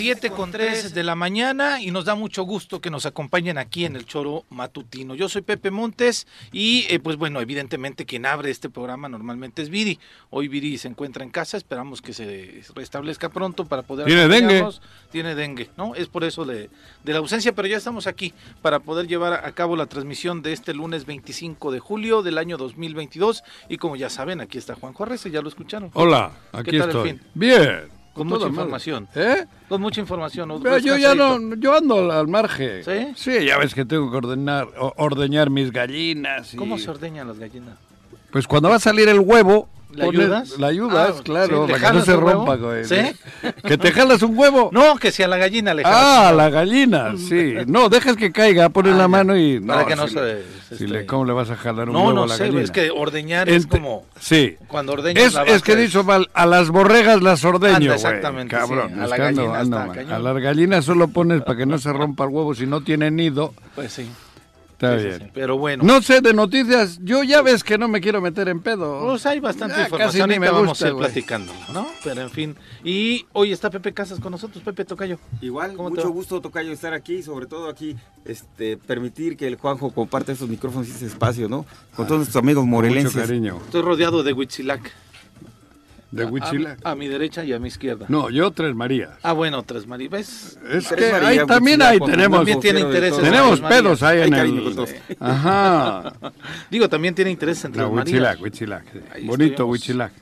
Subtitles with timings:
[0.00, 3.84] 7 con 3 de la mañana y nos da mucho gusto que nos acompañen aquí
[3.84, 5.14] en el Choro Matutino.
[5.14, 9.68] Yo soy Pepe Montes y eh, pues bueno, evidentemente quien abre este programa normalmente es
[9.68, 9.98] Viri.
[10.30, 14.06] Hoy Viri se encuentra en casa, esperamos que se restablezca pronto para poder...
[14.06, 14.66] Tiene dengue.
[15.12, 15.94] Tiene dengue, ¿no?
[15.94, 16.70] Es por eso de,
[17.04, 18.32] de la ausencia, pero ya estamos aquí
[18.62, 22.56] para poder llevar a cabo la transmisión de este lunes 25 de julio del año
[22.56, 25.90] 2022 y como ya saben, aquí está Juan Juárez, ya lo escucharon.
[25.92, 27.20] Hola, aquí estoy.
[27.34, 27.99] Bien.
[28.12, 29.08] Con mucha información.
[29.14, 29.46] ¿Eh?
[29.68, 30.60] Con mucha información.
[30.62, 32.84] Pero yo ya no, yo ando al margen.
[32.84, 33.12] ¿Sí?
[33.14, 36.52] Sí, ya ves que tengo que ordenar, ordeñar mis gallinas.
[36.56, 37.78] ¿Cómo se ordeñan las gallinas?
[38.30, 40.58] Pues cuando va a salir el huevo, ¿La ayudas?
[40.58, 42.56] La ayudas, Ah, claro, sí, ¿le para que no jalas se rompa.
[42.56, 42.84] güey.
[42.84, 42.96] ¿Sí?
[43.66, 44.70] ¿Que te jalas un huevo?
[44.72, 45.90] No, que si a la gallina le Ah,
[46.30, 46.36] jalas.
[46.36, 47.54] la gallina, sí.
[47.66, 49.60] No, dejas que caiga, pones Ah, la mano y...
[49.60, 52.12] Para que no si se- si le- ¿Cómo le vas a jalar un No, huevo
[52.14, 52.62] no a la sé, gallina?
[52.62, 54.56] es que ordeñar es Ente- como Sí.
[54.68, 57.86] cuando ordeñas Es, la es que vaca, dicho mal, a las borregas las ordeño, Anda,
[57.86, 57.96] güey.
[57.96, 59.00] exactamente, Cabrón, sí.
[59.00, 59.58] A la gallina.
[60.14, 63.10] A las gallinas solo pones para que no se rompa el huevo si no tiene
[63.10, 63.54] nido.
[63.74, 64.08] Pues sí.
[64.80, 65.18] Está sí, bien.
[65.20, 65.26] sí.
[65.34, 65.84] Pero bueno.
[65.84, 69.00] No sé de noticias, yo ya ves que no me quiero meter en pedo.
[69.04, 71.86] Pues hay bastante Ya, información casi y ni me vamos a ir platicando, ¿no?
[72.02, 72.56] Pero en fin.
[72.82, 74.64] Y hoy está Pepe Casas con nosotros.
[74.64, 75.18] Pepe Tocayo.
[75.42, 79.46] Igual, ¿Cómo te mucho gusto, Tocayo, estar aquí y sobre todo aquí este, permitir que
[79.46, 81.66] el Juanjo comparte estos micrófonos y ese espacio, ¿no?
[81.94, 83.20] Con todos nuestros amigos Mucho morelenses.
[83.20, 83.58] cariño.
[83.66, 84.90] Estoy rodeado de Huitzilac.
[86.10, 86.76] De Huichila.
[86.82, 88.06] A, a mi derecha y a mi izquierda.
[88.08, 89.10] No, yo Tres Marías.
[89.22, 90.10] Ah, bueno, Tres Marías.
[90.10, 90.58] ¿Ves?
[90.70, 93.20] Es Tres que Marías, ahí también ahí tenemos, También tiene intereses.
[93.22, 94.76] tenemos pedos ahí en el...
[95.20, 96.12] Ajá.
[96.70, 98.12] Digo, también tiene interés en Tres No, Marías.
[98.40, 99.24] Huichilac, Huichilac.
[99.26, 99.66] Bonito.
[99.66, 100.12] Huichilac.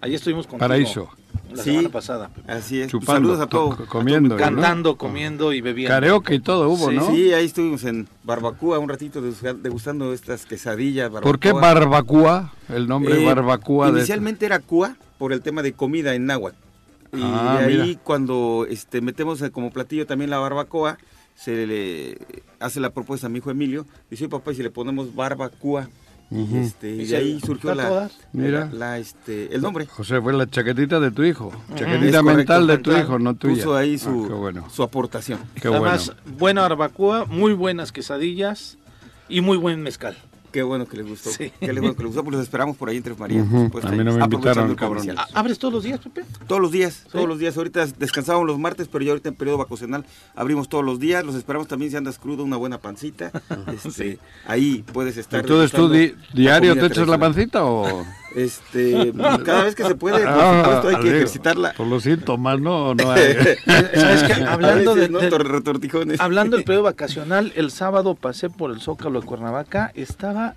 [0.00, 1.08] Ahí estuvimos con Paraíso.
[1.52, 1.70] La Sí.
[1.70, 2.30] semana pasada.
[2.46, 2.90] Así es.
[2.90, 3.80] Chupando, Saludos a to- todos.
[3.80, 4.60] a comiendo, todo mi ¿no?
[4.60, 5.94] Cantando, comiendo y bebiendo.
[5.94, 7.10] Karaoke y todo hubo, Sí, ¿no?
[7.10, 11.10] Sí, ahí estuvimos en Barbacoa un ratito degusta- degustando estas quesadillas.
[11.10, 11.74] ¿Por qué barbacoa.
[11.74, 12.52] barbacoa?
[12.74, 13.98] El nombre Eh, barbacoa de...
[13.98, 16.58] Inicialmente era Cua por el tema de comida en náhuatl.
[17.14, 18.00] Y Ah, ahí mira.
[18.04, 20.98] cuando este, metemos eh, como platillo también la barbacoa,
[21.34, 22.18] se le
[22.60, 23.86] hace la propuesta a mi hijo Emilio.
[24.10, 25.88] Dice, "Oye, papá, y si le ponemos barbacoa.
[26.30, 28.10] Este, y de ahí surgió la.
[28.34, 28.68] Mira.
[28.70, 29.86] la, este, el nombre.
[29.86, 31.50] José, fue la chaquetita de tu hijo.
[31.74, 33.06] Chaquetita correcto, mental de tu mental.
[33.06, 33.54] hijo, no tuya.
[33.54, 34.68] Puso ahí Ah, su, qué bueno.
[34.70, 35.38] su aportación.
[35.54, 36.36] Qué Además, bueno.
[36.38, 38.76] buena barbacoa, muy buenas quesadillas
[39.30, 40.16] y muy buen mezcal.
[40.54, 41.30] Qué bueno que les gustó.
[41.30, 41.50] Sí.
[41.58, 43.44] Qué bueno que les gustó, pues los esperamos por ahí en Tres Marías.
[43.44, 45.02] Ujú, por supuesto, a mí no me invitaron, el cabrones.
[45.06, 45.18] comercial.
[45.18, 46.24] ¿A- ¿Abres todos los días, Pepe?
[46.46, 47.08] Todos los días, ¿Sí?
[47.10, 47.56] todos los días.
[47.56, 50.06] Ahorita descansábamos los martes, pero ya ahorita en periodo vacacional
[50.36, 51.24] abrimos todos los días.
[51.24, 53.32] Los esperamos también si andas crudo, una buena pancita.
[53.84, 55.40] Este, Ahí puedes estar.
[55.40, 58.04] Entonces tú di- diario te echas la pancita o...
[58.34, 59.12] Este,
[59.44, 61.72] cada vez que se puede, por Ah, supuesto, hay que digo, ejercitarla.
[61.74, 62.94] Por los síntomas, ¿no?
[62.94, 63.34] no hay.
[63.94, 64.32] ¿Sabes qué?
[64.44, 65.04] Hablando de,
[66.18, 70.54] hablando del periodo vacacional, el sábado pasé por el Zócalo de Cuernavaca, estaba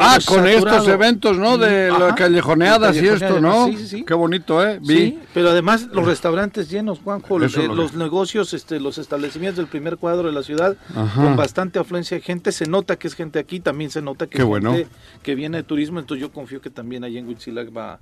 [0.00, 0.68] Ah, con saturado.
[0.68, 1.58] estos eventos, ¿no?
[1.58, 1.98] De Ajá.
[1.98, 3.66] las callejoneadas y esto, ¿no?
[3.66, 4.04] Sí, sí, sí.
[4.04, 4.78] Qué bonito, ¿eh?
[4.80, 4.96] Vi.
[4.96, 9.66] Sí, pero además los restaurantes llenos, Juanjo, eh, lo los negocios, este, los establecimientos del
[9.66, 11.22] primer cuadro de la ciudad, Ajá.
[11.22, 14.36] con bastante afluencia de gente, se nota que es gente aquí, también se nota que
[14.36, 14.72] Qué es bueno.
[14.72, 14.88] gente
[15.22, 17.98] que viene de turismo, entonces yo confío que también allá en Huitzilac va,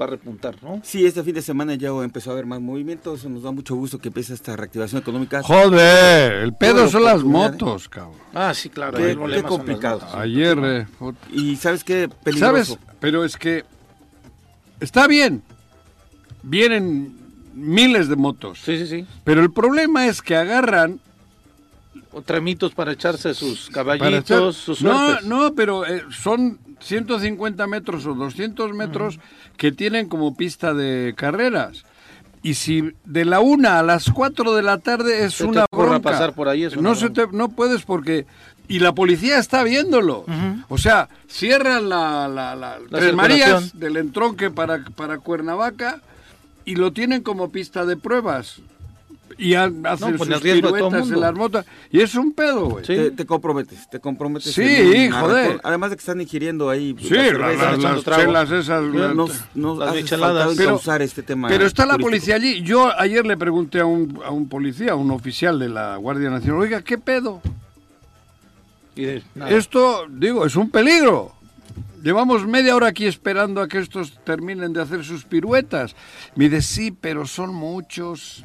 [0.00, 0.80] va a repuntar, ¿no?
[0.84, 3.14] Sí, este fin de semana ya empezó a haber más movimiento.
[3.14, 5.42] Eso nos da mucho gusto que empiece esta reactivación económica.
[5.42, 8.14] Joder, el pedo son las motos, cabrón.
[8.34, 10.00] Ah, sí, claro, Qué- qué complicado.
[10.00, 10.14] motos.
[10.14, 10.86] Ayer, eh,
[11.32, 12.08] Y ¿sabes qué?
[12.22, 12.74] Peligroso.
[12.74, 12.78] ¿sabes?
[13.00, 13.64] Pero es que
[14.80, 15.42] está bien.
[16.42, 17.16] Vienen
[17.54, 18.60] miles de motos.
[18.64, 19.06] Sí, sí, sí.
[19.24, 21.00] Pero el problema es que agarran
[22.12, 25.26] O tramitos para echarse sus caballitos, echar- sus No, suertes.
[25.26, 29.18] no, pero eh, son 150 metros o 200 metros
[29.56, 31.84] que tienen como pista de carreras.
[32.42, 36.10] Y si de la una a las 4 de la tarde es una bronca.
[36.12, 38.26] pasar por ahí, es una no se te, no puedes porque
[38.68, 40.24] y la policía está viéndolo.
[40.68, 46.00] O sea, cierran la, la, la- La Tres Marías del entronque para, para Cuernavaca
[46.64, 48.60] y lo tienen como pista de pruebas.
[49.36, 51.64] Y ha- hacen pues, el sus piruetas en las motos.
[51.90, 52.84] Y es un pedo, güey.
[52.84, 52.94] Sí.
[52.94, 54.52] Te, te comprometes, te comprometes.
[54.52, 55.10] Sí, joder.
[55.10, 55.60] maratón.
[55.64, 56.96] Además de que están ingiriendo ahí.
[57.00, 58.22] Sí, la- echando las trago.
[58.22, 58.82] chelas esas.
[58.82, 60.54] nos, nos Las hace micheladas.
[60.56, 61.48] Pero- este tema.
[61.48, 62.62] Pero está la policía allí.
[62.62, 66.30] Yo ayer le pregunté a un, a un policía, a un oficial de la Guardia
[66.30, 67.40] Nacional, oiga, ¿qué pedo?
[68.96, 69.22] Y de-.
[69.48, 71.32] Esto, digo, es un peligro.
[72.02, 75.94] Llevamos media hora aquí esperando a que estos terminen de hacer sus piruetas.
[76.36, 78.44] Me dice, sí, pero son muchos.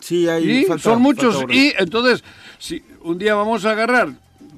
[0.00, 0.50] Sí, hay.
[0.50, 1.36] Y falta- son muchos.
[1.36, 1.54] falta.
[1.54, 2.24] Y entonces,
[2.58, 4.08] si un día vamos a agarrar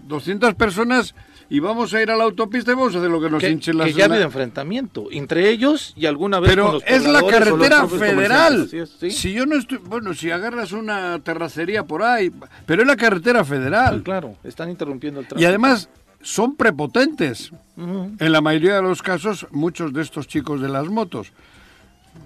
[0.07, 1.15] 200 personas
[1.51, 3.51] y vamos a ir a la autopista y vamos a hacer lo que nos que,
[3.51, 6.83] hinchen las que ya ha habido enfrentamiento entre ellos y alguna vez con Pero los
[6.87, 8.69] es la carretera federal.
[8.73, 9.11] es, sí.
[9.11, 12.33] Si yo no estoy, bueno, si agarras una terracería por ahí,
[12.65, 14.03] pero es la carretera Sí, federal.
[14.03, 15.43] claro, están interrumpiendo el tráfico.
[15.43, 15.89] Y además
[16.23, 17.51] son prepotentes.
[17.77, 18.13] Ujú.
[18.19, 21.33] En la mayoría de los casos, muchos de estos chicos de las motos.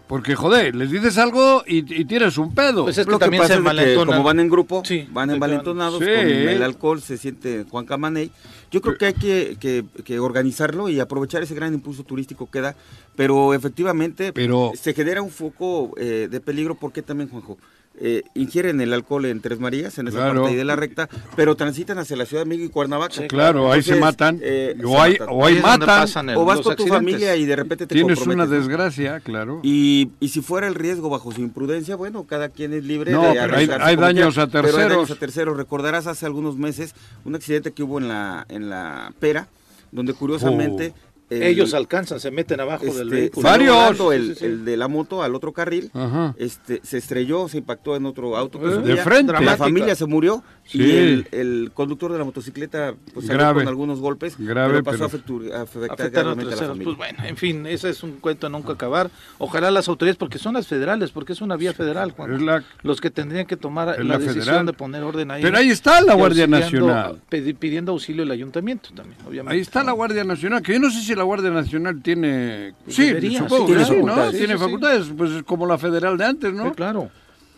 [0.08, 2.84] Porque, joder, les dices algo y, y tienes un pedo.
[2.84, 5.08] Pues es que Lo que también pasa se es que como van en grupo, Sí,
[5.10, 6.04] van envalentonados, Sí.
[6.04, 8.30] con el alcohol se siente Juan Camaney.
[8.70, 12.60] Yo creo que hay que, que- que organizarlo y aprovechar ese gran impulso turístico que
[12.60, 12.76] da,
[13.16, 17.58] pero efectivamente Pero- se genera un foco eh, de peligro porque también, Juanjo,
[17.98, 20.34] eh, ingieren el alcohol en Tres Marías, en esa Claro.
[20.42, 23.14] parte ahí de la recta, pero transitan hacia la Ciudad de México y Cuernavaca.
[23.14, 24.40] Sí, claro, ahí se Entonces, matan.
[24.42, 25.28] eh, o se hay, matan.
[25.30, 25.86] o Ahí matan.
[25.86, 29.60] pasan el- O vas con tu familia y de repente te Tienes una desgracia, claro.
[29.62, 33.22] Y, y si fuera el riesgo bajo su imprudencia, bueno, cada quien es libre No,
[33.22, 35.10] de pero hay- hay daños a Pero hay daños terceros.
[35.10, 35.56] a terceros.
[35.56, 36.94] Recordarás hace algunos meses
[37.24, 39.48] un accidente que hubo en la, en la Pera,
[39.92, 40.92] donde curiosamente...
[41.30, 43.48] el- Ellos alcanzan, se meten abajo del este, vehículo.
[43.48, 44.00] Varios.
[44.12, 44.44] el, Sí, sí, sí.
[44.46, 46.34] el de la moto al otro carril, Ajá.
[46.38, 48.60] este, se estrelló, se impactó en otro auto.
[48.60, 48.94] que Eh, subía.
[48.96, 49.32] de frente.
[49.32, 49.64] La Dramática.
[49.64, 50.78] familia se murió Sí.
[50.82, 53.60] y el, el conductor de la motocicleta pues, salió Grave.
[53.60, 56.84] con algunos golpes, Grave, pero pasó pero- a afectar gravemente a la familia.
[56.84, 59.10] Pues bueno, en fin, ese es un cuento a nunca acabar.
[59.38, 62.44] Ojalá las autoridades, porque son las federales, porque es una vía federal, Juan.
[62.46, 64.66] La- los que tendrían que tomar la, decisión federal.
[64.66, 65.42] de poner orden ahí.
[65.42, 67.20] Pero ahí está la Guardia Nacional.
[67.58, 69.54] pidiendo auxilio el ayuntamiento también, obviamente.
[69.54, 72.74] Ahí está la Guardia Nacional, que yo no sé si la Guardia Nacional tiene...
[72.88, 74.06] Sí, debería, supongo sí, que tiene sí, ¿no?
[74.06, 74.30] facultades.
[74.32, 74.64] Sí, tiene sí, sí.
[74.64, 76.64] facultades, pues es como la federal de antes, ¿no?
[76.66, 77.10] Sí, claro.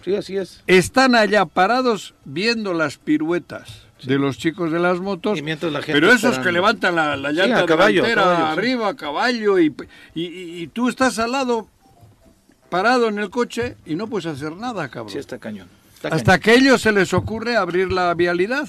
[0.05, 0.63] Sí, así es.
[0.67, 5.37] Están allá parados viendo las piruetas de los chicos de las motos.
[5.39, 6.45] Y mientras la gente pero esos esperando.
[6.47, 8.53] que levantan la, la Sí, llanta a caballo, delantera caballo, sí.
[8.59, 9.75] arriba, a caballo, y,
[10.15, 11.69] y, y- y tú estás al lado,
[12.71, 15.13] parado en el coche, y no puedes hacer nada, cabrón.
[15.13, 15.69] Sí, está cañón.
[15.95, 18.69] Está Hasta que a ellos se les ocurre abrir la vialidad.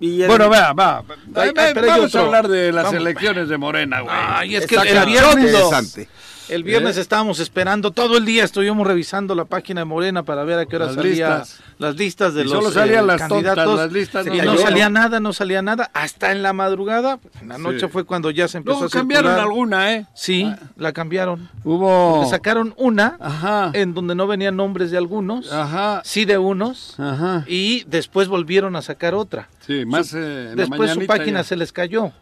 [0.00, 1.04] Y el- Bueno, vea, va.
[1.34, 2.20] Ay, ay, vamos a otro.
[2.22, 3.00] hablar de las Vamos.
[3.00, 4.14] elecciones de Morena, güey.
[4.18, 6.08] Ay, es que Está el viernes, Interesante.
[6.50, 7.00] El viernes ¿Eh?
[7.00, 10.76] estábamos esperando, todo el día estuvimos revisando la página de Morena para ver a qué
[10.76, 11.60] hora Las salía listas.
[11.78, 13.76] las listas de Y los solo salían eh, las tontas, candidatos.
[13.78, 17.58] las listas y no salía nada, no salía nada, hasta en la madrugada, en la
[17.58, 17.86] noche Sí.
[17.88, 19.46] fue cuando ya se empezó Luego a cambiaron circular.
[19.46, 20.06] alguna, ¿eh?
[20.14, 21.48] Sí, la cambiaron.
[21.64, 22.22] Hubo...
[22.24, 23.70] Le sacaron una Ajá.
[23.74, 26.02] en donde no venían nombres de algunos, Ajá.
[26.04, 27.44] sí de unos, Ajá.
[27.46, 29.48] y después volvieron a sacar otra.
[29.66, 30.18] Sí, más eh,
[30.50, 31.44] en la Después su página ya.
[31.44, 32.12] se les cayó.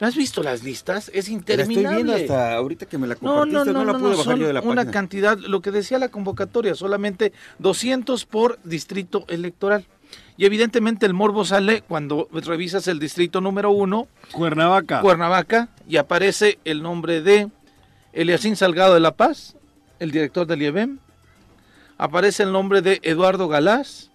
[0.00, 1.08] ¿Has visto las listas?
[1.08, 1.96] Es la estoy interminable.
[1.96, 4.16] viendo hasta ahorita que me la No, compartiste, no, no, no, la no, pude no,
[4.16, 4.92] bajar son yo de la una página.
[4.92, 9.84] cantidad, lo que decía la convocatoria, solamente 200 por distrito electoral.
[10.36, 15.02] Y evidentemente el morbo sale cuando revisas el distrito número uno, Cuernavaca.
[15.02, 17.48] Cuernavaca, y aparece el nombre de
[18.12, 19.54] Eliasín Salgado de La Paz,
[19.98, 20.98] el director del IEBEM.
[21.98, 24.09] Aparece el nombre de Eduardo Galás,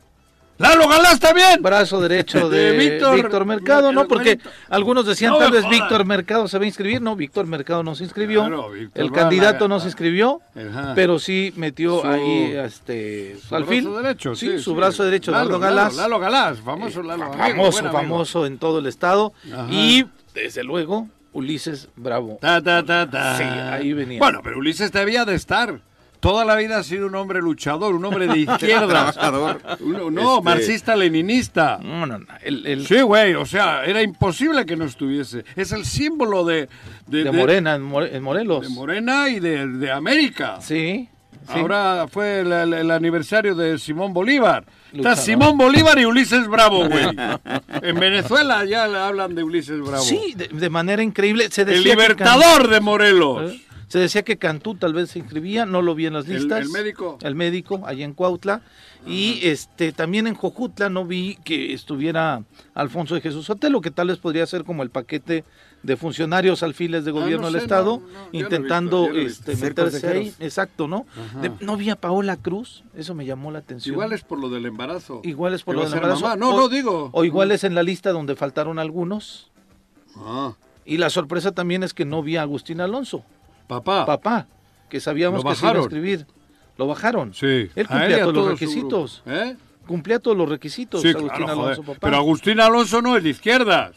[0.58, 1.62] ¡Lalo Galás también!
[1.62, 4.08] brazo derecho de, De Víctor- Víctor, Mercado, ¿no?
[4.08, 5.68] Porque algunos decían No tal vez.
[5.68, 7.02] Víctor Mercado se va a inscribir.
[7.02, 8.42] No, Víctor Mercado no se inscribió.
[8.46, 10.94] Claro, el candidato no se inscribió, Ajá.
[10.96, 13.84] pero sí metió Su- ahí este, Su alfil.
[13.84, 14.78] brazo derecho, sí, sí, su sí.
[14.78, 15.96] brazo derecho, Lalo, Eduardo Galás.
[15.96, 17.24] Lalo, Lalo Galás, famoso Lalo.
[17.26, 17.94] amigo, famoso, amigo.
[17.94, 19.34] famoso en todo el estado.
[19.54, 19.68] Ajá.
[19.70, 22.38] Y desde luego, Ulises Bravo.
[22.40, 23.38] Ta, ta, ta, ta.
[23.38, 24.20] Sí, ahí venía.
[24.20, 25.82] Bueno, pero Ulises debía de estar.
[26.26, 28.88] Toda la vida ha sido un hombre luchador, un hombre de izquierda.
[28.88, 29.62] Trabajador.
[29.80, 31.80] Un- no, Este- marxista-leninista.
[31.84, 32.26] No, no, no.
[32.42, 35.46] El, el- Sí, güey, o sea, era imposible que no estuviese.
[35.56, 36.68] Es el símbolo de,
[37.08, 38.62] de, de de- Morena en, More- en Morelos.
[38.62, 40.58] de Morena y de, de América.
[40.62, 41.08] Sí.
[41.48, 41.60] sí.
[41.60, 44.66] Ahora fue el, el- el aniversario de Simón Bolívar.
[44.88, 45.18] Está Luchador.
[45.18, 47.06] Simón Bolívar y Ulises Bravo, güey.
[47.82, 50.04] en Venezuela ya hablan de Ulises Bravo.
[50.04, 51.50] Sí, de, de manera increíble.
[51.52, 53.52] Se el decía que libertador de Morelos.
[53.54, 53.62] ¿Eh?
[53.88, 56.62] Se decía que Cantú tal vez se inscribía, no lo vi en las listas.
[56.64, 57.18] el médico.
[57.22, 58.62] El médico, allá en Cuautla.
[59.06, 64.08] Y este también en Jojutla no vi que estuviera Alfonso de Jesús Sotelo, que tal
[64.08, 65.44] vez podría ser como el paquete
[65.84, 69.64] de funcionarios alfiles de gobierno Ah, no del sé, Estado, no, no, intentando visto, este,
[69.64, 70.34] meterse ahí.
[70.40, 71.06] Exacto, ¿no?
[71.44, 73.94] De- no vi a Paola Cruz, eso me llamó la atención.
[73.94, 75.22] Igual es por lo del embarazo.
[75.24, 76.22] Igual es por lo del embarazo.
[76.22, 76.36] mamá.
[76.36, 77.10] No, o, no, digo.
[77.14, 79.52] O igual es en la lista donde faltaron algunos.
[80.16, 80.54] Ah,
[80.86, 83.24] Y la sorpresa también es que no vi a Agustín Alonso.
[83.68, 84.06] Papá.
[84.06, 84.48] papá,
[84.90, 86.28] que sabíamos que se iba a escribir.
[86.78, 87.34] Lo bajaron.
[87.34, 87.70] Sí.
[87.76, 89.24] Él cumplía todos los requisitos.
[89.26, 89.56] ¿Eh?
[89.88, 92.00] Cumplía todos los requisitos, Sí, Agustín claro, Alonso, papá.
[92.02, 93.96] Pero Agustín Alonso no es de izquierdas.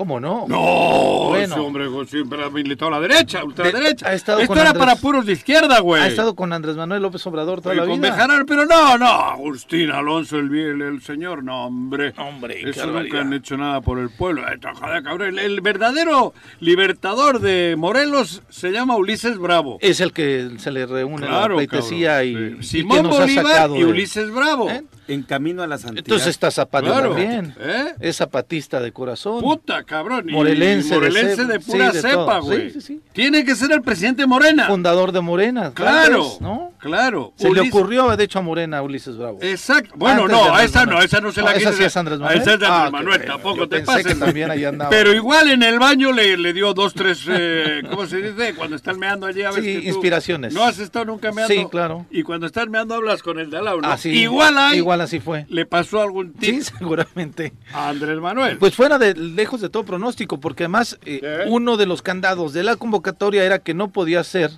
[0.00, 0.46] ¿Cómo no?
[0.48, 1.44] No, Bueno.
[1.56, 4.08] ese hombre siempre ha militado a la derecha, ultraderecha.
[4.08, 6.00] ha estado Esto era Andrés- para puros de izquierda, güey.
[6.02, 8.10] Ha estado con Andrés Manuel López Obrador toda Y la con vida.
[8.10, 12.14] Bejarano, pero no, no, Agustín Alonso, el, el, el señor, no, hombre.
[12.16, 13.20] Hombre, Eso nunca barbaridad.
[13.20, 14.40] han hecho nada por el pueblo.
[14.80, 15.28] Joder, cabrón.
[15.28, 19.76] El, el verdadero libertador de Morelos se llama Ulises Bravo.
[19.82, 22.78] Es el que se le reúne claro, la pleitesía cabrón, y, sí.
[22.78, 24.70] y que Simón nos ha Bolívar sacado y de- Ulises Bravo.
[24.70, 24.82] ¿Eh?
[25.12, 26.04] En camino a la santidad.
[26.04, 27.08] Entonces está Zapata Claro.
[27.10, 27.54] también.
[27.60, 27.94] ¿Eh?
[28.00, 29.40] Es zapatista de corazón.
[29.42, 30.28] Puta, cabrón.
[30.30, 32.70] Y- Morelense y morelense de pura sí, de cepa, güey.
[32.70, 33.00] Sí, sí, sí.
[33.12, 34.66] Tiene que ser el presidente Morena.
[34.66, 35.72] Fundador de Morena.
[35.74, 36.24] Claro.
[36.30, 36.72] vez, ¿no?
[36.80, 37.32] Claro.
[37.36, 39.38] Se le ocurrió, de hecho, a Morena, a Ulises Bravo.
[39.42, 39.92] Exacto.
[39.96, 40.98] Bueno, Antes no, a esa Manuel.
[40.98, 42.40] no, esa no se la Ah, esa sí es Andrés Manuel.
[42.40, 44.06] Esa es de Ah, Andrés ok, Manuel, tampoco te pensé pases.
[44.06, 44.90] que también ahí andaba.
[44.90, 48.54] Pero igual en el baño le, le dio dos, tres, eh, ¿cómo se dice?
[48.54, 50.54] Cuando estás meando allí a ver Sí, que tú inspiraciones.
[50.54, 51.52] No has estado nunca meando.
[51.54, 52.06] Sí, claro.
[52.10, 53.88] Y cuando estás meando hablas con el de al lado, ¿no?
[53.90, 53.98] Ah.
[54.04, 55.46] Igual ahí Igual así fue.
[55.48, 57.52] le pasó algún tip Sí, seguramente.
[57.74, 58.56] a Andrés Manuel.
[58.58, 62.62] Pues fuera de lejos de todo pronóstico, porque además eh, uno de los candados de
[62.62, 64.50] la convocatoria era que no podías ser,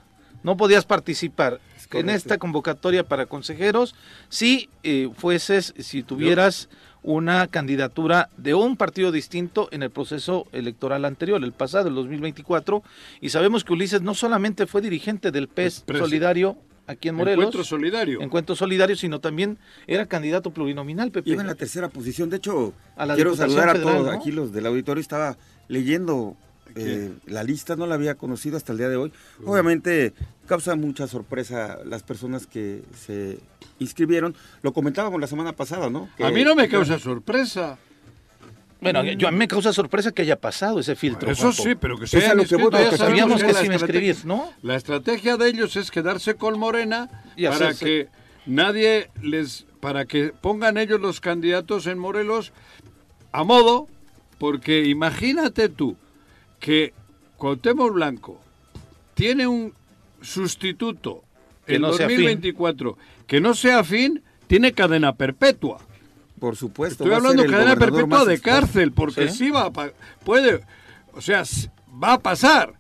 [0.45, 1.59] no podías participar
[2.01, 3.95] en esta convocatoria para consejeros
[4.29, 6.69] si eh, fueses, si tuvieras
[7.05, 12.83] una candidatura de un partido distinto en el proceso electoral anterior, el pasado, el 2024,
[13.21, 16.57] y sabemos que Ulises no solamente fue dirigente del PES Presi- Solidario
[16.87, 18.21] aquí en Morelos, Encuentro solidario.
[18.21, 19.59] Encuentro Solidario, sino también
[19.89, 21.31] era candidato plurinominal, Pepe.
[21.31, 22.31] Iba en la tercera posición.
[22.31, 24.13] De hecho, A la quiero saludar a Federal, todos ¿no?
[24.13, 25.01] aquí, los del auditorio.
[25.01, 25.37] Estaba
[25.69, 26.37] leyendo
[26.77, 29.13] eh, la lista, no la había conocido hasta el día de hoy.
[29.45, 30.13] Obviamente,
[30.47, 33.39] causa mucha sorpresa las personas que se
[33.79, 34.35] inscribieron.
[34.63, 36.09] Lo comentábamos la semana pasada, ¿no?
[36.17, 37.79] Que- A mí no me causa sorpresa.
[38.81, 41.31] Bueno, yo a mí me causa sorpresa que haya pasado ese filtro.
[41.31, 41.63] Eso Juanjo.
[41.63, 44.51] sí, pero que Es sea lo que voy, porque Sabíamos que estrategia- escribir, ¿no?
[44.63, 48.09] La estrategia de ellos es quedarse con Morena Y para hacerse- que
[48.47, 52.53] nadie les para que pongan ellos los candidatos en Morelos
[53.33, 53.89] a modo
[54.39, 55.97] porque imagínate tú
[56.63, 56.95] que
[57.37, 58.41] Cuauhtémoc Blanco
[59.15, 59.75] tiene un
[60.23, 61.25] sustituto
[61.67, 62.19] Que en no sea afín.
[62.19, 65.79] 2024 que no sea afín, tiene cadena perpetua.
[66.39, 67.05] Por supuesto.
[67.05, 69.39] Estoy hablando el cadena perpetua de cárcel, porque ¿Sí?
[69.39, 69.73] sí, va a
[70.25, 70.61] puede,
[71.15, 71.43] o sea,
[72.03, 72.75] va a pasar.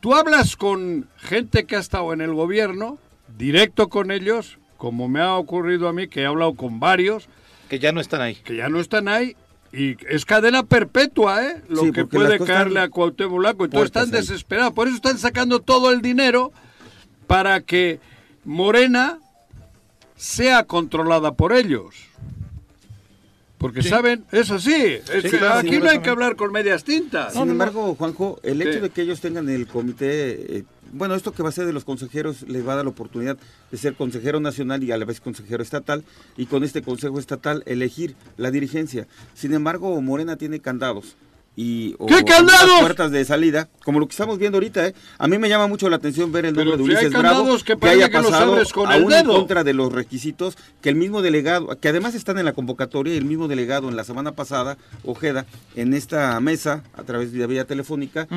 [0.00, 2.98] Tú hablas con gente que ha estado en el gobierno,
[3.36, 7.28] directo con ellos, como me ha ocurrido a mí, que he hablado con varios,
[7.68, 8.36] Que ya no están ahí.
[8.36, 9.36] que ya no están ahí,
[9.72, 11.62] y es cadena perpetua, ¿eh?
[11.68, 13.64] Lo Sí, que puede caerle a Cuauhtémoc Blanco.
[13.64, 14.20] Entonces puertas están ahí.
[14.26, 14.72] desesperados.
[14.72, 16.52] Por eso están sacando todo el dinero
[17.26, 18.00] para que
[18.44, 19.18] Morena
[20.16, 21.94] sea controlada por ellos.
[23.58, 23.90] Porque Sí.
[23.90, 24.72] saben, es así.
[24.74, 27.34] Es Sí, que claro, aquí sí, no hay que hablar con medias tintas.
[27.34, 28.70] Sin embargo, Juanjo, el ¿Qué?
[28.70, 31.72] hecho de que ellos tengan el comité, eh, bueno, esto que va a ser de
[31.72, 33.38] los consejeros les va a dar la oportunidad
[33.70, 36.04] de ser consejero nacional y a la vez consejero estatal
[36.36, 39.06] y con este consejo estatal elegir la dirigencia.
[39.34, 41.16] Sin embargo, Morena tiene candados.
[41.56, 42.80] Y, o ¿Qué algunas candados?
[42.80, 44.94] puertas de salida, como lo que estamos viendo ahorita, ¿eh?
[45.18, 47.20] A mí me llama mucho la atención ver el Pero nombre de si hay Ulises
[47.20, 49.34] Bravo, candados que haya pasado con aún en dedo.
[49.34, 53.18] contra de los requisitos que el mismo delegado, que además están en la convocatoria, y
[53.18, 57.64] el mismo delegado en la semana pasada, Ojeda, en esta mesa, a través de vía
[57.66, 58.28] telefónica,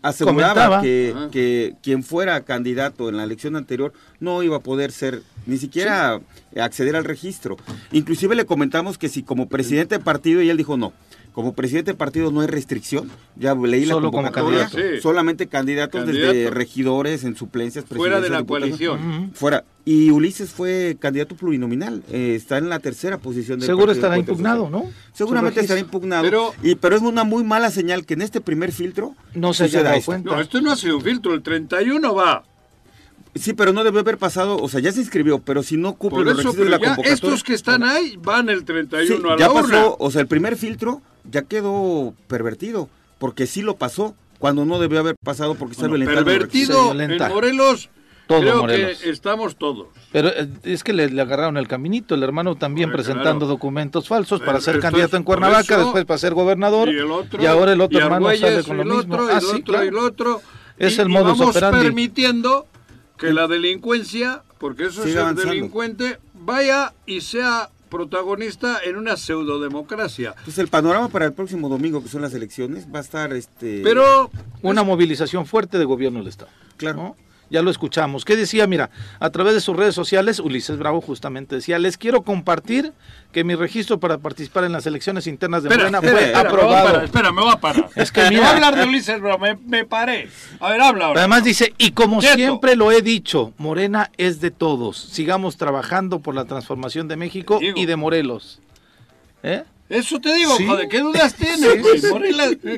[0.00, 5.22] aseguraba que, que quien fuera candidato en la elección anterior no iba a poder ser,
[5.46, 6.20] ni siquiera
[6.56, 7.56] acceder al registro.
[7.90, 10.92] Inclusive le comentamos que si como presidente de partido, y él dijo no,
[11.32, 14.94] como presidente de partido no hay restricción, ya leí la Solo como convocatoria, candidato.
[14.96, 15.00] Sí.
[15.00, 19.30] solamente candidatos desde regidores, en suplencias, Fuera de la coalición.
[19.34, 19.64] Fuera.
[19.84, 24.66] Y Ulises fue candidato plurinominal, eh, está en la tercera posición del Seguro estará impugnado,
[24.66, 24.82] Social.
[24.84, 24.90] ¿no?
[25.12, 28.70] Seguramente estará impugnado, Pero- y, pero es una muy mala señal que en este primer
[28.70, 30.06] filtro No se dado esto.
[30.06, 30.30] cuenta.
[30.30, 31.34] No, esto no ha sido un filtro.
[31.34, 32.44] El 31 va.
[33.34, 36.24] Sí, pero no debe haber pasado, o sea, ya se inscribió, pero si no cumple
[36.24, 37.12] los requisitos de la ya convocatoria.
[37.14, 39.82] estos que están ahí van el Sí, 31 a ya la pasó, urna.
[39.98, 44.98] o sea, el primer filtro ya quedó pervertido, porque sí lo pasó cuando no debió
[45.00, 47.26] haber pasado porque está Bueno, violentando pervertido violenta.
[47.28, 47.88] en Morelos,
[48.26, 48.98] Todo creo Morelos.
[48.98, 49.86] que estamos todos.
[50.12, 53.46] Pero eh, es que le, le agarraron el caminito, el hermano también presentando claro.
[53.46, 57.42] documentos falsos para ser candidato en Cuernavaca, eso, después para ser gobernador, y el otro,
[57.42, 59.14] y ahora el otro y hermano Argüelles, sale con lo y el mismo.
[59.14, 59.84] Otro, Ah, y el sí, otro, claro.
[59.84, 60.42] y el otro.
[60.76, 61.80] Es y, el y modus vamos operandi.
[61.82, 62.66] permitiendo
[63.22, 70.34] que la delincuencia, porque eso es el delincuente, vaya y sea protagonista en una pseudodemocracia.
[70.44, 73.82] Pues el panorama para el próximo domingo, que son las elecciones, va a estar este
[73.84, 74.30] Pero
[74.62, 76.50] Una movilización fuerte de gobierno del Estado.
[76.78, 76.96] Claro.
[76.96, 77.16] ¿no?
[77.52, 78.24] Ya lo escuchamos.
[78.24, 78.66] ¿Qué decía?
[78.66, 78.90] Mira,
[79.20, 82.92] a través de sus redes sociales, Ulises Bravo justamente decía, les quiero compartir
[83.30, 87.00] que mi registro para participar en las elecciones internas de Espera, Morena fue espera, aprobado.
[87.02, 87.88] espera, me voy a parar.
[87.94, 90.28] Es que mira- voy a hablar de Ulises, Bravo, me, me paré.
[90.60, 91.20] A ver, habla ahora.
[91.20, 92.34] Además dice, y como Quieto.
[92.36, 94.96] siempre lo he dicho, Morena es de todos.
[94.98, 98.60] Sigamos trabajando por la transformación de México y de Morelos.
[99.42, 99.62] ¿Eh?
[99.92, 100.66] Eso te digo, Sí.
[100.66, 102.00] joder, ¿qué dudas tienes, Sí, güey?
[102.00, 102.08] sí,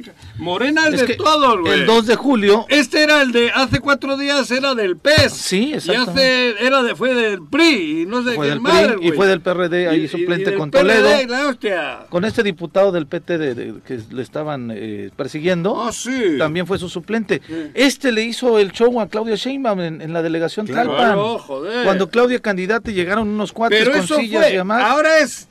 [0.04, 0.10] sí.
[0.38, 1.80] Morena, es, Es de que todos, güey.
[1.80, 5.32] El 2 de julio, Este era el de hace cuatro días, era del PES.
[5.32, 6.10] Sí, Y exactamente.
[6.54, 9.12] hace, era de, fue del PRI, y no sé Fue qué del madre, PRI y
[9.12, 11.28] fue del PRD, ahí Y- y- suplente y con PRD, Toledo.
[11.32, 11.98] la hostia.
[12.10, 16.36] con este diputado del PT de- de- que le estaban eh, persiguiendo, Ah, sí.
[16.38, 17.40] también fue su suplente.
[17.74, 20.90] Este le hizo el show a Claudia Sheinbaum en, en la delegación Claro.
[20.90, 21.12] Tlalpan.
[21.14, 21.84] Claro, joder.
[21.84, 24.82] Cuando Claudia candidata y llegaron unos cuates Pero con sillas y fue, demás.
[24.84, 25.48] ahora es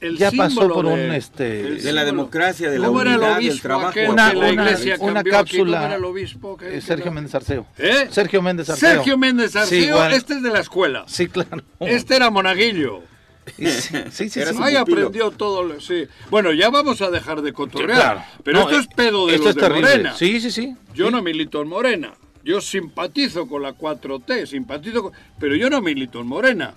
[0.00, 3.12] el ya pasó por un de- este el De la democracia, de la ¿Cómo era
[3.14, 3.86] el unidad, del trabajo.
[3.88, 3.92] Una-
[4.30, 5.56] que la una- iglesia una cambió aquí?
[5.56, 5.98] cápsula-
[6.58, 7.66] que- eh, Sergio Méndez Arceo.
[7.78, 8.08] ¿Eh?
[8.10, 8.90] Sergio Méndez Arceo.
[8.90, 11.04] Sergio Méndez Sí, Arceo, este es de la escuela.
[11.06, 11.62] Sí, claro.
[11.80, 13.02] Este era monaguillo.
[13.56, 13.66] Sí,
[14.10, 14.40] sí, sí.
[14.60, 15.62] Ahí aprendió todo.
[15.62, 16.06] lo- Sí.
[16.30, 17.96] Bueno, ya vamos a dejar de cotorrear.
[18.00, 18.22] Claro.
[18.42, 19.88] Pero No, esto eh, es pedo de esto los es de terrible.
[19.88, 20.14] Morena.
[20.16, 20.74] Sí, sí, sí.
[20.94, 21.12] Yo Sí.
[21.12, 22.12] no milito en Morena.
[22.44, 26.74] Yo simpatizo con la 4T, simpatizo con- pero yo no milito en Morena.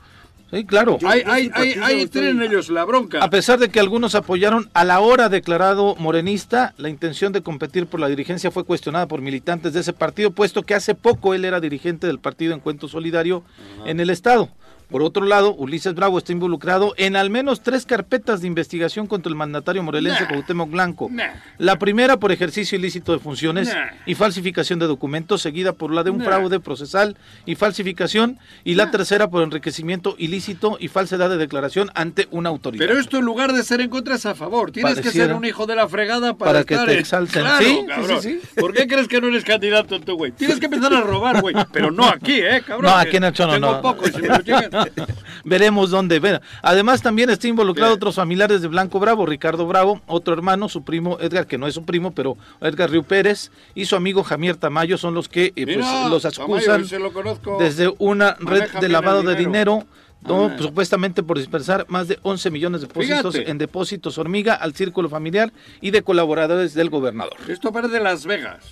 [0.51, 0.97] Sí, claro.
[0.99, 3.23] Yo- ahí ahí, simpatizo, ahí, ahí estoy- tienen ellos la bronca.
[3.23, 7.85] A pesar de que algunos apoyaron a la hora declarado morenista, la intención de competir
[7.85, 11.45] por la dirigencia fue cuestionada por militantes de ese partido, puesto que hace poco él
[11.45, 13.43] era dirigente del partido Encuentro Solidario
[13.85, 14.49] en el Estado.
[14.89, 19.29] Por otro lado, Ulises Bravo está involucrado en al menos tres carpetas de investigación contra
[19.29, 20.29] el mandatario morelense Nah.
[20.29, 21.09] Cuauhtémoc Blanco.
[21.11, 21.27] Nah.
[21.59, 23.91] La primera por ejercicio ilícito de funciones Nah.
[24.07, 27.15] y falsificación de documentos, seguida por la de un fraude procesal
[27.45, 32.85] y falsificación, y la tercera por enriquecimiento ilícito y falsedad de declaración ante una autoridad.
[32.87, 34.71] Pero esto en lugar de ser en contra es a favor.
[34.71, 37.43] Tienes que ser un hijo de la fregada para, Para que te en- exalten.
[37.43, 38.21] Claro, Sí, sí, cabrón.
[38.23, 38.47] sí, sí.
[38.59, 40.31] ¿Por qué crees que no eres candidato tú, güey?
[40.31, 41.55] Tienes que empezar a robar, güey.
[41.71, 42.91] Pero no aquí, ¿eh, cabrón?
[42.91, 43.81] No, aquí en el Chono tengo no.
[43.83, 44.69] poco si me lo llegan-
[45.43, 46.19] Veremos dónde.
[46.19, 46.41] Ver.
[46.61, 47.95] Además, también está involucrado ¿Qué?
[47.97, 51.73] otros familiares de Blanco Bravo, Ricardo Bravo, otro hermano, su primo Edgar, que no es
[51.73, 55.65] su primo, pero Edgar Río Pérez, y su amigo Jamier Tamayo son los que eh,
[55.65, 55.77] pues,
[56.09, 59.85] los acusan lo desde una red de lavado de dinero.
[60.21, 60.47] no, Ah.
[60.49, 63.51] pues, supuestamente por dispersar más de 11 millones de depósitos Fíjate.
[63.51, 67.37] en depósitos hormiga al círculo familiar y de colaboradores del gobernador.
[67.47, 68.65] Esto parece Las Vegas.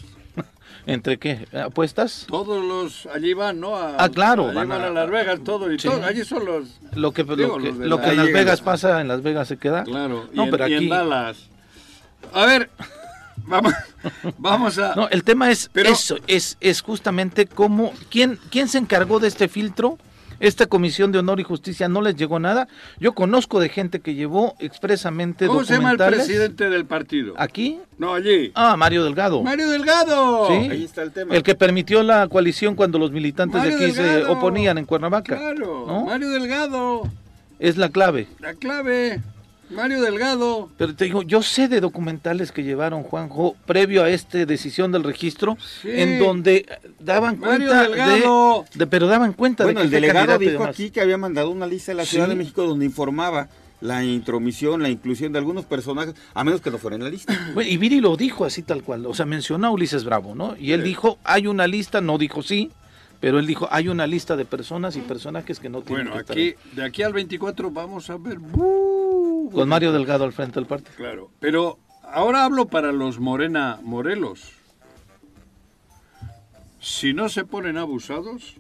[0.88, 1.46] ¿Entre qué?
[1.54, 2.26] ¿Apuestas?
[2.28, 3.76] Todos los allí van, ¿no?
[3.76, 5.88] A- Ah, claro, Allí van a- a, Las Vegas, todo y Sí.
[5.90, 6.04] todo.
[6.04, 6.80] Allí son los.
[6.96, 9.58] Lo que, Digo, lo que, lo que en Las Vegas pasa, en Las Vegas se
[9.58, 9.84] queda.
[9.84, 10.30] Claro.
[10.34, 11.38] No, y, en, pero y en Dallas.
[12.34, 12.70] A ver,
[13.46, 13.74] vamos,
[14.38, 14.96] vamos a.
[14.96, 19.28] No, el tema es Pero- eso, es, es justamente cómo, ¿quién, ¿quién se encargó de
[19.28, 19.98] este filtro?
[20.40, 22.68] Esta comisión de honor y justicia no les llegó nada.
[23.00, 27.34] Yo conozco de gente que llevó expresamente ¿Cómo se llama el presidente del partido?
[27.38, 28.52] Aquí, No, allí.
[28.56, 29.42] ah, Mario Delgado.
[29.44, 30.48] Mario Delgado.
[30.48, 30.54] Sí.
[30.54, 31.36] Ahí está el tema.
[31.36, 35.38] El que permitió la coalición cuando los militantes Mario de aquí se oponían en Cuernavaca.
[35.38, 35.86] Claro.
[35.88, 36.06] ¿no?
[36.06, 37.04] Mario Delgado.
[37.60, 38.28] Es la clave.
[38.40, 39.22] La clave.
[39.70, 40.70] Mario Delgado.
[40.78, 45.04] Pero te digo, yo sé de documentales que llevaron Juanjo previo a esta decisión del
[45.04, 45.90] registro, Sí.
[45.92, 46.66] en donde
[47.00, 48.66] daban Mario cuenta Delgado.
[48.74, 51.18] de, de- pero daban cuenta Bueno, de el que qué delegado dijo aquí que había
[51.18, 55.38] mandado una lista de la Ciudad de México donde informaba la intromisión, la inclusión de
[55.40, 57.34] algunos personajes, a menos que no fuera en la lista.
[57.54, 60.56] Bueno, y Viri lo dijo así tal cual, o sea, mencionó a Ulises Bravo, ¿no?
[60.58, 60.88] Y él Sí.
[60.88, 62.72] dijo, hay una lista, no dijo sí,
[63.20, 66.22] pero él dijo, hay una lista de personas y personajes que no tienen Bueno, que
[66.22, 68.38] estar aquí, de aquí al 24 vamos a ver.
[69.54, 70.96] Con Mario Delgado al frente del partido.
[70.96, 71.32] Claro.
[71.40, 74.52] Pero ahora hablo para los Morena Morelos.
[76.80, 78.56] Si no se ponen abusados.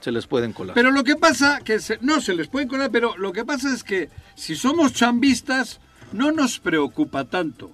[0.00, 0.74] Se les pueden colar.
[0.74, 3.72] Pero lo que pasa, que se- no se les pueden colar, pero lo que pasa
[3.74, 5.80] es que si somos chambistas,
[6.12, 7.70] no nos preocupa tanto.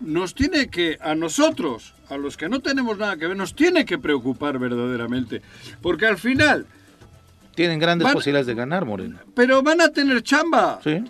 [0.00, 3.84] Nos tiene que, a nosotros, a los que no tenemos nada que ver, nos tiene
[3.84, 5.42] que preocupar verdaderamente.
[5.80, 6.66] Porque al final,
[7.54, 9.22] Tienen grandes Van- posibilidades de ganar, Morena.
[9.34, 10.80] pero van a tener chamba.
[10.82, 11.02] ¿Sí?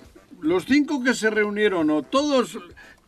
[0.43, 2.59] Los cinco que se reunieron, o todos,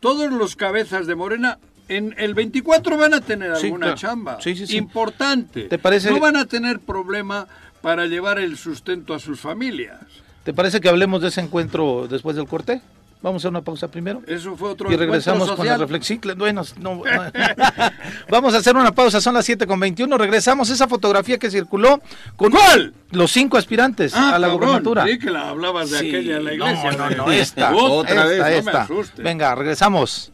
[0.01, 3.99] todos los cabezas de Morena, en el 24 van a tener Sí, alguna claro.
[3.99, 4.38] chamba.
[4.40, 4.77] Sí, sí, sí.
[4.77, 5.62] Importante.
[5.64, 7.47] ¿Te parece- No van a tener problema
[7.83, 9.99] para llevar el sustento a sus familias.
[10.45, 12.81] ¿Te parece que hablemos de ese encuentro después del corte?
[13.23, 14.21] Vamos a una pausa primero.
[14.27, 16.21] Eso fue otro Y regresamos con la reflexión.
[16.37, 17.03] Bueno, no,
[18.29, 20.19] vamos a hacer una pausa, son las 7 con 21.
[20.19, 22.01] Regresamos esa fotografía que circuló
[22.37, 22.93] con ¿Cuál?
[23.13, 25.07] los cinco aspirantes Ah, a la cabrón, gubernatura.
[25.07, 26.93] Sí, que la hablabas de Sí, aquella en la no, iglesia.
[26.93, 27.71] No, no, esta.
[27.71, 29.23] Puta, Otra vez, esta, no me esta.
[29.23, 30.33] Venga, regresamos.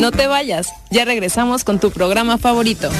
[0.00, 2.90] No te vayas, ya regresamos con tu programa favorito.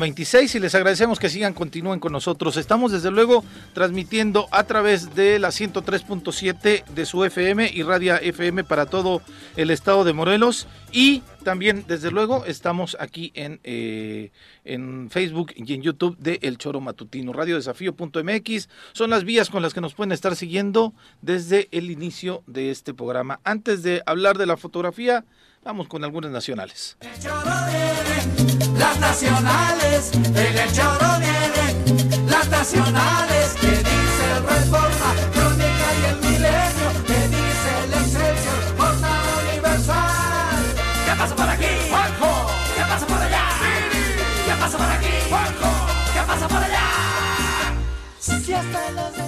[0.00, 2.56] 26 y les agradecemos que sigan, continúen con nosotros.
[2.56, 8.64] Estamos desde luego transmitiendo a través de la 103.7 de su FM y Radia FM
[8.64, 9.22] para todo
[9.56, 14.32] el estado de Morelos y también desde luego estamos aquí en, eh,
[14.64, 17.32] en Facebook y en YouTube de El Choro Matutino.
[17.32, 22.70] Radiodesafío.mx son las vías con las que nos pueden estar siguiendo desde el inicio de
[22.70, 23.40] este programa.
[23.44, 25.24] Antes de hablar de la fotografía,
[25.64, 26.96] vamos con algunas nacionales.
[28.78, 36.16] Las nacionales, en el choro vienen las nacionales, que dice el Reforma, Crónica y el
[36.16, 40.64] Milenio, que dice el Excelsior, Jornada Universal.
[41.06, 41.66] ¿Qué pasa por aquí?
[41.90, 42.50] Juanjo.
[42.76, 43.44] ¿Qué pasa por allá?
[44.46, 45.12] ¿Qué pasa por aquí?
[45.28, 45.70] Juanjo.
[46.12, 46.86] ¿Qué pasa por allá?
[48.20, 49.25] Si hasta los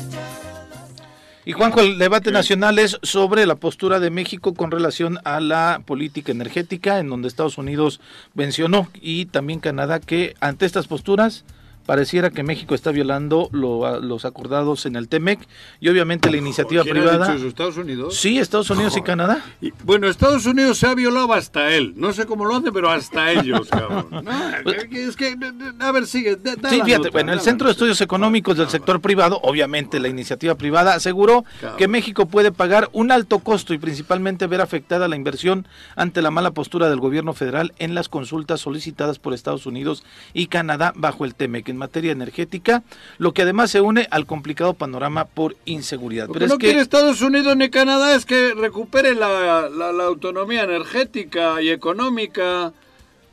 [1.48, 5.80] Y Juanjo, el debate nacional es sobre la postura de México con relación a la
[5.86, 8.02] política energética, en donde Estados Unidos
[8.34, 11.46] mencionó y también Canadá que ante estas posturas
[11.88, 15.40] pareciera que México está violando lo- los acordados en el TEMEC
[15.80, 17.32] y obviamente la iniciativa ¿Quién ha privada.
[17.32, 17.48] dicho?
[17.48, 18.14] ¿Estados Unidos?
[18.14, 19.42] Sí, Estados Unidos y Canadá.
[19.62, 21.94] Y, bueno, Estados Unidos se ha violado hasta él.
[21.96, 24.06] No sé cómo lo hace, pero hasta ellos, cabrón.
[24.10, 25.34] No, es que,
[25.80, 26.36] a ver, sigue.
[26.36, 27.72] da- da Sí, fíjate, nota, bueno, el Centro de.
[27.72, 31.46] Estudios Económicos del sector privado, obviamente la iniciativa privada, aseguró
[31.78, 36.30] que México puede pagar un alto costo y principalmente ver afectada la inversión ante la
[36.30, 41.24] mala postura del gobierno federal en las consultas solicitadas por Estados Unidos y Canadá bajo
[41.24, 42.82] el TEMEC materia energética,
[43.16, 46.26] lo que además se une al complicado panorama por inseguridad.
[46.26, 49.68] Lo Pero que es no que quiere Estados Unidos ni Canadá es que recupere la,
[49.70, 52.72] la- la autonomía energética y económica.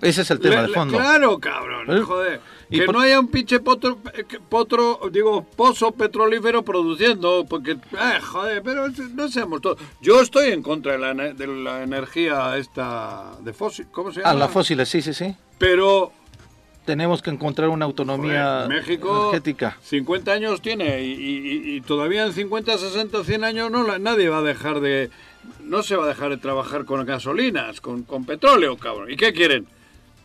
[0.01, 0.97] ese es el tema Le- de fondo.
[0.97, 2.01] Claro, cabrón, ¿Eh?
[2.01, 2.41] joder.
[2.69, 7.71] Y Que por- no haya un pinche potro, eh, potro, digo, pozo petrolífero produciendo, porque,
[7.73, 9.77] eh, joder, pero no seamos todos.
[10.01, 14.31] Yo estoy en contra de la, de la energía esta de fósil, ¿cómo se llama?
[14.31, 15.35] A la fósiles, sí, sí, sí.
[15.59, 16.11] Pero
[16.85, 19.77] Tenemos que encontrar una autonomía México energética.
[19.81, 24.29] 50 años tiene y, y- y todavía en 50, 60, 100 años no la- nadie
[24.29, 25.09] va a dejar de
[25.63, 29.11] no se va a dejar de trabajar con gasolinas, con, con petróleo, cabrón.
[29.11, 29.65] ¿Y qué quieren?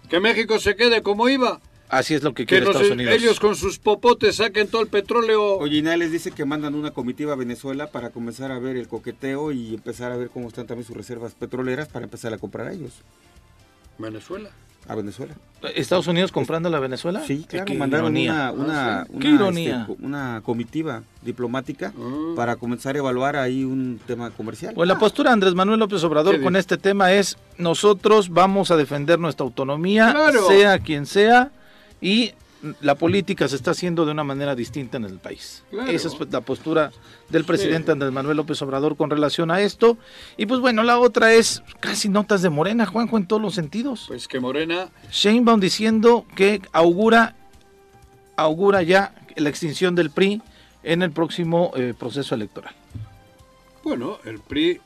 [0.08, 1.60] ¿Que México se quede como iba?
[1.88, 3.14] Así es lo que quiere Estados Unidos.
[3.14, 5.56] ellos con sus popotes saquen todo el petróleo.
[5.56, 8.86] Oye, Inés les dice que mandan una comitiva a Venezuela para comenzar a ver el
[8.86, 12.68] coqueteo y empezar a ver cómo están también sus reservas petroleras para empezar a comprar
[12.68, 12.92] a ellos,
[14.00, 14.50] Venezuela.
[14.88, 15.34] a Venezuela.
[15.76, 17.22] ¿Estados Unidos comprando a la Venezuela?
[17.24, 18.50] Sí, claro, Qué mandaron ironía.
[18.50, 19.12] una, una, Ah, sí.
[19.12, 19.86] una, Qué ironía.
[19.88, 22.32] este, una comitiva diplomática Ah.
[22.34, 24.72] para comenzar a evaluar ahí un tema comercial.
[24.74, 28.70] Pues la postura de Andrés Manuel López Obrador ¿Qué con este tema es nosotros vamos
[28.72, 30.48] a defender nuestra autonomía, Claro.
[30.48, 31.52] sea quien sea,
[32.00, 32.32] y
[32.80, 35.62] la política se está haciendo de una manera distinta en el país.
[35.70, 35.90] Claro.
[35.90, 36.92] Esa es la postura
[37.30, 39.96] del presidente Andrés Manuel López Obrador con relación a esto.
[40.36, 44.04] Y pues bueno, la otra es casi notas de Morena, Juanjo, en todos los sentidos.
[44.08, 47.34] Pues que Morena, Sheinbaum diciendo que augura,
[48.36, 50.42] augura ya la extinción del PRI
[50.82, 52.74] en el próximo eh, proceso electoral.
[53.84, 54.80] bueno, el PRI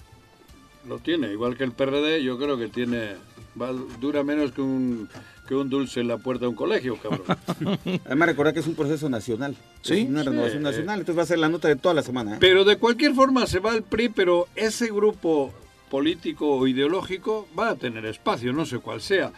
[0.88, 3.14] lo tiene, igual que el PRD, yo creo que tiene,
[3.60, 5.08] va- dura menos que un,
[5.46, 7.22] que un dulce en la puerta de un colegio, cabrón.
[8.06, 9.54] Además, recordar que es un proceso nacional.
[9.82, 10.00] Sí.
[10.00, 10.28] Es una Sí.
[10.28, 11.00] renovación nacional.
[11.00, 12.34] Entonces va a ser la nota de toda la semana.
[12.34, 12.36] ¿eh?
[12.40, 15.52] Pero de cualquier forma se va el PRI, pero ese grupo
[15.90, 19.32] político o ideológico va a tener espacio, no sé cuál sea.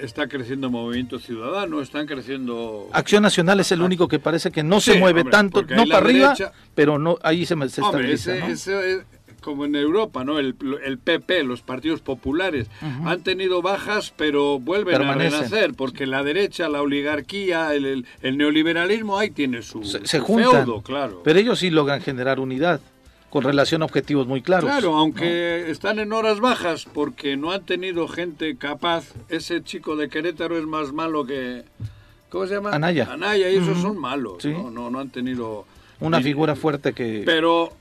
[0.00, 2.88] Está creciendo Movimiento Ciudadano, están creciendo...
[2.92, 5.98] Acción Nacional es el único que parece que no se mueve hombre, tanto, no para
[5.98, 8.52] arriba, derecha- pero no ahí se, me- se Hombre, estabiliza.
[8.52, 8.80] ese, ¿no?
[8.80, 9.04] ese es
[9.44, 10.38] como en Europa, ¿no?
[10.38, 12.66] El, el PP, los partidos populares,
[13.04, 15.34] han tenido bajas, pero vuelven Permanecen.
[15.34, 20.06] a renacer, porque la derecha, la oligarquía, el, el- el neoliberalismo, ahí tiene su, se,
[20.06, 21.20] se juntan, feudo, claro.
[21.22, 22.80] pero ellos sí logran generar unidad
[23.30, 24.70] con relación a objetivos muy claros.
[24.70, 29.12] Claro, aunque están en horas bajas porque no han tenido gente capaz.
[29.28, 31.64] Ese chico de Querétaro es más malo que.
[32.30, 32.70] ¿Cómo se llama?
[32.70, 33.08] Anaya.
[33.12, 34.36] Anaya, y esos son malos.
[34.42, 34.50] Sí.
[34.50, 34.70] ¿no?
[34.70, 35.66] No, no han tenido.
[36.00, 37.22] Una ni- figura fuerte que...
[37.24, 37.72] Pero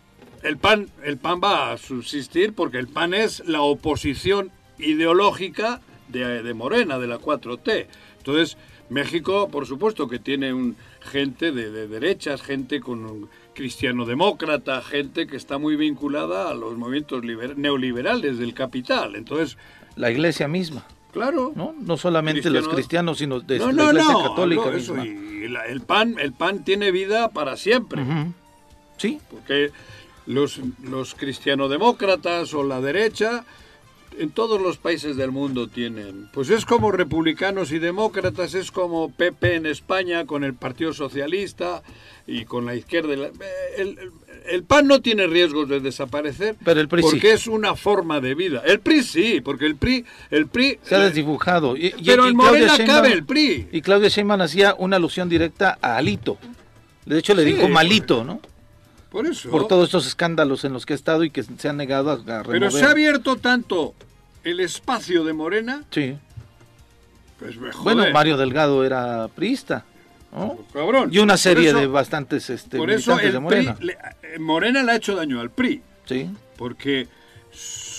[0.43, 6.43] el PAN, el PAN va a subsistir porque el PAN es la oposición ideológica de,
[6.43, 7.87] de Morena, de la 4T.
[8.17, 8.57] Entonces,
[8.89, 15.27] México, por supuesto, que tiene un, gente de, de derechas, gente con un cristiano-demócrata, gente
[15.27, 19.15] que está muy vinculada a los movimientos liber- neoliberales del capital.
[19.15, 19.57] Entonces,
[19.95, 21.53] la iglesia misma, claro.
[21.55, 21.75] ¿no?
[21.79, 25.05] No solamente Cristiano- los cristianos, sino de no, la no, iglesia católica hablo eso, misma.
[25.07, 28.03] y la- el, PAN, el PAN tiene vida para siempre.
[28.97, 29.71] Sí, porque
[30.25, 33.45] los, los cristianodemócratas o la derecha
[34.19, 36.29] en todos los países del mundo tienen.
[36.33, 41.81] Pues es como republicanos y demócratas, es como PP en España con el Partido Socialista
[42.27, 43.13] y con la izquierda.
[43.13, 43.31] El,
[43.77, 43.97] el-
[44.45, 47.07] el PAN no tiene riesgos de desaparecer Pero el PRI sí.
[47.11, 48.61] porque es una forma de vida.
[48.65, 50.03] El PRI sí, porque el PRI...
[50.31, 51.77] El PRI se ha desdibujado.
[51.77, 53.69] Y, pero y en Morena Sheinbaum- cabe el PRI.
[53.71, 56.37] Y Claudia Sheinbaum hacía una alusión directa a Alito.
[57.05, 58.41] De hecho, le Sí, dijo malito, ¿no?
[59.13, 59.49] Por eso.
[59.49, 62.13] Por todos estos escándalos en los que ha estado y que se han negado a,
[62.15, 62.45] a remover.
[62.49, 63.93] Pero se ha abierto tanto
[64.43, 66.17] el espacio de Morena, Sí.
[67.39, 68.03] pues me Bueno.
[68.11, 69.85] Mario Delgado era priista,
[70.33, 70.57] ¿no?
[70.73, 71.09] Cabrón.
[71.13, 73.75] Y una serie eso- de bastantes este, Por eso militantes el de Morena.
[73.75, 73.93] PRI, le-
[74.35, 76.29] eh, Morena le ha hecho daño al PRI, Sí.
[76.57, 77.07] porque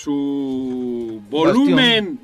[0.05, 2.18] su volumen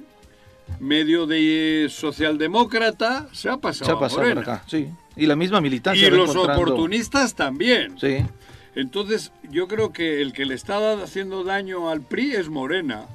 [0.81, 4.41] medio de socialdemócrata se ha pasado, Se ha a pasado por Morena.
[4.55, 4.89] acá, sí.
[5.17, 6.07] Y la misma militancia.
[6.07, 7.99] Y los oportunistas también.
[8.01, 8.19] Sí.
[8.75, 13.07] Entonces, yo creo que el que le está haciendo daño al PRI es Morena.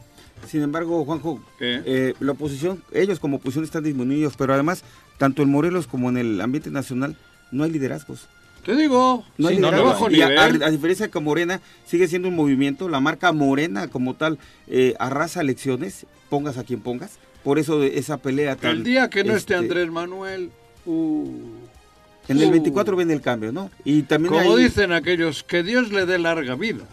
[0.47, 4.83] Sin embargo, Juanjo, eh, la oposición, ellos como oposición están disminuidos, pero además,
[5.17, 7.15] tanto en Morelos como en el ambiente nacional,
[7.51, 8.27] no hay liderazgos.
[8.65, 9.93] Te digo, No hay Sí, no, de no, liderazgos.
[10.01, 10.63] bajo Y a, nivel.
[10.63, 14.37] a- a diferencia que Morena sigue siendo un movimiento, la marca Morena como tal
[14.67, 17.17] eh, arrasa elecciones, pongas a quien pongas.
[17.43, 18.71] Por eso de esa pelea tan...
[18.77, 20.51] el día que no esté este, Andrés Manuel,
[20.87, 21.64] Uh.
[22.27, 22.51] En el Uh.
[22.51, 23.69] 24 viene el cambio, ¿no?
[23.83, 26.83] Y también Como hay- dicen aquellos, que Dios le dé larga vida.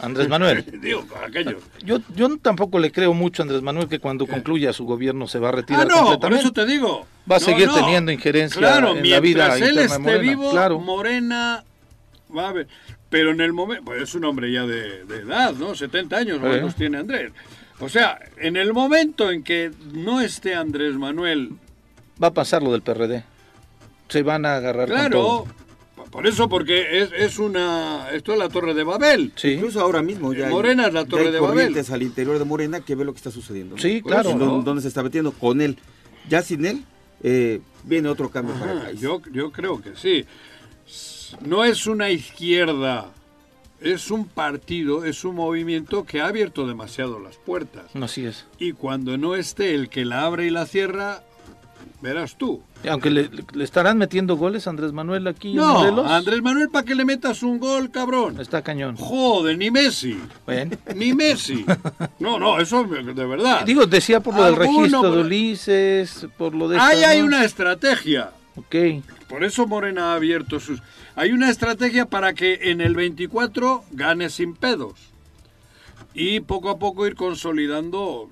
[0.00, 0.64] Andrés Manuel.
[0.82, 1.62] Digo, aquellos.
[1.84, 5.38] Yo, yo tampoco le creo mucho a Andrés Manuel que cuando concluya su gobierno se
[5.40, 6.44] va a retirar Ah, no, por completamente.
[6.44, 7.06] eso te digo.
[7.30, 7.74] Va a No, seguir no.
[7.74, 10.78] teniendo injerencia claro, en la vida mientras él interna esté Morena, vivo, claro.
[10.78, 11.64] Morena
[12.36, 12.68] va a ver.
[13.10, 15.74] Pero en el momento, pues es un hombre ya de, de edad, ¿no?
[15.74, 16.40] 70 años, Eh.
[16.42, 17.32] ¿cuántos tiene Andrés?
[17.80, 21.52] O sea, en el momento en que no esté Andrés Manuel,
[22.22, 23.24] Va a pasar lo del PRD.
[24.08, 25.46] Se van a agarrar con claro, todo.
[26.10, 29.32] por eso, porque es, es una, esto es la Torre de Babel.
[29.36, 31.54] Sí, Incluso ahora mismo ya hay- Morena es la ya Torre hay de Babel.
[31.56, 33.76] corrientes al interior de Morena que ve lo que está sucediendo.
[33.78, 34.28] sí, Por claro.
[34.30, 34.44] eso, En ¿no?
[34.46, 35.78] dónde- dónde se está metiendo con él.
[36.28, 36.84] Ya sin él,
[37.22, 39.00] eh, viene otro cambio para el país.
[39.00, 40.24] yo, yo creo que sí.
[41.44, 43.10] No es una izquierda,
[43.80, 47.84] es un partido, es un movimiento que ha abierto demasiado las puertas.
[48.00, 48.46] Así es.
[48.58, 51.22] Y cuando no esté el que la abre y la cierra,
[52.00, 52.62] verás tú.
[52.88, 56.84] Aunque le, le estarán metiendo goles a Andrés Manuel aquí No, a Andrés Manuel, ¿para
[56.84, 58.40] que le metas un gol, cabrón?
[58.40, 58.96] Está cañón.
[58.96, 60.18] Joder, ni Messi.
[60.46, 60.76] Bueno.
[60.94, 61.64] Ni Messi.
[62.18, 63.64] No, no, eso de verdad.
[63.64, 66.78] Digo, decía por lo del registro de Ulises, por lo de...
[66.78, 67.26] Ahí hay ¿no?
[67.26, 68.30] una estrategia.
[68.56, 68.74] Ok.
[69.28, 70.82] Por eso Morena ha abierto sus...
[71.16, 74.94] Hay una estrategia para que en el 24 gane sin pedos.
[76.14, 78.28] Y poco a poco ir consolidando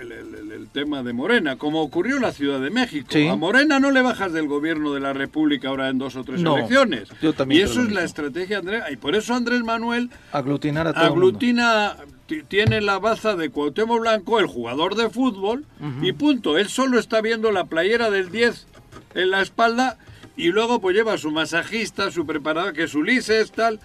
[0.00, 3.08] el, el- el- el tema de Morena, como ocurrió en la Ciudad de México.
[3.10, 3.26] Sí.
[3.28, 6.40] A Morena no le bajas del gobierno de la República ahora en dos o tres
[6.40, 7.08] No, elecciones.
[7.22, 8.82] yo también y eso es la estrategia, Andrés.
[8.90, 14.00] Y por eso Andrés Manuel Aglutinar a todo aglutina, ti- tiene la baza de Cuauhtémoc
[14.00, 15.64] Blanco, el jugador de fútbol,
[16.02, 16.58] y punto.
[16.58, 18.66] Él solo está viendo la playera del 10
[19.14, 19.98] en la espalda
[20.36, 23.80] y luego pues lleva a su masajista, su preparador, que es Ulises, tal.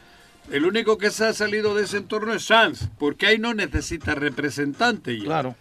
[0.51, 4.15] El único que se ha salido de ese entorno es Sanz, porque ahí no necesita
[4.15, 5.23] representante ya.
[5.23, 5.55] Claro.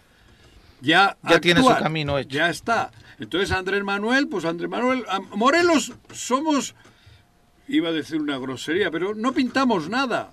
[0.80, 2.30] Ya, Ya tiene su camino hecho.
[2.30, 2.90] Ya está.
[3.18, 6.74] Entonces Andrés Manuel, pues Andrés Manuel, Morelos somos,
[7.68, 10.32] iba a decir una grosería, pero no pintamos nada.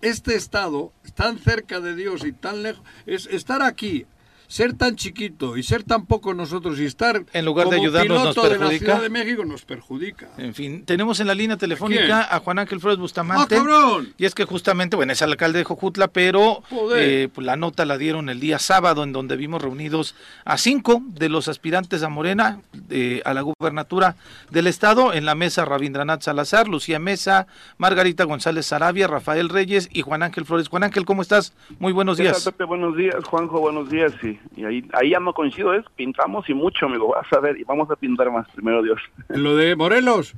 [0.00, 4.06] Este estado, tan cerca de Dios y tan lejos, es estar aquí,
[4.50, 8.34] ser tan chiquito y ser tan poco nosotros y estar En lugar de ayudarnos, nos
[8.34, 8.84] piloto de la perjudica.
[8.84, 10.28] Ciudad de México nos perjudica.
[10.38, 13.54] En fin, tenemos en la línea telefónica a Juan Ángel Flores Bustamante.
[13.54, 14.12] ¡Ah, cabrón!
[14.18, 16.64] Y es que justamente, bueno, es el alcalde de Jojutla, pero
[16.96, 21.00] eh, pues la nota la dieron el día sábado, en donde vimos reunidos a cinco
[21.06, 22.60] de los aspirantes a Morena,
[22.90, 24.16] eh, a la gubernatura
[24.50, 27.46] del Estado, en la mesa Rabindranath Salazar, Lucía Mesa,
[27.78, 30.66] Margarita González Sarabia, Rafael Reyes y Juan Ángel Flores.
[30.66, 31.52] Juan Ángel, ¿cómo estás?
[31.78, 32.54] Muy buenos ¿Qué tal, días.
[32.66, 34.12] Buenos días, Juanjo, buenos días.
[34.24, 37.08] Y, y ahí, ahí ya no coincido, es pintamos y mucho, amigo.
[37.08, 39.00] Vas a ver, y vamos a pintar más, primero Dios.
[39.28, 40.34] Lo de Morelos.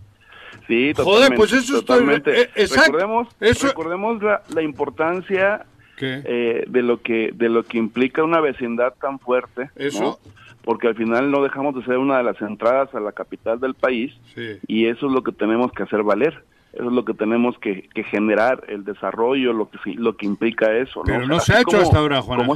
[0.68, 1.36] Sí, Joder, totalmente.
[1.36, 2.42] pues eso totalmente.
[2.42, 2.50] eh.
[2.56, 5.64] Recordemos, Eso- recordemos la, la importancia
[6.00, 9.70] eh, de lo que de lo que implica una vecindad tan fuerte.
[9.76, 9.86] ¿no?
[9.86, 10.20] Eso.
[10.64, 13.74] Porque al final no dejamos de ser una de las entradas a la capital del
[13.74, 14.58] país Sí.
[14.68, 16.44] y eso es lo que tenemos que hacer valer.
[16.72, 20.72] Eso es lo que tenemos que, que generar, el desarrollo, lo que lo que implica
[20.76, 21.00] eso.
[21.00, 21.04] ¿no?
[21.06, 22.46] Pero O no se ha hecho hasta ahora, Juan.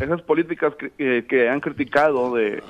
[0.00, 2.62] Esas, políticas que, que- que han criticado de,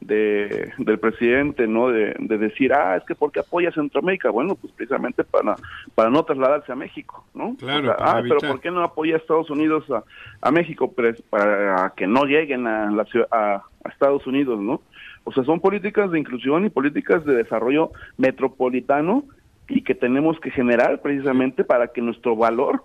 [0.00, 1.88] de- del presidente, ¿no?
[1.88, 4.30] De, de decir, ah, es que ¿por qué apoya Centroamérica?
[4.30, 5.56] Bueno, pues precisamente para,
[5.94, 7.56] para no trasladarse a México, ¿no?
[7.58, 8.38] Claro, O sea, ah, pero.
[8.38, 10.02] ¿por qué no apoya a Estados Unidos a,
[10.40, 10.92] a México?
[10.92, 14.80] Pues, para que no lleguen a, la ciudad- a, a Estados Unidos, ¿no?
[15.24, 19.24] O sea, son políticas de inclusión y políticas de desarrollo metropolitano
[19.68, 22.82] y que tenemos que generar precisamente para que nuestro valor,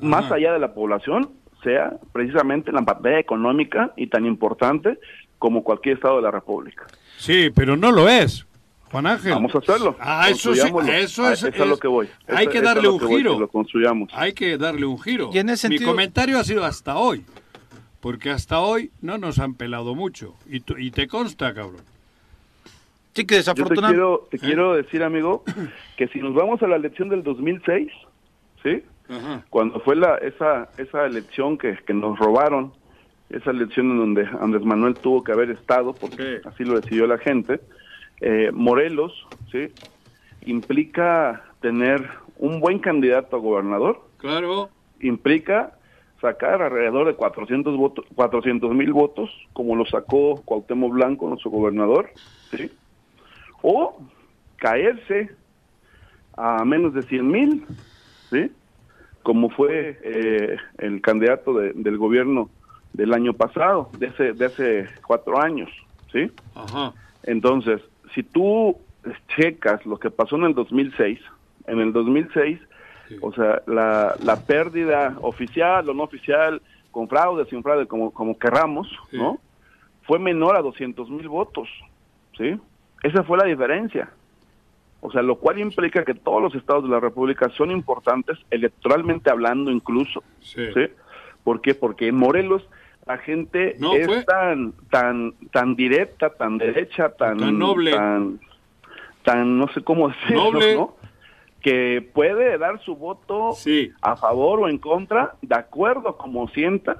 [0.00, 1.28] más allá de la población,
[1.62, 4.98] sea precisamente la batalla económica y tan importante
[5.38, 6.86] como cualquier estado de la República.
[7.16, 8.44] Sí, pero no lo es.
[8.90, 9.32] Juan Ángel.
[9.32, 9.96] Vamos a hacerlo.
[10.00, 12.08] Ah, eso sí, eso Ah, es- es a lo es- que voy.
[12.26, 13.34] hay que es darle un que voy, giro.
[13.34, 14.08] que lo construyamos.
[14.14, 15.30] Hay que darle un giro.
[15.32, 17.24] Y en ese Mi sentido- comentario ha sido hasta hoy.
[18.00, 20.34] Porque hasta hoy no nos han pelado mucho.
[20.48, 21.82] Y, tú- y te consta, cabrón.
[23.12, 23.94] Sí, que Yo te desafortunadamente.
[23.96, 24.40] quiero, te ¿Eh?
[24.40, 25.42] quiero decir, amigo,
[25.96, 27.90] que si nos vamos a la elección del 2006,
[28.62, 28.82] ¿sí?
[29.08, 29.44] Ajá.
[29.50, 32.72] Cuando fue la esa esa elección que, que nos robaron,
[33.30, 36.48] esa elección en donde Andrés Manuel tuvo que haber estado, porque Sí.
[36.48, 37.60] así lo decidió la gente,
[38.20, 39.12] eh, Morelos,
[39.50, 39.72] ¿sí?
[40.42, 44.70] Implica tener un buen candidato a gobernador, Claro.
[45.00, 45.74] implica
[46.20, 52.10] sacar alrededor de 400 votos, 400 mil votos, como lo sacó Cuauhtémoc Blanco, nuestro gobernador,
[52.50, 52.70] ¿sí?
[53.62, 54.00] O
[54.56, 55.30] caerse
[56.36, 57.66] a menos de 100 mil,
[58.30, 58.50] ¿sí?
[59.28, 62.48] Como fue eh, el candidato de- del gobierno
[62.94, 65.68] del año pasado, de hace, de hace cuatro años,
[66.10, 66.32] ¿sí?
[66.54, 66.94] Ajá.
[67.24, 67.82] Entonces,
[68.14, 68.78] si tú
[69.36, 71.20] checas lo que pasó en el 2006,
[71.66, 72.58] en el 2006,
[73.20, 78.38] o sea, la, la pérdida oficial o no oficial, con fraude, sin fraude, como, como
[78.38, 79.18] querramos, Sí.
[79.18, 79.38] ¿no?
[80.04, 81.68] Fue menor a 200 mil votos,
[82.38, 82.58] ¿sí?
[83.02, 84.08] Esa fue la diferencia.
[85.00, 89.30] O sea, lo cual implica que todos los estados de la República son importantes, electoralmente
[89.30, 90.22] hablando incluso.
[90.40, 90.62] Sí.
[90.74, 90.86] ¿sí?
[91.44, 91.74] ¿Por qué?
[91.74, 92.62] Porque en Morelos
[93.06, 97.92] la gente No, es fue- tan, tan, tan directa, tan derecha, tan, Tan noble.
[97.92, 98.40] tan,
[99.22, 100.74] tan, no sé cómo decirlo, Noble.
[100.74, 100.96] ¿no?
[101.62, 103.92] Que puede dar su voto Sí.
[104.02, 106.98] a favor o en contra, de acuerdo a como sienta,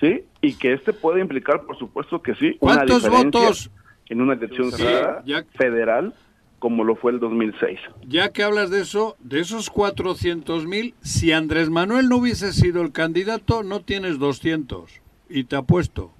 [0.00, 0.24] ¿sí?
[0.40, 3.70] Y que este puede implicar, por supuesto que sí, una ¿Cuántos diferencia votos?
[4.08, 6.14] en una elección Sí, cerrada, ya- federal,
[6.58, 7.78] como lo fue el 2006.
[8.06, 12.92] Ya que hablas de eso, de esos 400.000, si Andrés Manuel no hubiese sido el
[12.92, 14.90] candidato, no tienes 200.
[15.28, 16.10] Y te apuesto.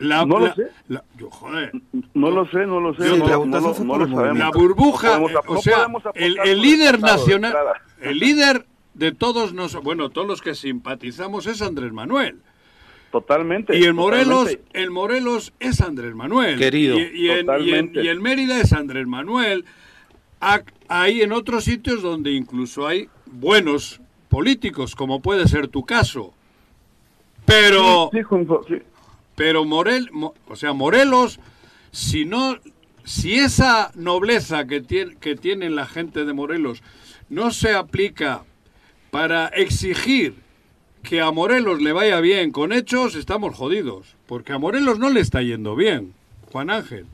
[0.00, 0.66] La, No lo la- sé.
[0.88, 1.70] la- yo, joder.
[2.14, 4.00] No lo sé, no lo sé, Sí, no, la no votación lo- fue no por
[4.00, 4.38] lo el sabemos.
[4.38, 7.54] La burbuja, podemos eh, o sea, el, líder nacional,
[8.00, 12.40] el líder de todos nos, bueno, todos los que simpatizamos es Andrés Manuel.
[13.14, 13.78] Totalmente.
[13.78, 14.80] Y en Morelos, totalmente.
[14.82, 16.58] en Morelos es Andrés Manuel.
[16.58, 16.98] Querido.
[16.98, 18.02] Y, y en, y, en, Totalmente.
[18.02, 19.64] y en Mérida es Andrés Manuel.
[20.88, 26.34] Hay en otros sitios donde incluso hay buenos políticos, como puede ser tu caso.
[27.46, 28.78] Pero, Sí, Juanjo, sí.
[29.36, 31.38] pero Morel, Mo- o sea, Morelos,
[31.92, 32.58] si no,
[33.04, 36.82] si esa nobleza que tiene, que tiene la gente de Morelos
[37.28, 38.42] no se aplica
[39.12, 40.34] para exigir
[41.04, 44.16] que a Morelos le vaya bien con hechos, estamos jodidos.
[44.26, 46.12] Porque a Morelos no le está yendo bien,
[46.50, 47.06] Juan Ángel.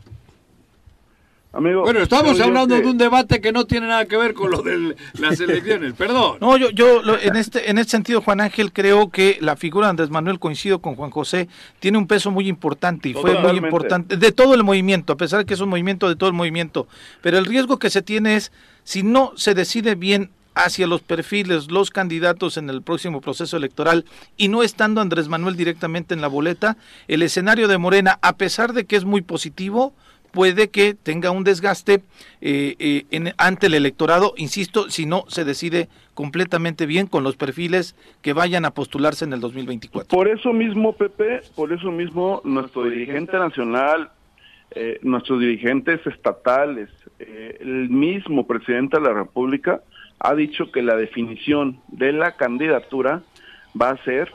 [1.53, 4.53] Amigo, Bueno, estamos hablando que- de un debate que no tiene nada que ver con
[4.53, 6.38] lo de las elecciones, perdón.
[6.40, 9.88] No, yo, yo lo- en este en este sentido, Juan Ángel, creo que la figura
[9.88, 11.48] de Andrés Manuel, coincido con Juan José,
[11.81, 15.40] tiene un peso muy importante y fue muy importante de todo el movimiento, a pesar
[15.40, 16.87] de que es un movimiento de todo el movimiento.
[17.20, 18.53] Pero el riesgo que se tiene es,
[18.85, 20.31] si no se decide bien
[20.64, 24.05] hacia los perfiles, los candidatos en el próximo proceso electoral
[24.37, 26.77] y no estando Andrés Manuel directamente en la boleta,
[27.09, 29.94] el escenario de Morena, a pesar de que es muy positivo,
[30.33, 32.03] puede que tenga un desgaste
[32.40, 37.37] eh, eh, en- ante el electorado, insisto, si no se decide completamente bien con los
[37.37, 40.09] perfiles que vayan a postularse en el 2024.
[40.16, 44.11] Por eso mismo, Pepe, por eso mismo nuestro dirigente nacional,
[44.73, 49.81] eh, nuestros dirigentes estatales, eh, el mismo presidente de la República
[50.20, 53.22] ha dicho que la definición de la candidatura
[53.80, 54.30] va a ser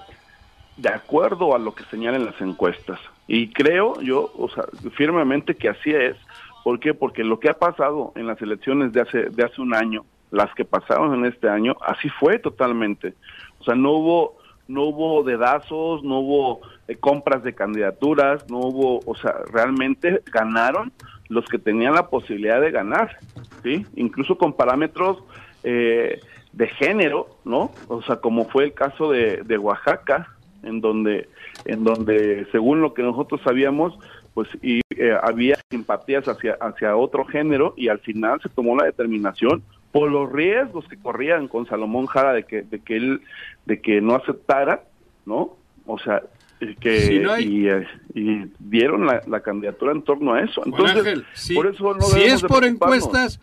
[0.78, 3.00] de acuerdo a lo que señalen las encuestas.
[3.28, 6.18] Y creo yo, o sea, firmemente que así es.
[6.64, 6.94] ¿Por qué?
[6.94, 10.54] Porque lo que ha pasado en las elecciones de hace, de hace un año, las
[10.56, 13.14] que pasaron en este año, así fue totalmente.
[13.60, 19.00] O sea, no hubo, no hubo dedazos, no hubo eh, compras de candidaturas, no hubo,
[19.06, 20.92] o sea, realmente ganaron
[21.30, 23.18] los que tenían la posibilidad de ganar,
[23.64, 23.86] ¿sí?
[23.96, 25.24] Incluso con parámetros
[25.66, 26.20] eh,
[26.54, 27.72] de género, ¿no?
[27.90, 30.30] O sea, como fue el caso de, de Oaxaca,
[30.64, 31.28] en donde,
[31.66, 33.98] en donde, según lo que nosotros sabíamos,
[34.34, 38.86] pues y, eh, había simpatías hacia, hacia otro género y al final se tomó la
[38.86, 43.22] determinación por los riesgos que corrían con Salomón Jara de que, de que él,
[43.66, 44.84] de que no aceptara,
[45.26, 45.56] ¿no?
[45.86, 46.22] O sea,
[46.60, 50.42] eh, que Si no hay- y, eh, y dieron la, la candidatura en torno a
[50.42, 50.62] eso.
[50.66, 53.40] Entonces, Ángel, si, por eso no si es por encuestas,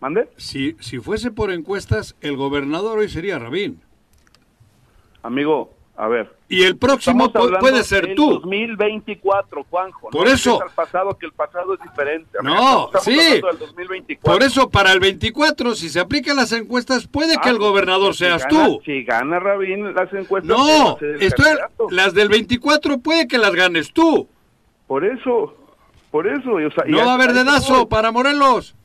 [0.00, 0.28] ¿Mande?
[0.36, 3.80] si, si fuese por encuestas, el gobernador hoy sería Rabín.
[5.22, 8.34] Amigo, a ver, Y el próximo puede ser tú.
[8.34, 10.10] 2024, Juanjo.
[10.10, 10.60] Por no eso.
[10.76, 12.38] pasado que el pasado es diferente.
[12.42, 13.16] No, sí.
[13.16, 14.32] del 2024.
[14.32, 18.12] Por eso, para el 24, si se aplican las encuestas, puede que Ah, el gobernador
[18.14, 18.80] si seas gana- tú.
[18.84, 21.56] Si gana Rabín las encuestas, No, estoy,
[21.90, 24.28] las del 24 puede que las ganes tú.
[24.86, 25.54] Por eso,
[26.12, 26.52] por eso.
[26.52, 28.76] o sea, No va a haber dedazo para Morelos.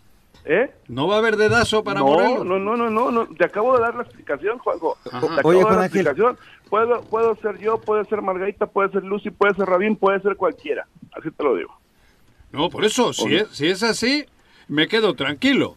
[0.45, 0.71] ¿Eh?
[0.89, 2.45] No va a haber dedazo para no, Morelos.
[2.45, 4.97] no, no, no, no, no, te acabo de dar la explicación, Juanjo.
[5.03, 6.38] Te acabo Oye, de dar la explicación.
[6.69, 10.36] Puedo, puedo ser yo, puede ser Margarita, puede ser Lucy, puede ser Rabín, puede ser
[10.36, 10.86] cualquiera.
[11.13, 11.73] Así te lo digo.
[12.51, 14.25] No, por eso, si es, si es así,
[14.67, 15.75] me quedo tranquilo.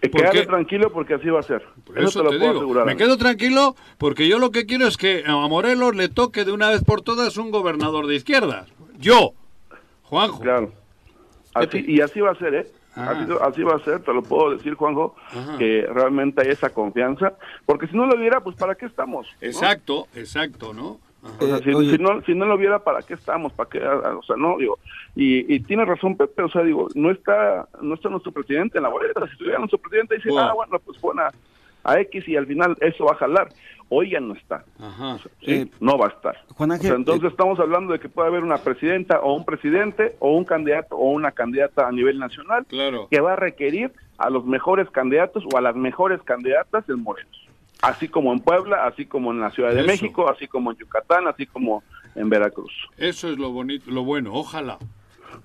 [0.00, 0.46] Eh, ¿Por Quédate qué?
[0.46, 1.62] tranquilo porque así va a ser.
[1.84, 2.86] Por eso, eso, te lo te puedo digo, asegurar.
[2.86, 6.52] me quedo tranquilo porque yo lo que quiero es que a Morelos le toque de
[6.52, 8.66] una vez por todas un gobernador de izquierda.
[8.98, 9.32] Yo,
[10.04, 10.40] Juanjo.
[10.40, 10.72] Claro.
[11.54, 12.66] Así, y así va a ser, ¿eh?
[12.96, 13.10] Ah.
[13.10, 15.56] Así, así va a ser, te lo puedo decir, Juanjo, Ajá.
[15.58, 17.34] que realmente hay esa confianza.
[17.66, 19.26] Porque si no lo hubiera, pues ¿para qué estamos?
[19.40, 19.46] no?
[19.46, 20.98] Exacto, exacto, ¿no?
[21.40, 23.52] O sea, Eh, si, no, si no lo hubiera, ¿para qué estamos?
[23.52, 23.80] ¿Para qué?
[23.82, 24.78] Ah, O sea, no, digo,
[25.16, 28.84] y, y tiene razón Pepe, o sea, digo, no está, no está nuestro presidente en
[28.84, 29.26] la boleta.
[29.26, 30.48] Si estuviera nuestro presidente, dice, Bueno.
[30.48, 31.30] ah, bueno, pues pon a,
[31.84, 33.48] a X y al final eso va a jalar.
[33.90, 35.16] Hoy ya no está, Ajá.
[35.40, 35.50] ¿sí?
[35.52, 36.36] Eh, no va a estar.
[36.54, 39.32] Juan O Ángel, sea, entonces eh, estamos hablando de que puede haber una presidenta o
[39.34, 43.08] un presidente o un candidato o una candidata a nivel nacional Claro.
[43.10, 47.48] que va a requerir a los mejores candidatos o a las mejores candidatas en Morelos.
[47.80, 49.86] Así como en Puebla, así como en la Ciudad de Eso.
[49.86, 51.82] México, así como en Yucatán, así como
[52.14, 52.72] en Veracruz.
[52.98, 54.76] Eso es lo bonito, lo bueno, ojalá.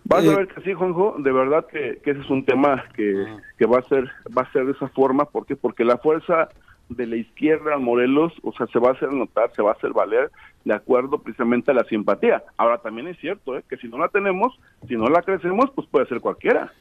[0.05, 2.83] Vas Eh, a ver que sí, Juanjo, de verdad que, que ese es un tema
[2.95, 3.25] que,
[3.57, 5.55] que va a ser va a ser de esa forma, ¿por qué?
[5.55, 6.49] Porque la fuerza
[6.95, 9.73] de la izquierda en Morelos, o sea, se va a hacer notar, se va a
[9.73, 10.31] hacer valer
[10.65, 12.43] de acuerdo precisamente a la simpatía.
[12.57, 13.63] Ahora también es cierto, ¿eh?
[13.69, 16.71] que si no la tenemos, si no la crecemos, pues puede ser cualquiera.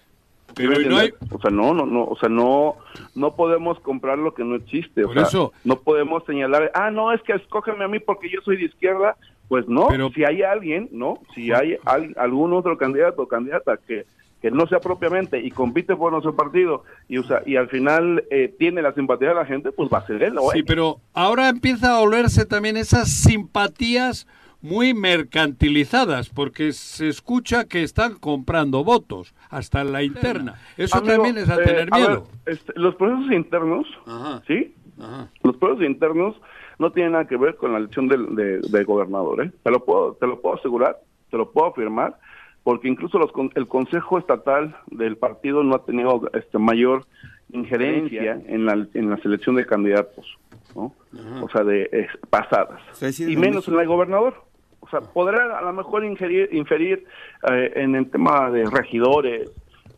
[1.31, 2.77] O sea, no, no, no, o sea, no,
[3.15, 5.03] no podemos comprar lo que no existe.
[5.03, 8.29] O Por sea, eso- no podemos señalar, ah, no, es que escógeme a mí porque
[8.29, 9.17] yo soy de izquierda.
[9.49, 11.19] Pues no, Pero- si hay alguien, ¿no?
[11.35, 14.07] Si hay al- algún otro candidato o candidata que,
[14.43, 18.55] que no sea propiamente y compite por nuestro partido y, usa, y al final eh,
[18.59, 20.35] tiene la simpatía de la gente, pues va a ser él.
[20.53, 24.27] Sí, pero ahora empieza a olerse también esas simpatías
[24.61, 30.55] muy mercantilizadas, porque se escucha que están comprando votos, hasta en la interna.
[30.77, 32.27] Eso Amigo, también es a eh, tener a ver, miedo.
[32.47, 34.43] este, los procesos internos, Ajá.
[34.47, 34.75] ¿sí?
[35.01, 35.29] Ajá.
[35.43, 36.37] Los procesos internos
[36.79, 39.51] no tienen nada que ver con la elección del, de- del gobernador, ¿eh?
[39.63, 40.97] Te lo puedo, te lo puedo asegurar,
[41.31, 42.17] te lo puedo afirmar,
[42.65, 47.05] porque incluso los, con- el Consejo Estatal del partido no ha tenido este mayor
[47.53, 50.39] injerencia en la, en la selección de candidatos,
[50.75, 50.95] ¿no?
[51.43, 52.81] O sea, de eh, pasadas.
[52.93, 54.35] Se Y en menos en la del gobernador.
[54.81, 57.05] O sea, podrá a lo mejor ingerir, inferir
[57.51, 59.51] eh, en el tema de regidores,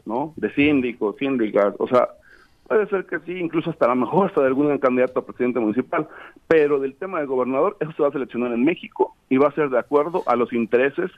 [0.04, 0.34] ¿no?
[0.36, 2.08] De síndicos, síndicas, o sea,
[2.66, 5.60] puede ser que sí, incluso hasta a lo mejor hasta de algún candidato a presidente
[5.60, 6.08] municipal,
[6.48, 9.54] pero del tema del gobernador, eso se va a seleccionar en México y va a
[9.54, 11.10] ser de acuerdo a los intereses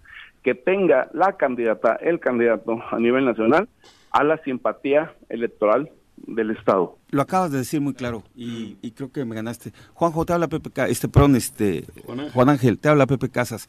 [0.42, 3.68] que tenga la candidata, el candidato a nivel nacional,
[4.10, 6.96] a la simpatía electoral del Estado.
[7.10, 9.72] Lo acabas de decir muy claro y, y creo que me ganaste.
[9.94, 12.32] Juanjo, te habla Pepe este, perdón, este, Juan Ángel.
[12.32, 13.68] Juan Ángel, te habla Pepe Casas.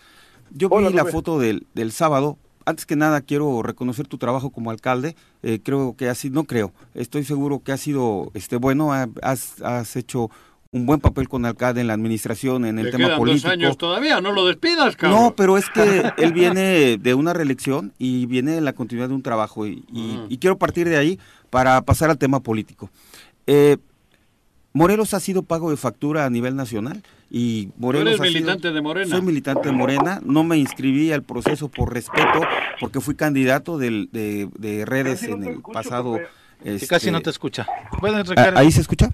[0.51, 1.11] Yo Hola, vi la Pepe.
[1.11, 2.37] foto del, del sábado.
[2.67, 5.15] Antes que nada quiero reconocer tu trabajo como alcalde.
[5.41, 8.91] Eh, creo que ha sido, no creo, estoy seguro que ha sido este bueno.
[8.93, 10.29] ha- Has, has hecho
[10.73, 13.47] un buen papel con alcalde en la administración, en el Le tema quedan político.
[13.47, 15.21] dos años todavía, no lo despidas, cabrón.
[15.23, 19.15] No, pero es que él viene de una reelección y viene de la continuidad de
[19.15, 19.85] un trabajo y,
[20.27, 22.89] y quiero partir de ahí para pasar al tema político.
[23.47, 23.77] Eh,
[24.77, 27.01] Morelos ha sido pago de factura a nivel nacional
[27.31, 29.09] y Morelos eres ha sido- militante de Morena.
[29.09, 32.41] Soy militante de Morena, no me inscribí al proceso por respeto
[32.79, 36.19] porque fui candidato de, de redes no en el escucho, pasado.
[36.63, 37.65] Que este, casi no te escucha.
[37.99, 38.57] ¿Puedes ah, recargar?
[38.57, 39.09] ¿Ahí se escucha?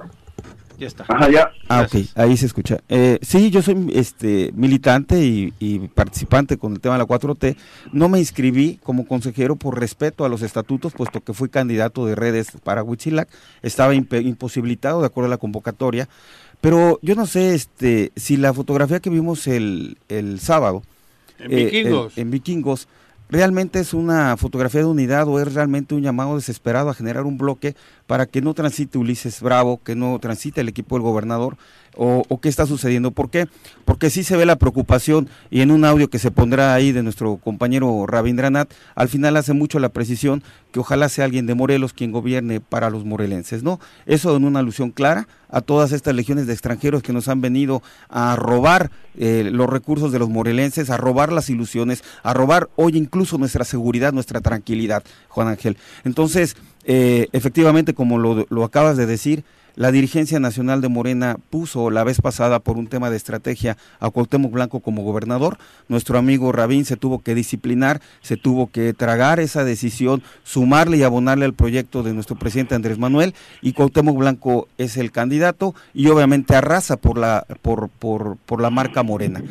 [0.78, 1.06] Ya está.
[1.08, 1.52] Ajá, ya.
[1.70, 2.12] Ah, Gracias.
[2.12, 2.80] ok, ahí se escucha.
[2.90, 7.56] Eh, sí, yo soy este militante y, y participante con el tema de la 4T.
[7.92, 12.16] No me inscribí como consejero por respeto a los estatutos, puesto que fui candidato de
[12.16, 13.30] redes para Huitzilac.
[13.62, 16.10] Estaba imposibilitado de acuerdo a la convocatoria.
[16.62, 20.82] Pero yo no sé este si la fotografía que vimos el, el sábado
[21.40, 22.18] En eh, Vikingos.
[22.18, 22.88] en- en Vikingos,
[23.34, 27.40] ¿realmente es una fotografía de unidad o es realmente un llamado desesperado a generar un
[27.40, 27.76] bloque
[28.06, 31.58] para que no transite Ulises Bravo, que no transite el equipo del gobernador?
[31.96, 33.12] ¿O, qué está sucediendo?
[33.12, 33.48] ¿Por qué?
[33.86, 37.04] Porque sí se ve la preocupación y en un audio que se pondrá ahí de
[37.04, 41.94] nuestro compañero Rabindranath, al final hace mucho la precisión que ojalá sea alguien de Morelos
[41.94, 43.80] quien gobierne para los morelenses, ¿no?
[44.08, 47.84] Eso en una alusión clara a todas estas legiones de extranjeros que nos han venido
[48.10, 52.98] a robar eh, los recursos de los morelenses, a robar las ilusiones, a robar hoy
[52.98, 55.78] incluso nuestra seguridad, nuestra tranquilidad, Juan Ángel.
[56.04, 59.44] Entonces, eh, efectivamente, como lo acabas de decir,
[59.76, 64.10] la dirigencia nacional de Morena puso la vez pasada por un tema de estrategia a
[64.10, 65.58] Cuauhtémoc Blanco como gobernador.
[65.88, 71.04] Nuestro amigo Rabín se tuvo que disciplinar, se tuvo que tragar esa decisión, sumarle y
[71.04, 76.08] abonarle al proyecto de nuestro presidente Andrés Manuel y Cuauhtémoc Blanco es el candidato y
[76.08, 79.42] obviamente arrasa por la por, por, por la marca Morena.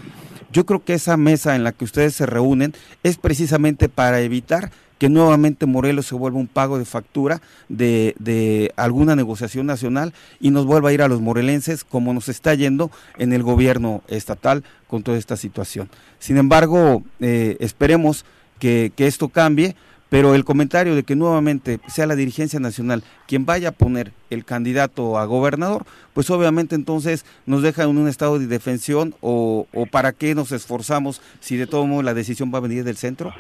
[0.53, 4.71] Yo creo que esa mesa en la que ustedes se reúnen es precisamente para evitar
[5.03, 10.51] que nuevamente Morelos se vuelva un pago de factura de, de alguna negociación nacional y
[10.51, 12.89] nos vuelva a ir a los morelenses como nos está yendo
[13.19, 15.91] en el gobierno estatal con toda esta situación.
[16.21, 18.25] Sin embargo, eh, esperemos
[18.61, 19.75] que, que esto cambie,
[20.09, 24.45] pero el comentario de que nuevamente sea la dirigencia nacional quien vaya a poner el
[24.45, 25.85] candidato a gobernador,
[26.15, 30.53] pues obviamente entonces nos deja en un estado de defensión o, o para qué nos
[30.53, 33.35] esforzamos si de todo modo la decisión va a venir del centro.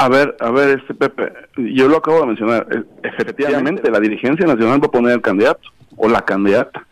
[0.00, 2.66] A ver, a ver, este Pepe, yo lo acabo de mencionar.
[2.70, 6.86] eh, Efectivamente, la dirigencia nacional va a poner el candidato o la candidata.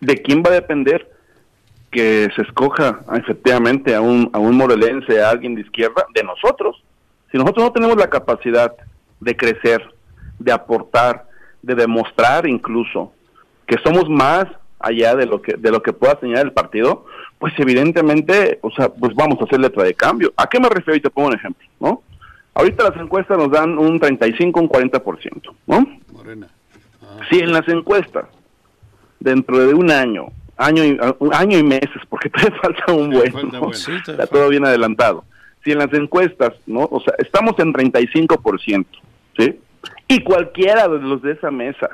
[0.00, 1.08] ¿De quién va a depender
[1.90, 6.04] que se escoja ah, efectivamente a un, a un morelense, a alguien de izquierda?
[6.14, 6.82] De nosotros.
[7.30, 8.72] Si nosotros no tenemos la capacidad
[9.20, 9.88] de crecer,
[10.40, 11.26] de aportar,
[11.62, 13.12] de demostrar incluso
[13.66, 14.46] que somos más
[14.80, 17.06] allá de lo que de lo que pueda señalar el partido,
[17.38, 20.32] pues evidentemente, o sea, pues vamos a hacer letra de cambio.
[20.36, 20.96] ¿A qué me refiero?
[20.96, 22.02] Y te pongo un ejemplo, ¿no?
[22.56, 25.86] Ahorita las encuestas nos dan un 35, un 40%, ¿no?
[26.10, 26.48] Morena.
[27.28, 28.24] Si en las encuestas,
[29.20, 33.32] dentro de un año, año y, un año y meses, porque todavía falta un buen,
[33.52, 33.60] ¿no?
[33.60, 33.74] bueno.
[33.74, 35.24] Sí, está todo bien adelantado.
[35.62, 36.88] si en las encuestas, ¿no?
[36.90, 38.86] O sea, estamos en 35%,
[39.38, 39.60] ¿sí?
[40.08, 41.90] Y cualquiera de los de esa mesa,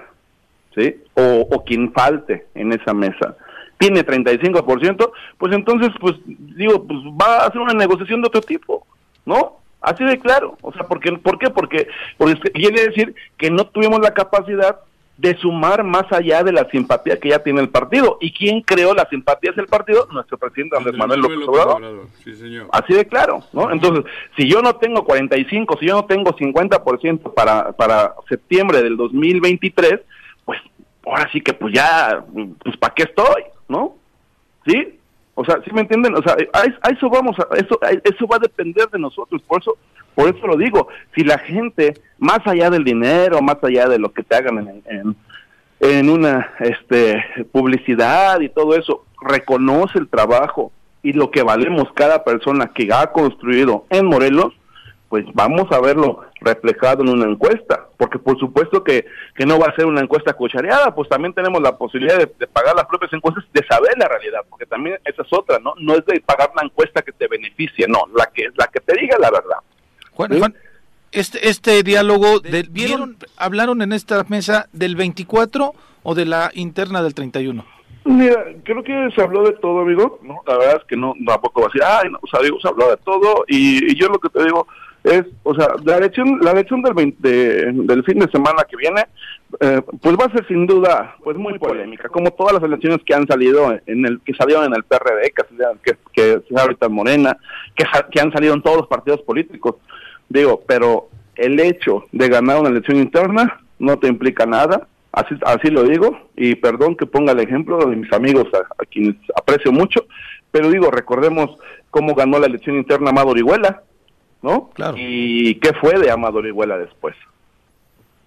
[0.77, 0.95] ¿sí?
[1.15, 3.37] O, o quien falte en esa mesa,
[3.79, 8.87] tiene 35%, pues entonces, pues digo, pues va a hacer una negociación de otro tipo,
[9.27, 9.62] ¿no?
[9.83, 10.57] Así de claro.
[10.63, 11.51] O sea, porque, ¿por qué?
[11.51, 14.81] Porque, porque quiere decir que no tuvimos la capacidad
[15.19, 18.19] de sumar más allá de la simpatía que ya tiene el partido.
[18.21, 20.09] ¿Y quién creó la simpatía del partido?
[20.11, 22.07] Nuestro presidente Andrés Manuel López Obrador.
[22.25, 22.69] Sí, señor.
[22.73, 23.71] Así de claro, ¿no?
[23.71, 24.05] Entonces,
[24.37, 30.01] si yo no tengo 45, si yo no tengo 50% para, para septiembre del 2023,
[30.45, 30.61] pues
[31.07, 32.25] ahora sí que pues ya,
[32.63, 33.45] pues ¿para qué estoy?
[33.69, 33.97] ¿No?
[34.67, 34.99] ¿Sí?
[35.43, 36.15] O sea, ¿sí me entienden?
[36.15, 39.43] O sea, a, a eso vamos, a, eso, a, eso va a depender de nosotros,
[39.43, 39.77] por eso,
[40.15, 40.87] por eso lo digo.
[41.15, 44.83] Si la gente, más allá del dinero, más allá de lo que te hagan en,
[44.87, 45.17] en,
[45.81, 50.71] en una este, publicidad y todo eso, reconoce el trabajo
[51.03, 54.55] y lo que valemos cada persona que ha construido en Morelos,
[55.13, 59.05] pues vamos a verlo reflejado en una encuesta, porque por supuesto que,
[59.35, 62.47] que no va a ser una encuesta cuchareada, pues también tenemos la posibilidad de, de,
[62.47, 65.75] pagar las propias encuestas, de saber la realidad, porque también esa es otra, ¿no?
[65.79, 68.99] No es de pagar una encuesta que te beneficie, no, la que la que te
[68.99, 69.59] diga la verdad.
[70.13, 70.39] Juan, ¿Sí?
[70.39, 70.55] Juan
[71.13, 77.03] este, este diálogo, de, ¿vieron, hablaron en esta mesa del 24 o de la interna
[77.03, 77.63] del 31?
[78.05, 80.41] Mira, creo que se habló de todo, amigo, ¿no?
[80.47, 82.69] La verdad es que no, tampoco va a decir, ay, no, o sea, digo, se
[82.69, 84.67] habló de todo, y, y yo lo que te digo,
[85.05, 88.77] es, o sea, la elección, la elección del, 20, de, del fin de semana que
[88.77, 89.05] viene,
[89.61, 93.15] eh, pues va a ser sin duda, pues muy polémica, como todas las elecciones que
[93.15, 95.33] han salido en el, que salieron en el PRD,
[95.83, 97.37] que, que, que ahorita en Morena,
[97.75, 99.77] que, que han salido en todos los partidos políticos,
[100.29, 105.69] digo, pero el hecho de ganar una elección interna no te implica nada, así, así
[105.69, 109.73] lo digo, y perdón que ponga el ejemplo de mis amigos a, a quienes aprecio
[109.73, 110.07] mucho,
[110.53, 111.59] pero digo, recordemos
[111.91, 113.83] cómo ganó la elección interna Amado Orihuela,
[114.43, 114.71] ¿no?
[114.71, 114.97] Claro.
[114.99, 117.15] Y qué fue de Amado Orihuela después.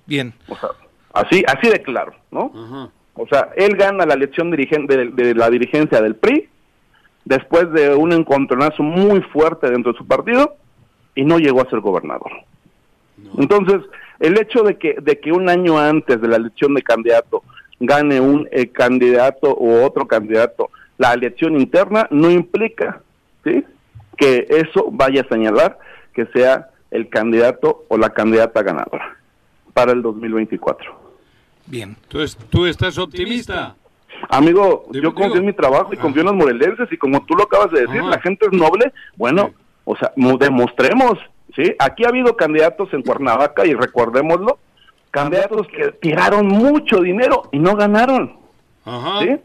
[0.06, 0.34] Bien.
[0.48, 0.70] O sea,
[1.14, 2.46] así, así de claro, ¿no?
[2.46, 2.92] Uh -huh.
[3.16, 6.50] O sea, él gana la elección dirigente de, de, la dirigencia del PRI
[7.24, 10.56] después de un encontronazo muy fuerte dentro de su partido
[11.16, 12.32] y no llegó a ser gobernador.
[13.18, 13.32] No.
[13.38, 13.82] Entonces,
[14.20, 17.44] el hecho de que, de que un año antes de la elección de candidato
[17.80, 23.02] gane un eh, candidato u otro candidato la elección interna no implica
[23.44, 23.64] ¿sí?
[24.18, 25.78] que eso vaya a señalar
[26.16, 29.18] que sea el candidato o la candidata ganadora
[29.74, 31.06] para el 2024.
[31.68, 31.96] Bien.
[32.04, 33.76] Entonces, ¿tú estás optimista?
[34.30, 37.44] Amigo, yo confío en mi trabajo y confío en los morelenses y como tú lo
[37.44, 38.12] acabas de decir, Ajá.
[38.12, 39.54] la gente es noble, bueno, sí.
[39.84, 41.20] o sea, demostremos,
[41.56, 41.76] ¿sí?
[41.80, 44.58] Aquí ha habido candidatos en Cuernavaca y recordémoslo,
[45.12, 48.38] candidatos que tiraron mucho dinero y no ganaron,
[48.86, 49.20] Ajá.
[49.20, 49.36] ¿sí?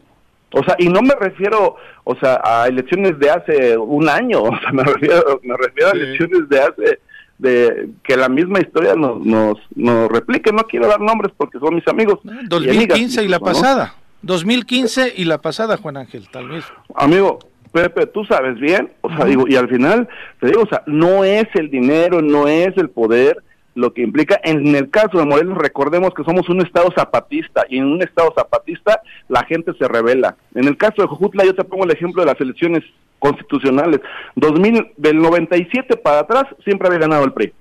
[0.53, 4.59] O sea, y no me refiero, o sea, a elecciones de hace un año, o
[4.59, 5.97] sea, me refiero, me refiero sí.
[5.97, 6.99] a elecciones de hace,
[7.37, 10.51] de que la misma historia nos, nos, nos replique.
[10.51, 12.19] No quiero dar nombres porque son mis amigos.
[12.23, 13.45] 2015 y, amigas, y la ¿no?
[13.45, 13.95] pasada.
[14.21, 16.63] 2015 y la pasada, Juan Ángel, tal vez.
[16.95, 17.39] Amigo,
[17.71, 20.07] Pepe, tú sabes bien, o sea, digo, y al final,
[20.39, 23.41] te digo, o sea, no es el dinero, no es el poder,
[23.75, 27.77] lo que implica, en el caso de Morelos, recordemos que somos un estado zapatista, y
[27.77, 30.35] en un estado zapatista la gente se revela.
[30.55, 32.83] En el caso de Jojutla, yo te pongo el ejemplo de las elecciones
[33.19, 34.01] constitucionales.
[34.35, 37.53] 2000, del 97 para atrás, siempre había ganado el PRI.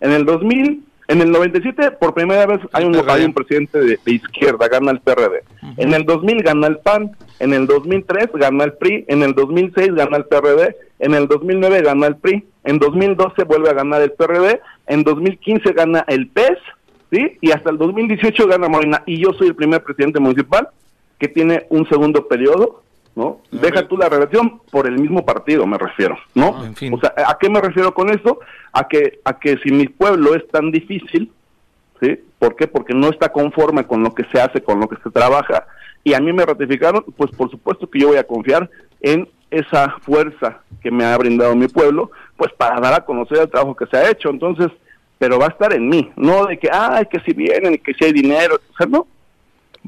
[0.00, 3.98] En el 2000, en el 97, por primera vez hay un, hay un presidente de,
[4.04, 5.42] de, izquierda, gana el PRD.
[5.62, 5.74] Uh -huh.
[5.76, 9.94] En el 2000 gana el PAN, en el 2003 gana el PRI, en el 2006
[9.94, 14.12] gana el PRD, en el 2009 gana el PRI, en 2012 vuelve a ganar el
[14.12, 16.58] PRD, en 2015 gana el PES,
[17.10, 17.38] ¿sí?
[17.40, 19.02] Y hasta el 2018 gana Morena.
[19.06, 20.68] Y yo soy el primer presidente municipal
[21.18, 22.82] que tiene un segundo periodo,
[23.14, 23.40] ¿no?
[23.50, 26.56] Deja tú la relación por el mismo partido, me refiero, ¿no?
[26.56, 26.94] Ah, en fin.
[26.94, 28.40] O sea, ¿a qué me refiero con esto?
[28.72, 31.30] A que, a que si mi pueblo es tan difícil,
[32.00, 32.18] ¿sí?
[32.38, 32.66] ¿Por qué?
[32.66, 35.66] Porque no está conforme con lo que se hace, con lo que se trabaja,
[36.04, 38.68] y a mí me ratificaron, pues por supuesto que yo voy a confiar
[39.00, 43.50] en esa fuerza que me ha brindado mi pueblo, pues para dar a conocer el
[43.50, 44.30] trabajo que se ha hecho.
[44.30, 44.68] Entonces,
[45.18, 48.04] pero va a estar en mí, no de que, ay, que si vienen, que si
[48.04, 49.06] hay dinero, o sea, no.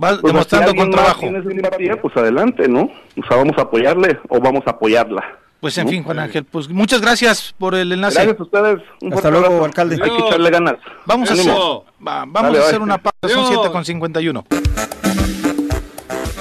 [0.00, 1.20] Va pues demostrando si con trabajo.
[1.20, 2.82] Simpatía, pues adelante, ¿no?
[2.82, 5.24] O sea, vamos a apoyarle o vamos a apoyarla.
[5.60, 5.90] Pues en ¿no?
[5.90, 8.16] fin, Juan Ángel, pues muchas gracias por el enlace.
[8.16, 8.82] Gracias a ustedes.
[9.00, 9.64] Un Hasta luego, abrazo.
[9.64, 9.98] alcalde.
[10.02, 10.74] Hay que echarle ganas.
[11.06, 14.44] Vamos a hacer, va, vamos Dale, a hacer una pausa, son 7 con 51.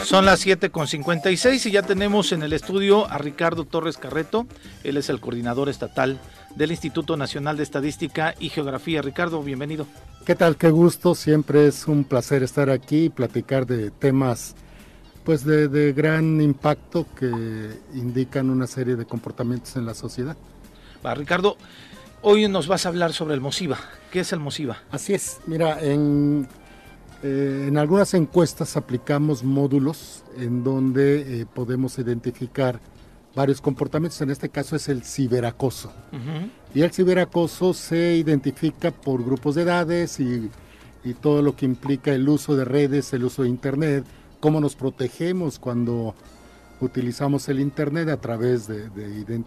[0.04, 4.46] Son las 7 con 56 y ya tenemos en el estudio a Ricardo Torres Carreto.
[4.84, 6.20] Él es el coordinador estatal
[6.56, 9.02] del Instituto Nacional de Estadística y Geografía.
[9.02, 9.88] Ricardo, bienvenido.
[10.26, 10.58] ¿Qué tal?
[10.58, 11.16] Qué gusto.
[11.16, 14.56] Siempre es un placer estar aquí y platicar de temas
[15.24, 17.32] pues de, de gran impacto que
[17.94, 20.36] indican una serie de comportamientos en la sociedad.
[21.06, 21.56] Va, Ricardo,
[22.22, 23.78] hoy nos vas a hablar sobre el MOSIVA.
[24.12, 24.84] ¿Qué es el MOSIVA?
[24.92, 26.48] Así es, mira, en,
[27.24, 32.80] eh, en algunas encuestas aplicamos módulos en donde eh, podemos identificar
[33.36, 35.92] varios comportamientos, en este caso es el ciberacoso.
[36.76, 40.52] Y el ciberacoso se identifica por grupos de edades y,
[41.04, 44.06] y todo lo que implica el uso de redes, el uso de Internet,
[44.40, 46.14] cómo nos protegemos cuando
[46.82, 49.46] utilizamos el Internet a través de, de ident-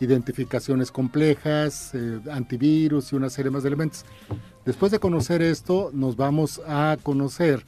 [0.00, 4.04] identificaciones complejas, eh, antivirus y una serie más de elementos.
[4.64, 7.64] Después de conocer esto, nos vamos a conocer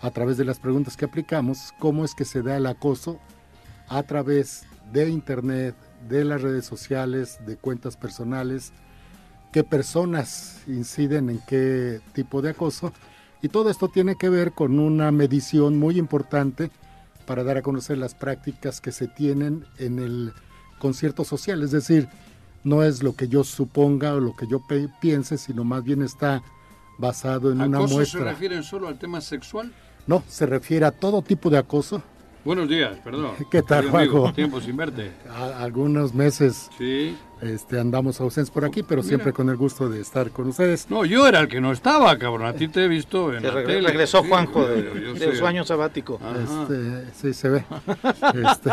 [0.00, 3.20] a través de las preguntas que aplicamos cómo es que se da el acoso
[3.88, 5.74] a través de Internet,
[6.08, 8.72] de las redes sociales, de cuentas personales,
[9.52, 12.92] qué personas inciden en qué tipo de acoso.
[13.42, 16.70] Y todo esto tiene que ver con una medición muy importante
[17.26, 20.32] para dar a conocer las prácticas que se tienen en el
[20.80, 21.62] concierto social.
[21.62, 22.08] Es decir,
[22.64, 24.60] no es lo que yo suponga o lo que yo
[25.00, 26.42] piense, sino más bien está
[26.98, 28.24] basado en una ¿Acoso se muestra.
[28.32, 29.72] refieren solo al tema sexual?
[30.08, 32.02] No, se refiere a todo tipo de acoso.
[32.44, 33.32] Buenos días, perdón.
[33.50, 34.32] ¿Qué tal, Juanjo?
[34.32, 35.12] Tiempo sin verte.
[35.30, 37.16] A- algunos meses Sí.
[37.42, 39.08] Este, andamos ausentes por aquí, pero Mira.
[39.08, 40.88] siempre con el gusto de estar con ustedes.
[40.90, 42.46] No, yo era el que no estaba, cabrón.
[42.46, 43.80] A ti te he visto en Se la tele.
[43.88, 46.20] regresó Sí, Juanjo de, su año sabático.
[46.42, 47.64] Este, sí, se ve.
[48.50, 48.70] Este,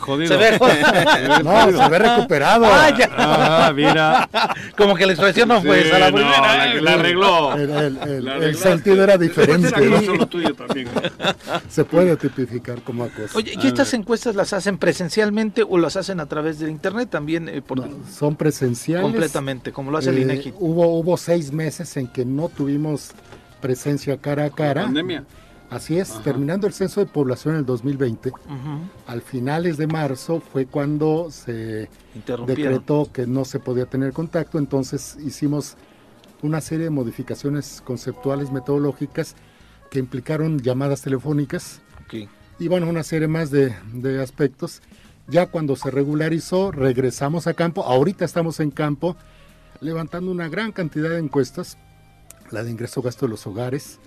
[0.00, 0.28] Jodido.
[0.28, 0.58] Se ve,
[1.44, 2.66] no, se ve recuperado.
[2.66, 2.90] Ah.
[3.16, 4.28] Ah, mira.
[4.76, 6.74] Como que la expresión no fue Sí, esa la no, primera.
[6.80, 7.54] la arregló.
[7.54, 9.68] El, el- el- el sentido era diferente.
[9.76, 10.88] Era solo tuyo también.
[11.68, 13.36] Se puede tipificar como acoso.
[13.38, 17.48] Oye, ¿y estas encuestas las hacen presencialmente o las hacen a través de internet también?
[17.48, 19.02] eh, por, No, son presenciales.
[19.02, 20.54] completamente, como lo hace el Eh, INEGI.
[20.58, 23.10] hubo, hubo seis meses en que no tuvimos
[23.60, 24.82] presencia cara a cara.
[24.84, 25.24] Pandemia.
[25.68, 26.22] Así es, Ajá.
[26.22, 28.38] terminando el censo de población en el 2020, Ujú,
[29.08, 31.88] al finales de marzo fue cuando se
[32.46, 35.76] decretó que no se podía tener contacto, entonces hicimos
[36.42, 39.34] una serie de modificaciones conceptuales, metodológicas,
[39.90, 42.28] que implicaron llamadas telefónicas Ok.
[42.60, 44.82] y bueno, una serie más de, de aspectos.
[45.28, 49.16] Ya cuando se regularizó, regresamos a campo, ahorita estamos en campo,
[49.80, 51.76] levantando una gran cantidad de encuestas,
[52.50, 53.98] la de ingreso gasto de los hogares,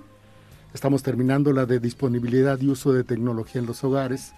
[0.74, 4.34] estamos terminando la de disponibilidad y uso de tecnología en los hogares,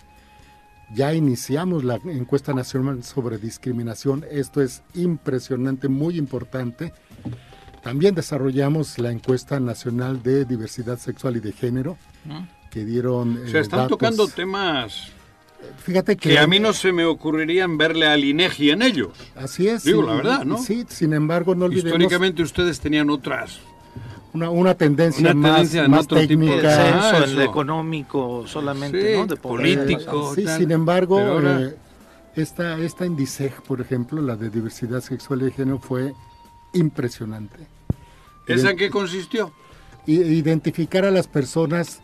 [0.93, 6.93] ya iniciamos la encuesta nacional sobre discriminación, esto es impresionante, muy importante.
[7.81, 12.45] También desarrollamos la encuesta nacional de diversidad sexual y de género, Ujú.
[12.71, 13.37] que dieron...
[13.37, 13.89] O sea, eh, están datos.
[13.97, 15.11] tocando temas
[15.83, 19.09] Fíjate que, que a mí no se me ocurrirían verle al INEGI en ellos.
[19.35, 19.83] Así es.
[19.83, 20.57] Digo la verdad, ¿no?
[20.59, 23.59] Sí, sin embargo, no olvidemos Históricamente ustedes tenían otras.
[24.33, 26.99] una, una tendencia Una más, tendencia en más otro tipo de- El técnica.
[27.09, 29.25] Ah, censo, el económico solamente, Sí, ¿no?
[29.27, 30.35] De político.
[30.35, 30.57] Sí, tal.
[30.59, 31.75] sin embargo, ahora- eh,
[32.35, 36.13] esta, esta INDICEG, por ejemplo, la de diversidad sexual y de género, fue
[36.73, 37.57] impresionante.
[38.47, 39.51] ¿Esa en qué consistió?
[40.05, 42.01] Identificar a las personas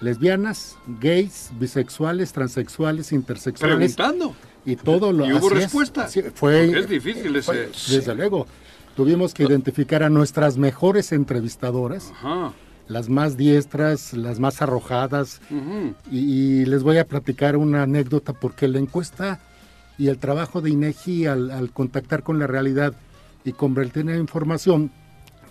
[0.00, 4.34] lesbianas, gays, bisexuales, transexuales, intersexuales Preguntando.
[4.64, 5.54] y todo lo ¿Y hubo es.
[5.54, 6.08] respuesta?
[6.08, 7.68] Sí, fue, es difícil ese...
[7.88, 8.46] Desde luego.
[8.96, 12.52] Tuvimos que identificar a nuestras mejores entrevistadoras, Ajá.
[12.88, 15.40] las más diestras, las más arrojadas,
[16.10, 19.38] y, y les voy a platicar una anécdota porque la encuesta
[19.98, 22.94] y el trabajo de INEGI al, al contactar con la realidad
[23.44, 24.90] y convertir en información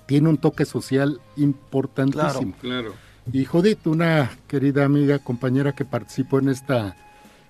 [0.07, 2.53] tiene un toque social importantísimo.
[2.61, 2.93] Claro.
[3.33, 6.95] Y Judith, una querida amiga, compañera que participó en esta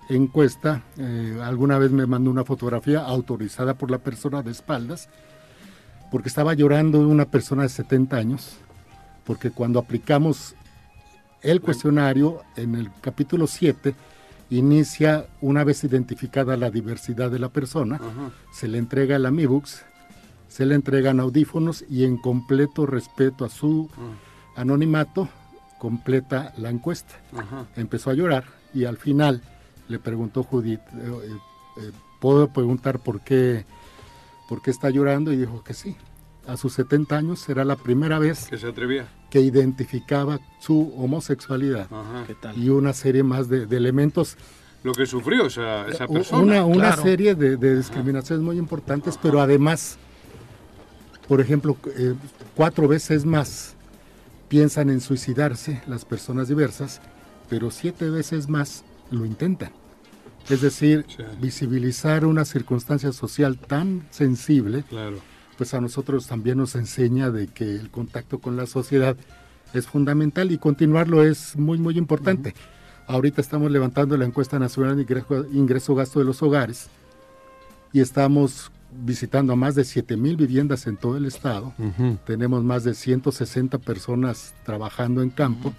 [0.08, 5.08] encuesta, eh, alguna vez me mandó una fotografía autorizada por la persona de espaldas,
[6.10, 8.56] porque estaba llorando una persona de 70 años,
[9.24, 10.54] porque cuando aplicamos
[11.42, 13.94] el cuestionario en el capítulo 7,
[14.50, 18.30] inicia una vez identificada la diversidad de la persona, Ajá.
[18.52, 19.82] se le entrega el Amibux,
[20.48, 23.90] se le entregan audífonos y en completo respeto a su
[24.56, 25.28] anonimato,
[25.78, 27.14] completa la encuesta.
[27.36, 27.66] Ajá.
[27.76, 29.42] Empezó a llorar y al final
[29.88, 31.36] le preguntó Judith, eh, eh,
[31.80, 33.64] eh, ¿puedo preguntar por qué,
[34.48, 35.32] por qué está llorando?
[35.32, 35.96] Y dijo que sí.
[36.46, 39.06] A sus 70 años era la primera vez Que se atrevía.
[39.30, 42.24] que identificaba su homosexualidad Ajá.
[42.26, 42.56] ¿Qué tal?
[42.56, 44.36] y una serie más de, de elementos
[44.82, 46.42] Lo que sufrió esa, persona.
[46.42, 47.02] Una, una claro.
[47.02, 49.98] serie de, de discriminaciones muy importantes, pero además,
[51.28, 52.14] por ejemplo, eh,
[52.56, 53.74] cuatro veces más
[54.48, 57.00] piensan en suicidarse las personas diversas,
[57.48, 59.70] pero siete veces más lo intentan.
[60.48, 61.22] Es decir, Sí.
[61.40, 65.18] visibilizar una circunstancia social tan sensible, Claro.
[65.58, 69.16] pues a nosotros también nos enseña de que el contacto con la sociedad
[69.74, 72.54] es fundamental y continuarlo es muy, muy importante.
[73.06, 76.88] Ahorita estamos levantando la encuesta nacional de ingreso, ingreso gasto de los hogares
[77.92, 81.74] y estamos visitando a más de 7 mil viviendas en todo el estado.
[82.26, 85.72] Tenemos más de 160 personas trabajando en campo.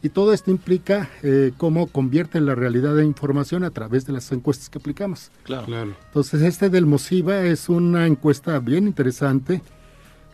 [0.00, 4.30] Y todo esto implica eh, cómo convierte la realidad de información a través de las
[4.30, 5.32] encuestas que aplicamos.
[5.42, 5.66] Claro.
[5.66, 5.94] Claro.
[6.06, 9.60] Entonces, este del Mosiva es una encuesta bien interesante.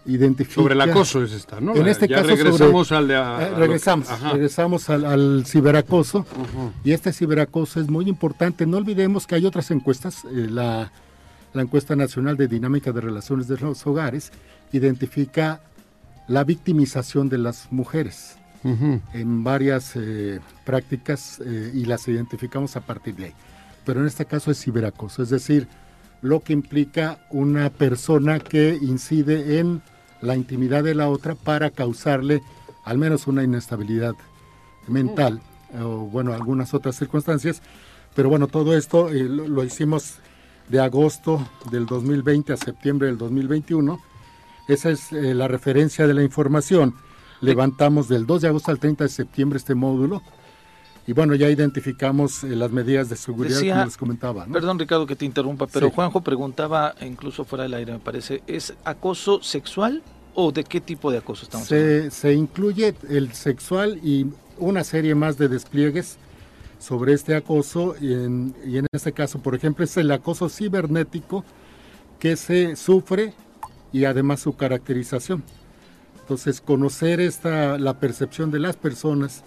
[0.07, 1.74] Identifica, Sobre el acoso es esta, ¿no?
[1.74, 3.14] En este ya caso regresamos sobre- al de...
[3.14, 4.32] Eh, a- a lo- regresamos, Ajá.
[4.32, 6.26] regresamos al, al ciberacoso.
[6.85, 8.66] Y este ciberacoso es muy importante.
[8.66, 10.26] No olvidemos que hay otras encuestas.
[10.26, 10.93] eh, la,
[11.55, 14.33] la encuesta nacional de dinámica de relaciones de los hogares
[14.73, 15.61] identifica
[16.27, 19.01] la victimización de las mujeres Ujú.
[19.13, 23.33] en varias eh, prácticas eh, y las identificamos a partir de ahí.
[23.85, 25.69] Pero en este caso es ciberacoso, es decir,
[26.23, 29.83] lo que implica una persona que incide en
[30.23, 32.43] la intimidad de la otra para causarle
[32.85, 34.15] al menos una inestabilidad
[34.89, 35.41] mental
[35.79, 37.61] o bueno, algunas otras circunstancias.
[38.15, 40.21] Pero bueno, todo esto eh, lo, lo hicimos
[40.69, 44.01] de agosto del 2020 a septiembre del 2021.
[44.69, 46.95] Esa es eh, la referencia de la información.
[47.41, 50.23] Levantamos del 2 de agosto al 30 de septiembre este módulo.
[51.07, 54.47] Y bueno, ya identificamos eh, las medidas de seguridad Decía- como les comentaba.
[54.47, 54.53] ¿no?
[54.55, 55.93] Perdón, Ricardo, que te interrumpa, pero Sí.
[55.95, 60.03] Juanjo preguntaba, incluso fuera del aire, me parece, ¿es acoso sexual
[60.35, 62.05] o de qué tipo de acoso estamos hablando?
[62.05, 66.17] Se, se incluye el sexual y una serie más de despliegues
[66.85, 71.43] sobre este acoso y en, y en este caso, por ejemplo, es el acoso cibernético
[72.18, 73.32] que se sufre
[73.91, 75.43] y además su caracterización.
[76.20, 79.45] Entonces, conocer esta, la percepción de las personas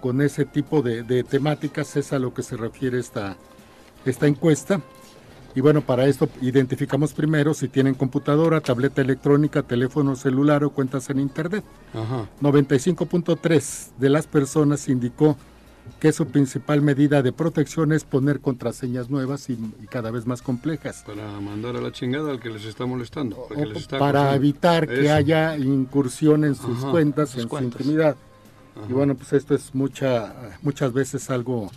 [0.00, 3.36] con ese tipo de, de temáticas es a lo que se refiere esta,
[4.04, 4.80] esta encuesta.
[5.56, 11.10] Y bueno, para esto identificamos primero si tienen computadora, tableta electrónica, teléfono celular o cuentas
[11.10, 11.64] en Internet.
[11.92, 12.28] Ajá.
[12.40, 15.36] 95.3 de las personas indicó
[16.00, 20.42] que su principal medida de protección es poner contraseñas nuevas y, y cada vez más
[20.42, 21.02] complejas.
[21.06, 23.46] Para mandar a la chingada al que les está molestando.
[23.50, 25.14] al que les está para evitar que Eso.
[25.14, 27.82] haya incursión en sus Ajá, cuentas, sus en cuentas.
[27.82, 28.16] su intimidad.
[28.76, 28.86] Ajá.
[28.88, 31.70] Y bueno, pues esto es mucha, muchas veces algo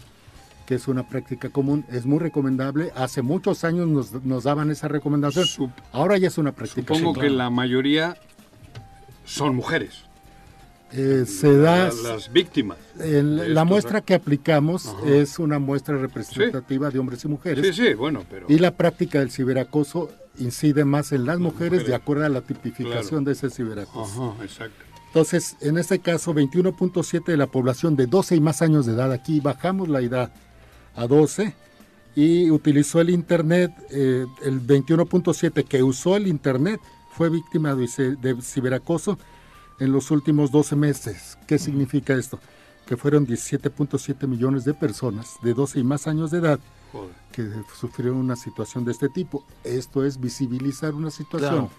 [0.68, 2.91] que es una práctica común, es muy recomendable.
[2.95, 6.93] Hace muchos años nos, nos daban esa recomendación, Sup- ahora ya es una práctica.
[6.93, 8.16] Supongo que la mayoría
[9.26, 10.03] son mujeres.
[10.93, 12.77] Eh, se da, La- las víctimas.
[12.99, 15.07] el- la muestra que aplicamos Ajá.
[15.07, 17.65] es una muestra representativa de hombres y mujeres.
[17.75, 18.45] Sí, sí, bueno, pero...
[18.49, 21.87] Y la práctica del ciberacoso incide más en las mujeres, mujeres.
[21.87, 23.23] de acuerdo a la tipificación Claro.
[23.25, 24.33] de ese ciberacoso.
[24.35, 24.83] Ajá, exacto.
[25.07, 29.11] Entonces, en este caso, 21.7 de la población de 12 y más años de edad,
[29.11, 30.31] aquí bajamos la edad
[30.95, 31.53] a 12
[32.15, 36.79] y utilizó el Internet, eh, el 21.7 que usó el Internet
[37.13, 37.87] fue víctima de
[38.41, 39.17] ciberacoso
[39.82, 41.38] en los últimos 12 meses.
[41.47, 42.39] ¿Qué significa esto?
[42.86, 46.59] Que fueron 17.7 millones de personas de 12 y más años de edad
[46.91, 47.09] Joder.
[47.32, 49.43] que sufrieron una situación de este tipo.
[49.63, 51.69] Esto es visibilizar una situación Claro.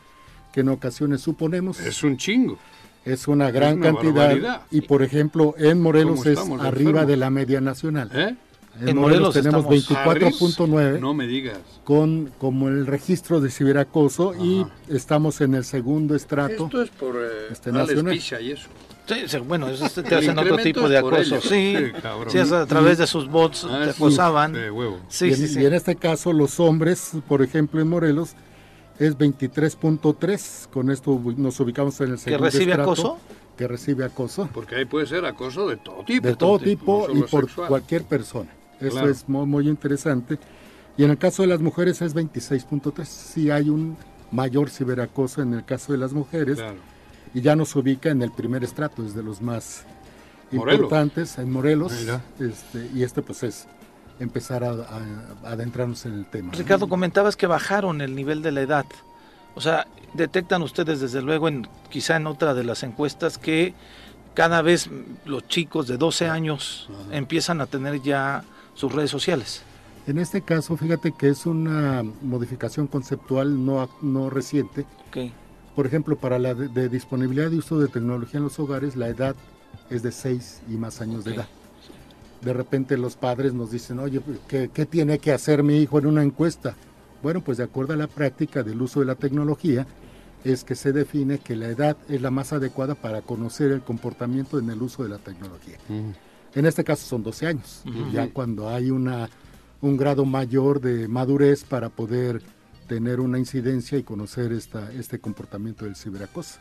[0.53, 2.59] que en ocasiones suponemos Es un chingo.
[3.05, 4.15] es una gran una cantidad.
[4.15, 4.63] barbaridad.
[4.71, 7.07] Y por ejemplo, en Morelos ¿Cómo es arriba enfermos?
[7.07, 8.11] de la media nacional.
[8.15, 8.37] ¿Eh?
[8.81, 11.59] En Morelos tenemos estamos- 24.9 No me digas.
[11.85, 16.65] con como el registro de ciberacoso y estamos en el segundo estrato.
[16.67, 18.15] Esto es por eh, Este, nacional.
[18.15, 18.69] Y eso.
[19.05, 21.41] Sí, bueno, eso te, El hacen otro tipo de acoso.
[21.43, 21.77] Sí,
[22.29, 24.53] Sí, es a través de sus bots Ah, te acosaban.
[24.55, 25.01] De huevo.
[25.09, 25.61] Sí, y, en, sí, sí.
[25.61, 28.35] y en este caso los hombres, por ejemplo en Morelos,
[28.99, 30.69] es 23.3.
[30.73, 33.19] Con esto nos ubicamos en el ¿Que segundo recibe estrato, acoso?
[33.57, 34.49] Que recibe acoso.
[34.55, 36.27] Porque ahí puede ser acoso de todo tipo.
[36.27, 37.69] de todo tipo no y por sexual.
[37.69, 38.51] cualquier persona.
[38.83, 39.11] Eso Claro.
[39.11, 40.39] es muy, muy interesante.
[40.97, 43.09] Y en el caso de las mujeres es 26.3.
[43.09, 43.97] Sí hay un
[44.31, 46.77] mayor ciberacoso en el caso de las mujeres Claro.
[47.35, 49.85] y ya nos ubica en el primer estrato, es de los más
[50.51, 50.81] Morelos.
[50.83, 51.93] importantes en Morelos.
[52.01, 52.21] Mira.
[52.41, 53.67] Este, y este pues es
[54.21, 56.53] empezar a, a- a adentrarnos en el tema.
[56.53, 56.59] ¿no?
[56.59, 58.87] Ricardo, comentabas que bajaron el nivel de la edad.
[59.55, 63.75] O sea, detectan ustedes desde luego, en, quizá en otra de las encuestas, que
[64.35, 64.89] cada vez
[65.27, 69.63] los chicos de 12 años empiezan a tener ya sus redes sociales.
[70.07, 74.85] En este caso, fíjate que es una modificación conceptual no, no reciente.
[75.09, 75.33] Ok.
[75.77, 79.09] Por ejemplo, para la de, de disponibilidad de uso de tecnología en los hogares, la
[79.09, 79.37] edad
[79.91, 81.49] es de 6 y más años de edad.
[82.41, 86.07] De repente los padres nos dicen, oye, ¿qué, qué tiene que hacer mi hijo en
[86.07, 86.75] una encuesta?
[87.23, 89.87] Bueno, pues de acuerdo a la práctica del uso de la tecnología,
[90.45, 94.59] es que se define que la edad es la más adecuada para conocer el comportamiento
[94.59, 95.79] en el uso de la tecnología.
[96.55, 97.83] En este caso son 12 años,
[98.13, 99.29] ya cuando hay una,
[99.81, 102.43] un grado mayor de madurez para poder
[102.89, 106.59] tener una incidencia y conocer esta, este comportamiento del ciberacoso.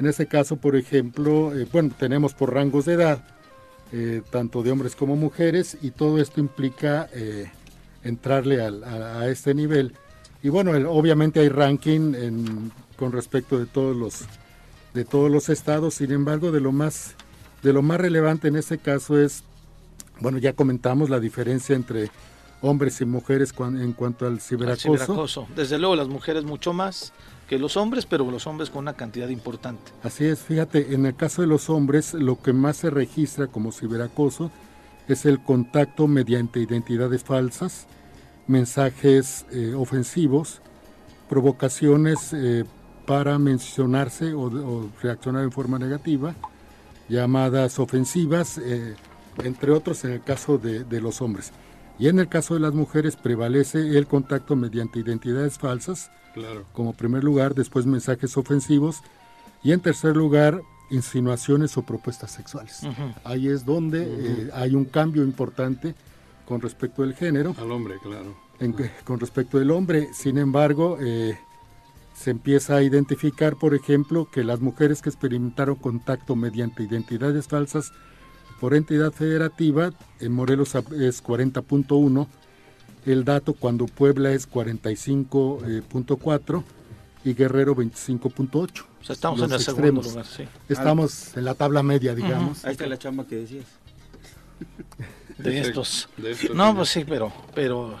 [0.00, 3.24] En este caso, por ejemplo, eh, bueno, tenemos por rangos de edad,
[3.92, 7.50] eh, tanto de hombres como mujeres, y todo esto implica eh,
[8.02, 9.94] entrarle al- a, a este nivel.
[10.42, 14.24] Y bueno, el- obviamente hay ranking en- con respecto de todos los
[14.94, 15.94] de todos los estados.
[15.94, 17.14] Sin embargo, de lo más
[17.64, 19.42] de lo más relevante en este caso es,
[20.20, 22.10] bueno, ya comentamos la diferencia entre
[22.60, 24.82] hombres y mujeres cuan- en cuanto al Al ciberacoso.
[24.96, 25.46] ciberacoso.
[25.56, 27.12] Desde luego las mujeres mucho más
[27.48, 29.92] que los hombres, pero los hombres con una cantidad importante.
[30.02, 33.72] Así es, fíjate, en el caso de los hombres, lo que más se registra como
[33.72, 34.50] ciberacoso
[35.08, 37.86] es el contacto mediante identidades falsas,
[38.46, 40.60] mensajes eh, ofensivos,
[41.28, 42.64] provocaciones eh,
[43.06, 46.34] para mencionarse o, o reaccionar en forma negativa,
[47.08, 48.94] llamadas ofensivas, eh,
[49.42, 51.52] entre otros en el caso de, de los hombres.
[51.98, 56.64] Y en el caso de las mujeres prevalece el contacto mediante identidades falsas, Claro.
[56.72, 59.02] como primer lugar, después mensajes ofensivos
[59.62, 62.82] y en tercer lugar insinuaciones o propuestas sexuales.
[62.82, 63.14] Ujú.
[63.22, 65.94] Ahí es donde eh, hay un cambio importante
[66.44, 68.34] con respecto del género, Al hombre, claro.
[68.58, 68.74] en
[69.04, 70.08] con respecto del hombre.
[70.12, 71.38] Sin embargo, eh,
[72.14, 77.92] se empieza a identificar, por ejemplo, que las mujeres que experimentaron contacto mediante identidades falsas
[78.60, 82.26] por entidad federativa, en Morelos es 40.1,
[83.04, 86.62] el dato cuando Puebla es 45.4
[87.24, 88.84] y Guerrero 25.8.
[89.00, 90.06] O sea, estamos Los en el segundo extremos.
[90.06, 90.44] lugar, sí.
[90.68, 92.64] Estamos en la tabla media, digamos.
[92.64, 93.66] Ahí está la chamba que decías.
[95.36, 96.08] De estos.
[96.16, 97.98] de estos, No, pues sí, pero, pero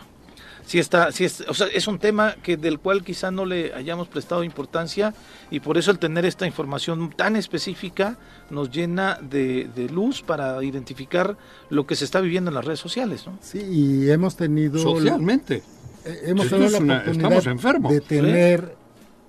[0.66, 3.74] sí está, sí es, o sea, es un tema que del cual quizá no le
[3.74, 5.14] hayamos prestado importancia
[5.50, 8.16] y por eso el tener esta información tan específica
[8.50, 11.36] nos llena de, de luz para identificar
[11.70, 13.38] lo que se está viviendo en las redes sociales, ¿no?
[13.42, 15.62] Sí, y hemos tenido Socialmente.
[16.04, 17.92] Eh, hemos tenido es la una- oportunidad estamos enfermos.
[17.92, 18.76] de tener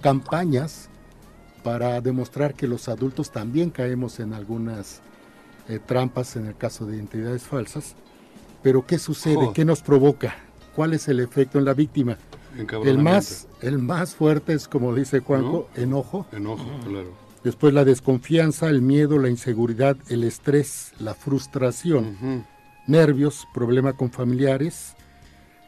[0.01, 0.89] campañas
[1.63, 5.01] para demostrar que los adultos también caemos en algunas
[5.67, 7.95] eh, trampas en el caso de identidades falsas.
[8.61, 9.35] Pero ¿qué sucede?
[9.35, 9.53] Joder.
[9.53, 10.35] ¿Qué nos provoca?
[10.75, 12.17] ¿Cuál es el efecto en la víctima?
[12.83, 16.25] El más, el más fuerte es, como dice Juanjo, enojo.
[16.31, 17.13] Enojo, claro.
[17.43, 22.45] Después la desconfianza, el miedo, la inseguridad, el estrés, la frustración,
[22.87, 24.95] nervios, problema con familiares,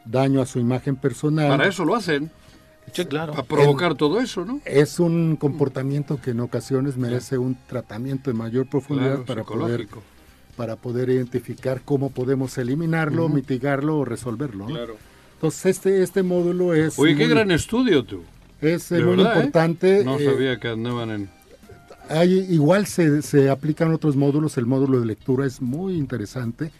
[0.05, 1.49] daño a su imagen personal.
[1.49, 2.31] Para eso lo hacen,
[2.93, 3.33] Sí, claro.
[3.33, 4.61] para provocar todo eso, ¿no?
[4.65, 9.81] Es un comportamiento que en ocasiones merece un tratamiento de mayor profundidad Claro, para, poder,
[9.81, 10.03] psicológico.
[10.57, 14.67] Para poder identificar cómo podemos eliminarlo, mitigarlo o resolverlo.
[14.67, 14.73] ¿no?
[14.73, 14.97] Claro.
[15.35, 18.23] Entonces este, este módulo es, Oye, qué muy, gran estudio tú.
[18.59, 19.35] es eh, De muy verdad, ¿eh?
[19.37, 20.03] importante.
[20.03, 21.29] No eh, sabía que andaban en...
[22.09, 26.71] hay, igual se, se aplican otros módulos, el módulo de lectura es muy interesante.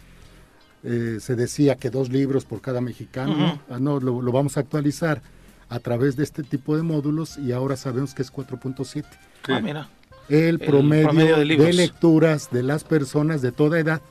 [0.84, 3.62] Eh, se decía que dos libros por cada mexicano, ¿no?
[3.70, 5.22] Ah, no, lo, lo vamos a actualizar
[5.70, 9.06] a través de este tipo de módulos y ahora sabemos que es 4.7.
[9.50, 9.90] Ah, mira.
[10.30, 14.02] El promedio, promedio de lecturas de las personas de toda edad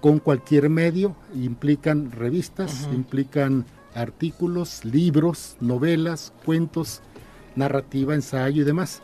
[0.00, 7.00] con cualquier medio, implican revistas, implican artículos, libros, novelas, cuentos,
[7.56, 9.02] narrativa, ensayo y demás.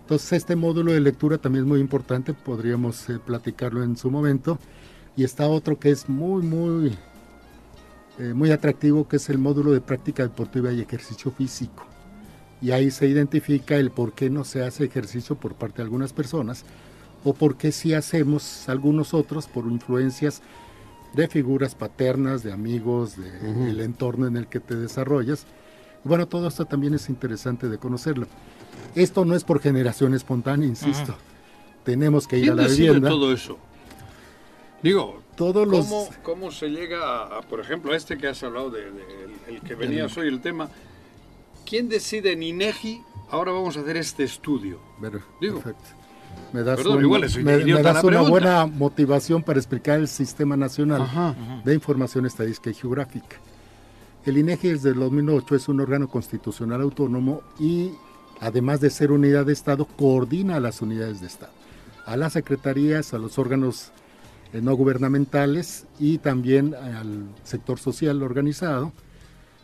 [0.00, 4.58] Entonces este módulo de lectura también es muy importante, podríamos eh, platicarlo en su momento.
[5.14, 6.96] Y está otro que es muy, muy,
[8.18, 11.89] eh, muy atractivo, que es el módulo de práctica deportiva y ejercicio físico
[12.62, 16.12] y ahí se identifica el por qué no se hace ejercicio por parte de algunas
[16.12, 16.64] personas
[17.24, 20.42] o por qué sí hacemos algunos otros por influencias
[21.14, 25.46] de figuras paternas, de amigos, del entorno en el que te desarrollas.
[26.04, 28.26] Y bueno, todo esto también es interesante de conocerlo.
[28.94, 31.14] Esto no es por generación espontánea, insisto.
[31.84, 33.08] Tenemos que ir a ¿Quién la vivienda.
[33.08, 33.58] todo eso?
[34.82, 38.42] Digo, Todos los ¿cómo, cómo se llega a, a, por ejemplo, a este que has
[38.42, 40.68] hablado, de, de- el, el que venías hoy, el tema?
[41.70, 43.02] ¿Quién decide en INEGI?
[43.30, 44.80] Ahora vamos a hacer este estudio.
[45.40, 45.88] Digo, perfecto.
[46.52, 50.56] Me das, perdón, un- igual me- me das una buena motivación para explicar el Sistema
[50.56, 51.36] Nacional Ajá.
[51.64, 53.36] de Información Estadística y Geográfica.
[54.26, 57.92] El INEGI desde el 2008 es un órgano constitucional autónomo y
[58.40, 61.52] además de ser unidad de Estado, coordina a las unidades de Estado,
[62.04, 63.92] a las secretarías, a los órganos
[64.52, 68.92] eh, no gubernamentales y también al sector social organizado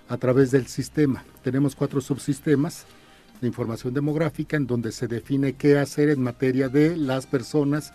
[0.09, 1.25] a través del sistema.
[1.43, 2.87] Tenemos cuatro subsistemas
[3.41, 7.93] de información demográfica en donde se define qué hacer en materia de las personas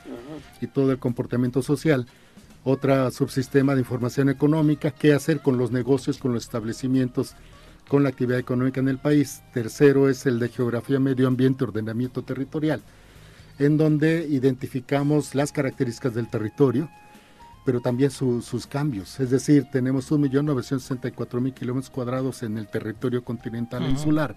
[0.61, 2.05] y todo el comportamiento social.
[2.63, 7.35] Otra subsistema de información económica, qué hacer con los negocios, con los establecimientos,
[7.87, 9.41] con la actividad económica en el país.
[9.53, 12.81] Tercero es el de geografía, medio ambiente, ordenamiento territorial,
[13.57, 16.89] en donde identificamos las características del territorio,
[17.65, 19.19] pero también su- sus cambios.
[19.19, 24.35] Es decir, tenemos 1.964.000 kilómetros cuadrados en el territorio continental insular,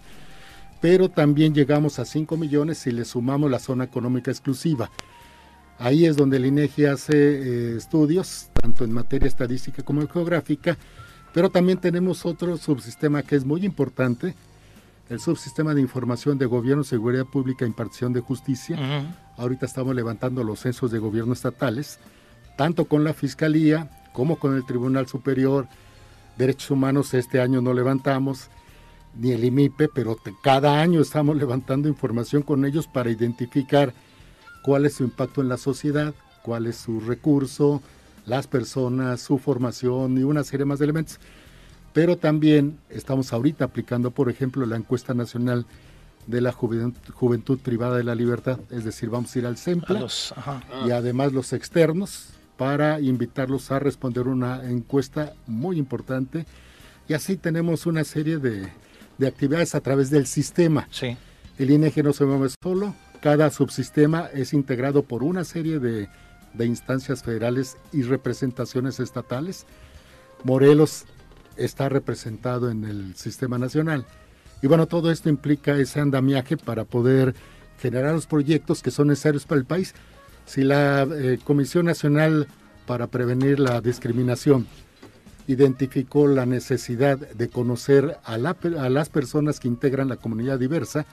[0.80, 4.90] pero también llegamos a 5 millones si le sumamos la zona económica exclusiva.
[5.78, 10.76] Ahí es donde el INEGI hace eh, estudios, tanto en materia estadística como geográfica,
[11.32, 14.36] Pero también tenemos otro subsistema que es muy importante,
[15.10, 18.76] el subsistema de información de gobierno, seguridad pública e impartición de justicia.
[18.76, 19.08] Ujú.
[19.42, 21.98] Ahorita estamos levantando los censos de gobierno estatales,
[22.56, 25.66] tanto con la Fiscalía como con el Tribunal Superior.
[26.38, 28.48] Derechos Humanos este año no levantamos,
[29.16, 33.92] ni el IMIPE, pero te- cada año estamos levantando información con ellos para identificar
[34.64, 37.82] cuál es su impacto en la sociedad, cuál es su recurso,
[38.26, 41.18] las personas, su formación y una serie más de elementos.
[41.92, 45.66] Pero también estamos ahorita aplicando, por ejemplo, la encuesta nacional
[46.26, 49.56] de la juventud, juventud privada de la libertad, es decir, vamos a ir al A
[49.56, 50.34] CEMPLA los-
[50.86, 56.46] y además los externos para invitarlos a responder una encuesta muy importante
[57.08, 58.68] y así tenemos una serie de,
[59.18, 60.88] de actividades a través del sistema.
[60.90, 61.16] Sí.
[61.58, 66.08] El INEGI no se mueve solo, cada subsistema es integrado por una serie de,
[66.54, 69.66] de instancias federales y representaciones estatales.
[70.42, 71.04] Morelos
[71.56, 74.06] está representado en el sistema nacional.
[74.62, 77.34] Y bueno, todo esto implica ese andamiaje para poder
[77.78, 79.94] generar los proyectos que son necesarios para el país.
[80.46, 82.48] Si la eh, Comisión Nacional
[82.86, 84.66] para Prevenir la Discriminación
[85.46, 91.06] identificó la necesidad de conocer a, la a las personas que integran la comunidad diversa,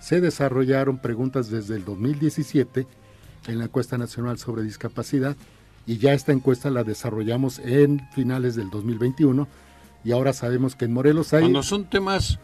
[0.00, 2.86] se desarrollaron preguntas desde el 2017
[3.46, 5.36] en la encuesta nacional sobre discapacidad
[5.86, 9.48] y ya esta encuesta la desarrollamos en finales del 2021
[10.04, 12.38] y ahora sabemos que en Morelos hay Cuando son temas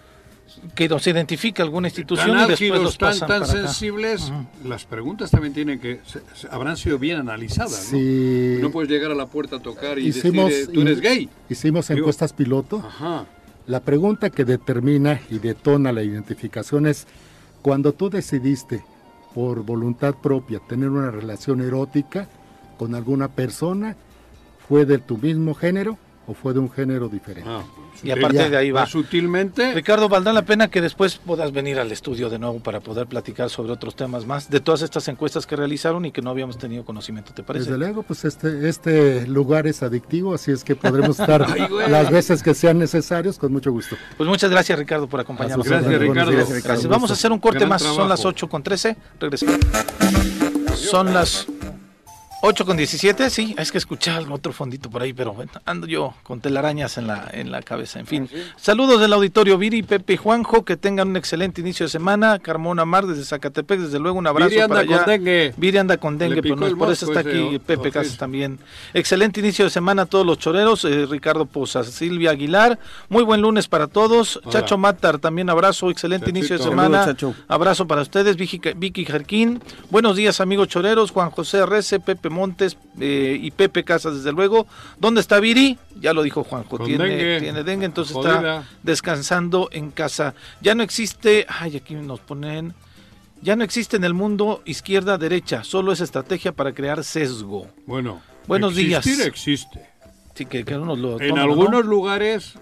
[0.74, 3.62] Que nos identifica alguna institución tan y después álgidos, los tan, pasan tan para acá.
[3.68, 4.32] sensibles,
[4.64, 7.90] las preguntas también tienen que se- se- habrán sido bien analizadas.
[7.92, 7.98] ¿no?
[7.98, 8.58] Sí.
[8.60, 11.28] No puedes llegar a la puerta a tocar y hicimos decir, eh, tú eres gay.
[11.48, 12.78] Hicimos Digo- encuestas piloto.
[12.86, 13.26] Ajá.
[13.66, 17.06] La pregunta que determina y detona la identificación es
[17.62, 18.82] cuando tú decidiste
[19.34, 22.28] por voluntad propia tener una relación erótica
[22.78, 23.96] con alguna persona,
[24.68, 25.98] ¿fue de tu mismo género
[26.30, 27.50] o fue de un género diferente?
[27.50, 27.62] Ah,
[28.04, 28.86] Y aparte de ahí va.
[28.86, 29.74] Sutilmente.
[29.74, 33.50] Ricardo, valdrá la pena que después puedas venir al estudio de nuevo para poder platicar
[33.50, 36.84] sobre otros temas más de todas estas encuestas que realizaron y que no habíamos tenido
[36.84, 37.64] conocimiento, ¿te parece?
[37.64, 42.10] Desde luego, pues este, este lugar es adictivo, así es que podremos estar Ay, las
[42.10, 43.96] veces que sean necesarios, con mucho gusto.
[44.16, 45.66] Pues muchas gracias, Ricardo, por acompañarnos.
[45.66, 46.30] Gracias, Buenos Ricardo.
[46.30, 46.84] días, Gracias.
[46.84, 49.56] Un Vamos a hacer un corte Gran más, son las 8 con 13, regresamos.
[50.76, 51.46] Son las
[52.42, 55.86] 8 con 17, sí, es que escuché algo, otro fondito por ahí, pero bueno, ando
[55.86, 58.30] yo con telarañas en la, en la cabeza, en fin.
[58.56, 62.38] Saludos del auditorio Viri, Pepe y Juanjo, que tengan un excelente inicio de semana.
[62.38, 65.04] Carmona Mar desde Zacatepec, desde luego un abrazo Viri anda para allá.
[65.04, 65.54] con dengue.
[65.58, 68.16] Viri anda con dengue, pero no es por eso está ese, aquí Pepe o Casas
[68.16, 68.58] también.
[68.94, 72.78] Excelente inicio de semana a todos los choreros, eh, Ricardo Pozas, Silvia Aguilar,
[73.10, 74.38] muy buen lunes para todos.
[74.38, 74.50] Hola.
[74.50, 76.38] Chacho Matar, también abrazo, excelente Chachito.
[76.38, 77.16] inicio de semana.
[77.48, 79.62] Abrazo para ustedes, Vicky, Vicky Jarquín.
[79.90, 81.10] Buenos días, amigos choreros.
[81.10, 84.66] Juan José Arrece, Pepe Montes eh, y Pepe Casas, desde luego.
[84.98, 85.78] ¿Dónde está Viri?
[86.00, 87.40] Ya lo dijo Juanjo, Con tiene dengue.
[87.40, 88.34] tiene dengue, entonces Jodida.
[88.60, 90.34] está descansando en casa.
[90.62, 92.72] Ya no existe, ay, aquí nos ponen,
[93.42, 97.66] ya no existe en el mundo izquierda-derecha, solo es estrategia para crear sesgo.
[97.86, 99.04] Bueno, Buenos días.
[99.06, 99.86] existir existe.
[100.34, 101.52] Sí, que, que unos lo En toman, ¿no?
[101.52, 102.54] algunos lugares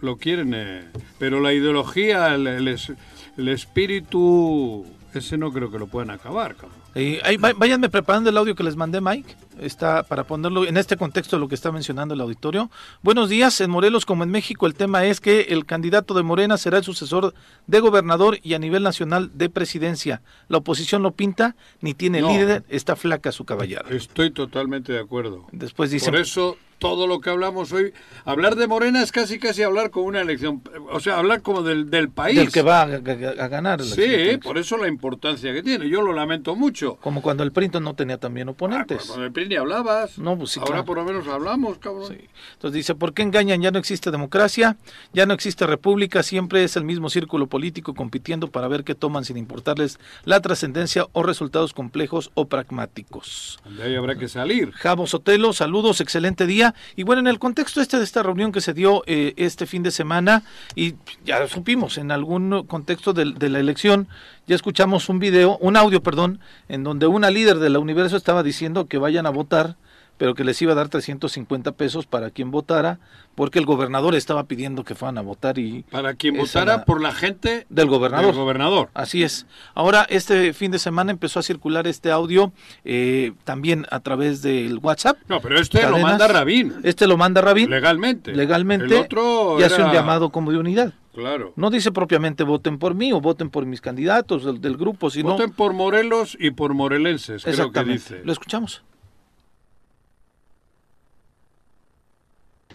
[0.00, 0.84] lo quieren, eh,
[1.18, 2.92] pero la ideología, el, el es-
[3.36, 4.86] el espíritu,
[5.16, 6.78] ese no creo que lo puedan acabar, cabrón.
[6.94, 9.34] Eh, ahí, váyanme preparando el audio que les mandé, Mike.
[9.60, 12.70] Está para ponerlo en este contexto de lo que está mencionando el auditorio.
[13.02, 13.60] Buenos días.
[13.60, 16.84] En Morelos, como en México, el tema es que el candidato de Morena será el
[16.84, 17.34] sucesor
[17.66, 20.22] de gobernador y a nivel nacional de presidencia.
[20.48, 22.28] La oposición lo pinta, ni tiene No.
[22.28, 23.88] líder, está flaca su caballada.
[23.90, 25.46] Estoy totalmente de acuerdo.
[25.52, 27.92] Después dicen, Por eso todo lo que hablamos hoy,
[28.24, 31.90] hablar de Morena es casi casi hablar con una elección, o sea, hablar como del,
[31.90, 32.36] del país.
[32.36, 33.82] del que va a, a- a ganar.
[33.82, 35.88] Sí, por eso la importancia que tiene.
[35.88, 36.96] Yo lo lamento mucho.
[36.96, 39.04] Como cuando el Printo no tenía también Ah, oponentes.
[39.06, 40.18] Con el PRI ni hablabas.
[40.18, 40.84] No, pues sí, Ahora claro.
[40.84, 42.08] por lo menos hablamos, cabrón.
[42.08, 42.28] Sí.
[42.54, 43.62] Entonces dice, ¿por qué engañan?
[43.62, 44.76] Ya no existe democracia,
[45.12, 49.24] ya no existe república, siempre es el mismo círculo político compitiendo para ver qué toman
[49.24, 53.58] sin importarles la trascendencia o resultados complejos o pragmáticos.
[53.76, 54.72] De ahí habrá que salir.
[54.72, 56.65] Javo Sotelo, saludos, excelente día.
[56.96, 59.82] Y bueno, en el contexto este de esta reunión que se dio eh, este fin
[59.82, 60.42] de semana,
[60.74, 60.94] y
[61.24, 64.08] ya supimos, en algún contexto del- de, la elección,
[64.46, 68.42] ya escuchamos un video, un audio, perdón, en donde una líder de la universo estaba
[68.42, 69.76] diciendo que vayan a votar,
[70.18, 72.98] pero que les iba a dar 350 pesos para quien votara,
[73.34, 75.82] porque el gobernador estaba pidiendo que fueran a votar y...
[75.90, 78.26] Para quien votara la- por la gente Del gobernador.
[78.28, 78.88] del gobernador.
[78.94, 79.46] Así es.
[79.74, 82.52] Ahora, este fin de semana empezó a circular este audio
[82.84, 85.18] eh, también a través del WhatsApp.
[85.28, 86.74] No, pero este lo manda Rabín.
[86.82, 88.32] Este lo manda Rabín Legalmente.
[88.34, 90.94] legalmente El otro y hace un llamado como de unidad.
[91.14, 91.52] Claro.
[91.56, 95.30] No dice propiamente voten por mí o voten por mis candidatos del, del grupo, sino
[95.30, 98.20] Voten por Morelos y por morelenses, creo que dice.
[98.24, 98.82] Lo escuchamos.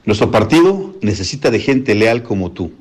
[0.04, 2.72] Nuestro partido necesita de gente leal como tú.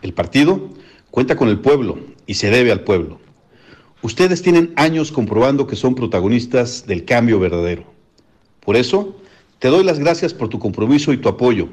[0.00, 0.70] El partido
[1.10, 3.20] cuenta con el pueblo y se debe al pueblo.
[4.00, 7.84] Ustedes tienen años comprobando que son protagonistas del cambio verdadero.
[8.60, 9.20] Por eso,
[9.58, 11.68] te doy las gracias por tu compromiso y tu apoyo,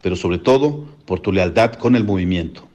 [0.00, 2.66] pero sobre todo por tu lealtad con el movimiento.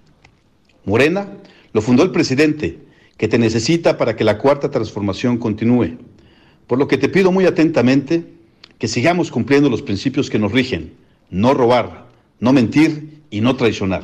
[0.85, 1.27] Morena
[1.73, 2.79] lo fundó el presidente,
[3.17, 5.97] que te necesita para que la cuarta transformación continúe.
[6.67, 8.23] Por lo que te pido muy atentamente
[8.77, 10.93] que sigamos cumpliendo los principios que nos rigen,
[11.33, 12.05] no robar,
[12.39, 14.03] no mentir y no traicionar.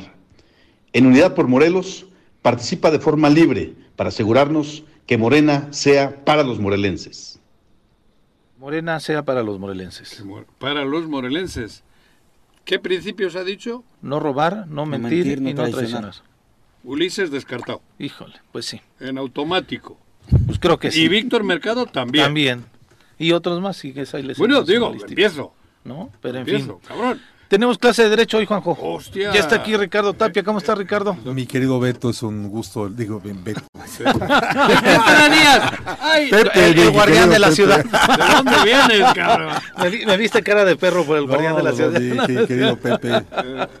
[0.92, 2.06] En Unidad por Morelos,
[2.42, 7.38] participa de forma libre para asegurarnos que Morena sea para los morelenses.
[8.58, 10.22] Morena sea para los morelenses.
[10.58, 11.84] Para los morelenses.
[12.64, 13.84] ¿Qué principios ha dicho?
[14.02, 16.02] No robar, no mentir, mentir, no y no traicionar.
[16.02, 16.30] traicionar.
[16.82, 17.80] Ulises descartado.
[17.98, 18.80] Híjole, pues sí.
[18.98, 19.98] En automático.
[20.46, 21.02] Pues creo que sí.
[21.02, 22.24] Y Víctor Mercado también.
[22.24, 22.64] También.
[23.18, 25.54] Y otros más, sí, que es ahí les Bueno, digo, empiezo.
[25.84, 26.10] ¿No?
[26.20, 26.88] Pero en Empiezo, fin.
[26.88, 27.20] cabrón.
[27.48, 28.78] Tenemos clase de Derecho hoy, Juanjo.
[28.80, 29.32] Hostia.
[29.32, 30.44] Ya está aquí Ricardo Tapia.
[30.44, 31.14] ¿Cómo está, Ricardo?
[31.24, 33.62] Mi querido Beto, es un gusto, digo, ben- Beto.
[36.00, 37.56] Ay, El, el guardián de la Pepe.
[37.56, 37.84] ciudad.
[37.84, 39.54] ¿De dónde vienes, cabrón?
[39.78, 42.00] Me, me viste cara de perro por el guardián de la ciudad.
[42.00, 42.16] mi
[42.46, 43.22] querido Pepe,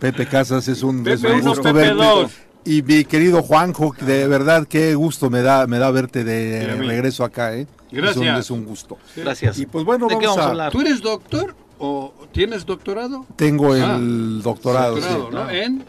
[0.00, 1.94] Pepe Casas, es un, es Pepe un uno, gusto Pepe verte.
[1.94, 2.32] dos.
[2.64, 7.24] Y mi querido Juanjo, de verdad, qué gusto me da, me da verte de regreso
[7.24, 7.66] acá, ¿eh?
[7.90, 8.16] Gracias.
[8.16, 8.98] Es un, es un gusto.
[9.16, 9.58] Gracias.
[9.58, 10.72] Y pues bueno, ¿De qué vamos vamos a a- hablar?
[10.72, 13.26] ¿Tú eres doctor o tienes doctorado?
[13.36, 13.98] Tengo el Ah,
[14.42, 15.02] doctorado, sí.
[15.02, 15.50] Doctorado, ¿no?
[15.50, 15.84] ¿En?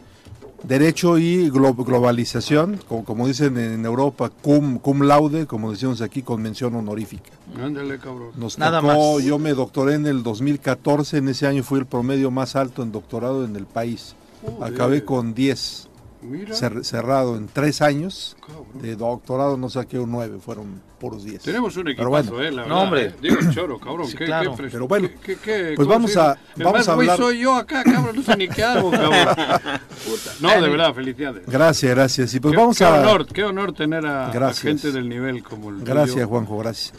[0.64, 6.22] Derecho y glo- globalización, como, como dicen en Europa, cum, cum laude, como decimos aquí,
[6.22, 7.32] con mención honorífica.
[7.60, 8.30] Ándale, cabrón.
[8.36, 9.24] Nos Nada tocó- más.
[9.26, 12.92] Yo me doctoré en el 2014, en ese año fue el promedio más alto en
[12.92, 14.16] doctorado en el país.
[14.44, 14.74] Joder.
[14.74, 15.88] Acabé con 10,
[16.24, 16.56] Mira.
[16.56, 18.36] cerrado en tres años.
[18.46, 18.66] Cabrón.
[18.82, 21.42] De doctorado no saqué un 9, fueron puros 10.
[21.42, 22.48] Tenemos un Pero equipazo, bueno.
[22.48, 23.06] eh, la No, verdad, hombre.
[23.08, 23.16] eh.
[23.22, 24.08] Digo, choro, cabrón.
[24.08, 24.52] Sí, qué, claro.
[24.52, 24.74] qué fresco.
[24.74, 28.16] Pero bueno, ¿Qué- qué- pues vamos a- vamos a hablar- soy yo acá, cabrón.
[28.16, 29.12] No sé ni qué hago, cabrón.
[30.06, 30.32] Puta.
[30.42, 31.44] No, de verdad, felicidades.
[31.48, 32.34] Gracias, gracias.
[32.36, 32.94] Y pues qué, vamos qué a...
[33.00, 35.94] honor, qué honor tener a, gente del nivel como el tuyo.
[35.94, 36.94] Gracias, Juanjo, gracias.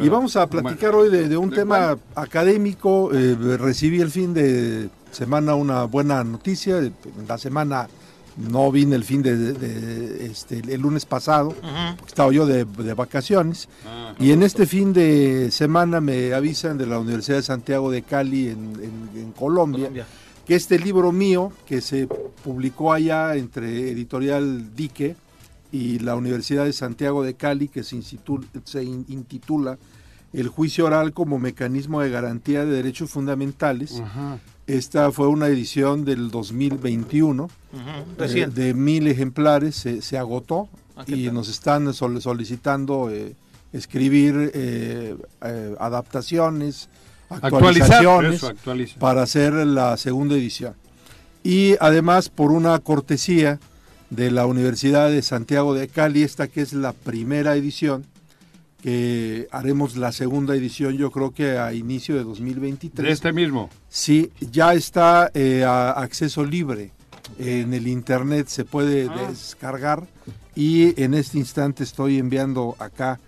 [0.00, 2.26] Y vamos a platicar hoy de, de un ¿De tema cuál?
[2.26, 3.10] académico.
[3.12, 6.78] Eh, recibí el fin de semana una buena noticia.
[6.78, 6.94] En
[7.26, 7.88] La semana
[8.38, 11.54] no vine el fin de, de- de, este, el lunes pasado.
[12.06, 13.68] Estaba yo de, de vacaciones.
[13.86, 18.02] Ah, Y en este fin de semana me avisan de la Universidad de Santiago de
[18.02, 20.06] Cali en, en- en Colombia, Colombia.
[20.46, 22.06] que este libro mío, que se
[22.44, 25.16] publicó allá entre Editorial Dique
[25.72, 29.78] y la Universidad de Santiago de Cali, que se, institu- se in- intitula
[30.32, 34.00] El juicio oral como mecanismo de garantía de derechos fundamentales.
[34.68, 38.60] Esta fue una edición del 2021 Ujú, eh, Reciente.
[38.60, 41.34] de mil ejemplares, se, se agotó Ah, ¿qué y tal?
[41.34, 43.34] nos están sol- solicitando eh,
[43.72, 46.88] escribir eh, eh, adaptaciones,
[47.30, 48.98] actualizaciones Eso, actualiza.
[48.98, 50.74] para hacer la segunda edición.
[51.44, 53.60] Y además por una cortesía
[54.10, 58.04] de la Universidad de Santiago de Cali, esta que es la primera edición,
[58.82, 63.06] que haremos la segunda edición yo creo que a inicio de 2023.
[63.06, 63.70] De este mismo.
[63.88, 66.92] Sí, ya está eh, a acceso libre
[67.38, 69.26] en el internet, se puede Ah.
[69.28, 70.06] descargar
[70.54, 73.18] y en este instante estoy enviando acá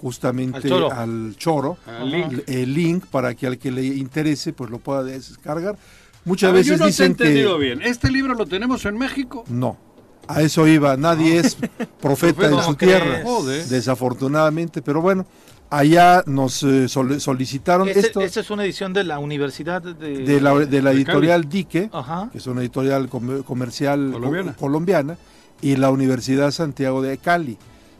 [0.00, 0.92] justamente Al Choro.
[0.92, 2.32] al choro Al link.
[2.46, 5.76] el link para que al que le interese pues lo pueda descargar.
[6.24, 7.82] Muchas A veces yo no te he dicen entendido que bien.
[7.82, 9.44] ¿Este libro lo tenemos en México?
[9.48, 9.85] no.
[10.28, 11.56] A eso iba, nadie es
[12.00, 13.22] profeta en ¿Cómo su tierra,
[13.68, 15.24] desafortunadamente, pero bueno,
[15.70, 18.20] allá nos eh, sol- solicitaron Este- esto.
[18.20, 21.90] Esta es una edición de la Universidad de, de la, de la de editorial Dique,
[21.92, 22.28] Ajá.
[22.32, 25.16] que es una editorial comer- comercial co- Colombiana.
[25.62, 27.56] y la Universidad Santiago de Cali,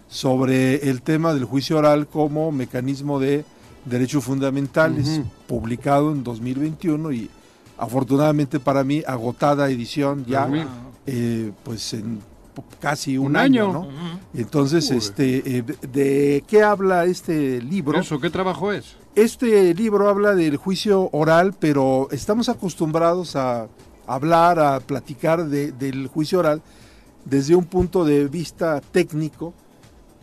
[0.08, 3.44] sobre el tema del juicio oral como mecanismo de
[3.84, 7.30] derechos fundamentales, publicado en 2021 y
[7.78, 10.48] afortunadamente para mí agotada edición ya.
[11.06, 12.20] Eh, pues en
[12.80, 13.72] casi un, Un año, año.
[13.72, 13.88] ¿no?
[14.34, 17.98] Entonces, este, eh, ¿de qué habla este libro?
[18.00, 18.96] ¿Eso qué trabajo es?
[19.14, 23.68] Este libro habla del juicio oral, pero estamos acostumbrados a
[24.06, 26.62] hablar, a platicar de- del juicio oral
[27.24, 29.52] desde un punto de vista técnico,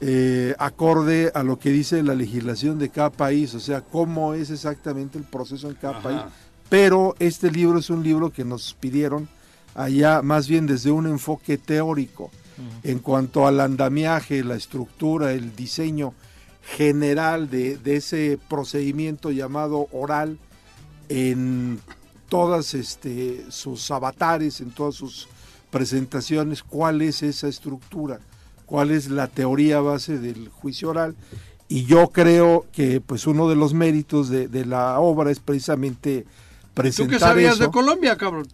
[0.01, 4.49] eh, acorde a lo que dice la legislación de cada país, o sea, cómo es
[4.49, 6.03] exactamente el proceso en cada Ajá.
[6.03, 6.21] país.
[6.69, 9.27] Pero este libro es un libro que nos pidieron
[9.75, 12.31] allá más bien desde un enfoque teórico
[12.83, 16.13] en cuanto al andamiaje, la estructura, el diseño
[16.61, 20.37] general de, de ese procedimiento llamado oral
[21.09, 21.79] en
[22.29, 25.27] todas este, sus avatares, en todas sus
[25.71, 28.19] presentaciones, cuál es esa estructura,
[28.65, 31.15] cuál es la teoría base del juicio oral.
[31.67, 36.25] Y yo creo que pues uno de los méritos de, de la obra es precisamente
[36.73, 37.63] presentar ¿Tú qué sabías eso.
[37.63, 38.47] de Colombia, cabrón?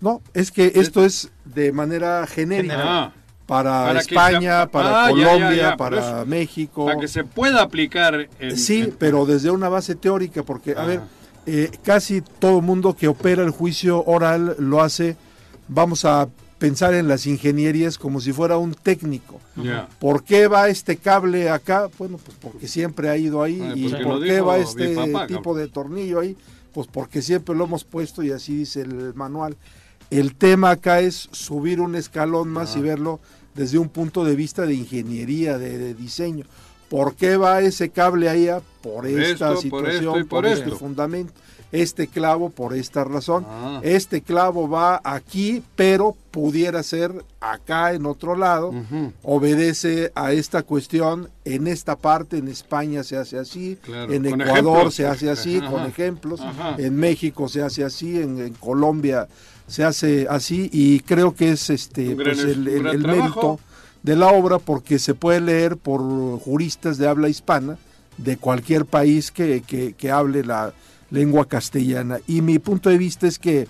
[0.00, 2.74] No, es que esto es de manera genérica.
[2.84, 3.12] Ah,
[3.46, 6.24] Para, España, para Ah, ya, ya, Colombia, ya, para.
[6.26, 6.84] México.
[6.84, 8.56] para que se pueda aplicar en...
[8.58, 10.84] Sí, en- pero desde una base teórica, porque, a Ah.
[10.84, 11.00] ver,
[11.46, 15.16] eh, casi todo mundo que opera el juicio oral lo hace,
[15.66, 19.40] vamos a pensar en las ingenierías como si fuera un técnico.
[19.98, 21.88] ¿Por qué va este cable acá?
[21.98, 23.60] Bueno, pues porque siempre ha ido ahí.
[23.62, 25.56] Ay, ¿Y porque por qué va este papá, tipo cabrón.
[25.56, 26.36] de tornillo ahí?
[26.74, 29.56] Pues porque siempre lo hemos puesto y así dice el manual.
[30.10, 32.78] El tema acá es subir un escalón más Ah.
[32.78, 33.20] y verlo
[33.54, 36.44] desde un punto de vista de ingeniería, de, de diseño.
[36.88, 38.48] ¿Por qué va ese cable ahí?
[38.48, 41.32] Ah, Por esta esto, por situación, esto y por, por este fundamento.
[41.70, 43.44] Este clavo por esta razón.
[43.46, 43.80] Ah.
[43.82, 48.72] Este clavo va aquí, pero pudiera ser acá en otro lado.
[49.22, 51.28] Obedece a esta cuestión.
[51.44, 53.76] En esta parte, en España se hace así.
[53.82, 54.94] Claro, En Ecuador ejemplos.
[54.94, 55.70] se hace así, Ajá.
[55.70, 56.40] con ejemplos.
[56.40, 56.76] Ajá.
[56.78, 58.18] En México se hace así.
[58.18, 59.28] En, en Colombia
[59.68, 60.68] se hace así.
[60.72, 62.66] Y creo que es este pues, es- el,
[63.06, 63.60] mérito
[64.02, 66.00] de la obra porque se puede leer por
[66.40, 67.78] juristas de habla hispana
[68.16, 70.72] de cualquier país que, que- que hable la
[71.10, 72.18] lengua castellana.
[72.26, 73.68] Y mi punto de vista es que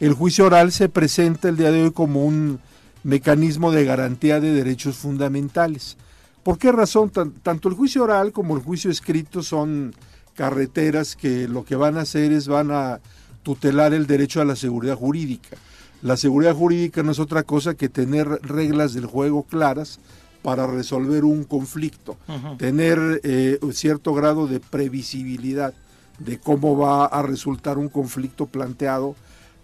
[0.00, 2.60] el juicio oral se presenta el día de hoy como un
[3.02, 5.96] mecanismo de garantía de derechos fundamentales.
[6.42, 7.10] ¿Por qué razón?
[7.10, 9.94] Tan- tanto el juicio oral como el juicio escrito son
[10.34, 13.00] carreteras que lo que van a hacer es van a
[13.46, 15.56] tutelar el derecho a la seguridad jurídica.
[16.02, 20.00] La seguridad jurídica no es otra cosa que tener reglas del juego claras
[20.42, 22.16] para resolver un conflicto,
[22.58, 25.72] tener eh, un cierto grado de previsibilidad
[26.18, 29.14] de cómo va a resultar un conflicto planteado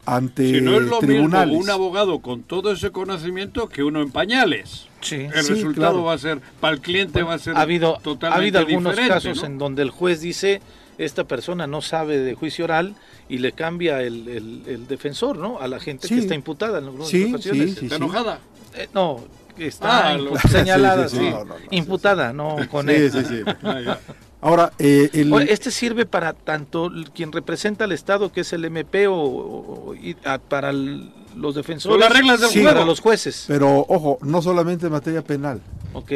[0.06, 1.48] ante Si no es lo tribunales.
[1.48, 4.86] mismo un abogado con todo ese conocimiento que uno en pañales.
[5.00, 5.16] Sí.
[5.34, 6.04] El Sí, resultado claro.
[6.04, 9.38] va a ser, para el cliente va a ser ha habido, ha habido algunos casos
[9.40, 9.46] ¿no?
[9.46, 10.60] en donde el juez dice
[10.98, 12.94] esta persona no sabe de juicio oral
[13.28, 15.58] y le cambia el, el- el defensor, ¿no?
[15.60, 16.14] A la gente Sí.
[16.14, 17.70] que está imputada en algunas Sí, ocasiones.
[17.70, 18.02] sí, sí, ¿Está sí.
[18.02, 18.38] enojada?
[18.74, 19.20] Eh, no,
[19.58, 21.28] está Ah, impu- lo- señalada, Sí, sí, sí.
[21.28, 21.30] sí.
[21.32, 23.12] No, no, no, sí, imputada, no con Sí, él.
[23.12, 23.42] sí, sí.
[23.62, 23.98] Ah.
[24.44, 29.06] Ahora, eh, el- Este sirve para tanto quien representa al Estado, que es el MP,
[29.06, 32.62] o, o- y a- para el- los defensores, las reglas del Sí.
[32.62, 33.44] para los jueces.
[33.46, 35.60] pero ojo, no solamente en materia penal,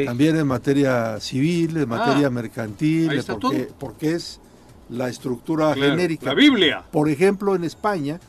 [0.05, 3.75] también en materia civil, en materia Ah, mercantil, ahí está porque, todo.
[3.79, 4.39] porque es
[4.89, 6.27] la estructura Claro, genérica.
[6.27, 6.83] La Biblia.
[6.91, 8.19] Por ejemplo, en España,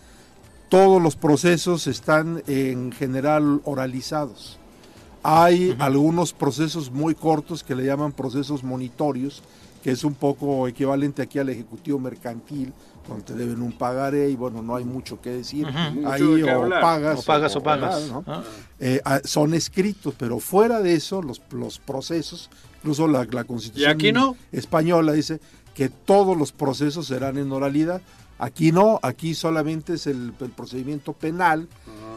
[0.68, 4.58] todos los procesos están en general oralizados.
[5.22, 9.42] Hay algunos procesos muy cortos que le llaman procesos monitorios,
[9.82, 12.72] que es un poco equivalente aquí al ejecutivo mercantil,
[13.06, 15.66] donde te deben un pagaré y bueno, no hay mucho que decir.
[16.06, 18.08] Ahí o pagas O pagas o pagas.
[18.08, 18.22] ¿no?
[18.26, 18.42] ¿no?
[18.80, 23.90] Eh, ah, son escritos, pero fuera de eso, los, los procesos, incluso la, la constitución
[23.90, 24.36] ¿Y aquí no?
[24.52, 25.40] española dice
[25.78, 28.02] que todos los procesos serán en oralidad.
[28.40, 31.68] Aquí no, aquí solamente es el, el procedimiento penal,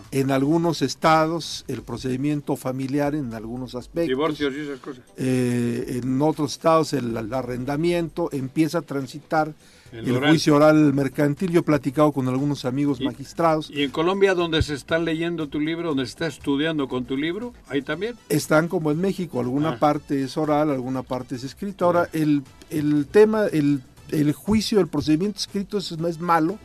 [0.09, 4.07] en algunos estados el procedimiento familiar en algunos aspectos.
[4.07, 5.03] Divorcios y esas cosas.
[5.15, 9.53] Eh, en otros estados el, el arrendamiento empieza a transitar
[9.91, 10.29] El el, oral.
[10.31, 11.51] juicio oral mercantil.
[11.51, 13.69] Yo he platicado con algunos amigos Y- magistrados.
[13.69, 17.17] Y en Colombia, donde se está leyendo tu libro, donde se está estudiando con tu
[17.17, 18.15] libro, ahí también.
[18.29, 19.79] están como en México, alguna Ah.
[19.79, 21.85] parte es oral, alguna parte es escrita.
[21.85, 23.81] Ahora, el, el tema, el,
[24.11, 26.57] el juicio, el procedimiento escrito es, es malo.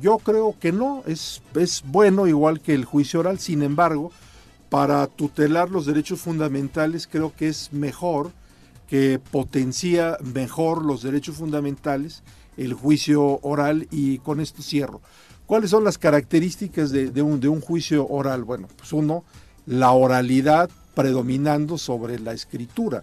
[0.00, 4.12] Yo creo que no, es, es bueno igual que el juicio oral, sin embargo,
[4.68, 8.30] para tutelar los derechos fundamentales creo que es mejor,
[8.88, 12.22] que potencia mejor los derechos fundamentales
[12.56, 15.00] el juicio oral y con esto cierro.
[15.46, 18.44] ¿Cuáles son las características de, de un, de un juicio oral?
[18.44, 19.24] Bueno, pues uno,
[19.66, 23.02] la oralidad predominando sobre la escritura.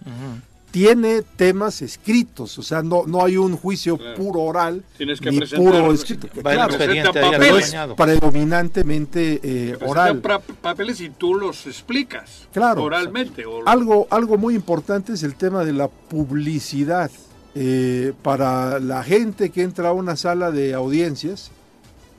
[0.70, 4.16] Tiene temas escritos, o sea, no, no hay un juicio Claro.
[4.16, 6.28] puro oral Tienes que ni presentar- puro escrito.
[6.28, 7.74] Claro, papeles.
[7.96, 10.20] predominantemente eh, oral.
[10.60, 12.46] papeles y tú los explicas.
[12.52, 12.82] Claro.
[12.84, 13.46] Oralmente.
[13.46, 17.10] o- Algo, algo muy importante es el tema de la publicidad.
[17.54, 21.50] Eh, para la gente que entra a una sala de audiencias,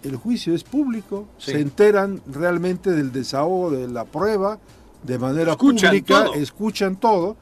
[0.04, 1.52] el juicio es público, Sí.
[1.52, 4.60] se enteran realmente del desahogo de la prueba
[5.04, 6.34] de manera Escuchan pública, todo.
[6.36, 7.38] escuchan todo,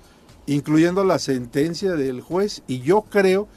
[0.45, 3.47] incluyendo la sentencia del juez, y yo creo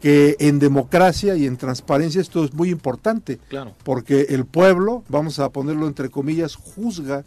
[0.00, 3.72] que en democracia y en transparencia esto es muy importante, Claro.
[3.84, 7.24] porque el pueblo, vamos a ponerlo entre comillas, juzga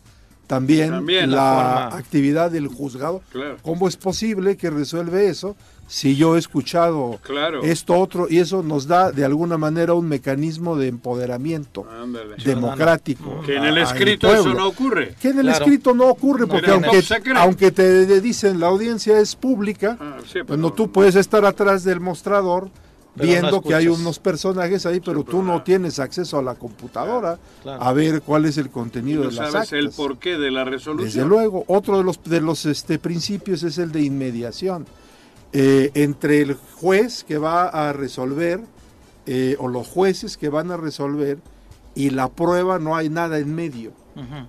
[0.47, 3.21] también, También la, actividad del juzgado.
[3.31, 3.57] Claro.
[3.63, 5.55] ¿Cómo es posible que resuelve eso
[5.87, 7.63] si yo he escuchado Claro.
[7.63, 8.27] esto otro?
[8.29, 12.35] Y eso nos da de alguna manera un mecanismo de empoderamiento Ándale.
[12.43, 13.41] democrático.
[13.45, 15.15] Que en el escrito eso no ocurre.
[15.21, 15.63] Que en el Claro.
[15.65, 17.03] escrito no ocurre, porque aunque,
[17.35, 21.83] aunque te dicen la audiencia es pública, Ah, sí, pero- bueno, tú puedes estar atrás
[21.83, 22.69] del mostrador
[23.17, 26.55] Pero viendo no que hay unos personajes ahí, pero tú no tienes acceso a la
[26.55, 27.81] computadora Claro.
[27.81, 30.65] a ver cuál es el Y contenido no de las sabes el porqué de la
[30.65, 31.05] resolución.
[31.07, 34.85] Desde luego, otro de los, de los este, principios es el de inmediación.
[35.57, 38.59] Eh, entre el juez que va a resolver
[39.25, 41.37] eh, o los jueces que van a resolver
[41.95, 43.93] y la prueba no hay nada en medio.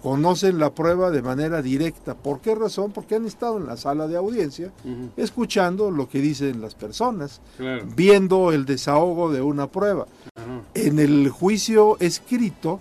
[0.03, 2.15] Conocen la prueba de manera directa.
[2.15, 2.91] ¿Por qué razón?
[2.93, 4.73] Porque han estado en la sala de audiencia
[5.17, 7.85] escuchando lo que dicen las personas, Claro.
[7.97, 10.07] viendo el desahogo de una prueba.
[10.75, 12.81] En el juicio escrito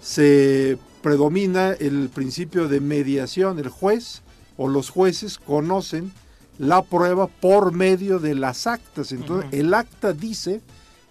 [0.00, 3.58] se predomina el principio de mediación.
[3.58, 4.22] El juez
[4.56, 6.12] o los jueces conocen
[6.58, 9.12] la prueba por medio de las actas.
[9.12, 10.60] Entonces, el acta dice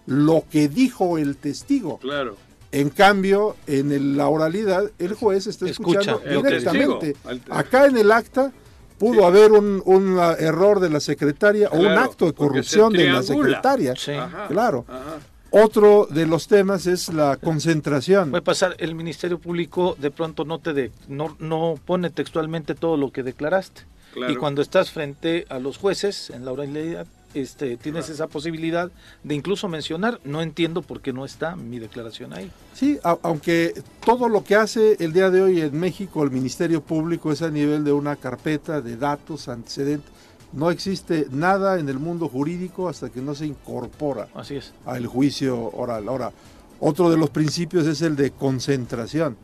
[0.06, 1.98] lo que dijo el testigo.
[1.98, 2.36] Claro.
[2.72, 7.12] En cambio, en el- la oralidad, el juez está Escucha escuchando directamente.
[7.14, 8.52] testigo, Acá en el acta
[8.98, 9.24] pudo Sí.
[9.24, 13.22] haber un, un, uh, error de la secretaria o un acto de corrupción de la
[13.22, 13.94] secretaria.
[13.96, 14.12] Sí.
[14.12, 14.84] Ajá, Claro.
[14.88, 15.18] ajá.
[15.50, 18.30] Otro de los temas es la concentración.
[18.30, 22.96] Puede pasar, el Ministerio Público de pronto no te de- no, no pone textualmente todo
[22.96, 23.82] lo que declaraste.
[24.16, 24.32] Claro.
[24.32, 28.90] Y cuando estás frente a los jueces en la oralidad, este, tienes esa posibilidad
[29.22, 32.50] de incluso mencionar, no entiendo por qué no está mi declaración ahí.
[32.72, 33.74] Sí, a- aunque
[34.06, 37.50] todo lo que hace el día de hoy en México el Ministerio Público es a
[37.50, 40.10] nivel de una carpeta de datos, antecedentes.
[40.54, 44.72] No existe nada en el mundo jurídico hasta que no se incorpora Así es.
[44.86, 46.08] al juicio oral.
[46.08, 46.32] Ahora,
[46.80, 49.36] otro de los principios es el de concentración.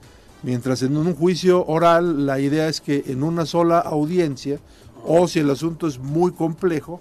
[0.42, 4.58] Mientras en un juicio oral la idea es que en una sola audiencia,
[5.04, 7.00] o si el asunto es muy complejo,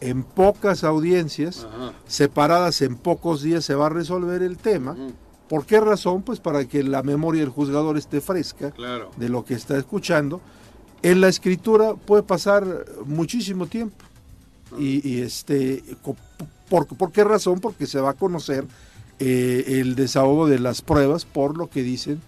[0.00, 1.92] en pocas audiencias, Ajá.
[2.06, 4.96] separadas en pocos días, se va a resolver el tema.
[5.48, 6.22] ¿Por qué razón?
[6.22, 9.10] Pues para que la memoria del juzgador esté fresca Claro.
[9.16, 10.40] de lo que está escuchando.
[11.02, 13.96] En la escritura puede pasar muchísimo tiempo.
[14.78, 15.82] Y, y, este,
[16.68, 17.60] por, ¿por qué razón?
[17.60, 18.66] Porque se va a conocer
[19.18, 22.20] eh, el desahogo de las pruebas por lo que dicen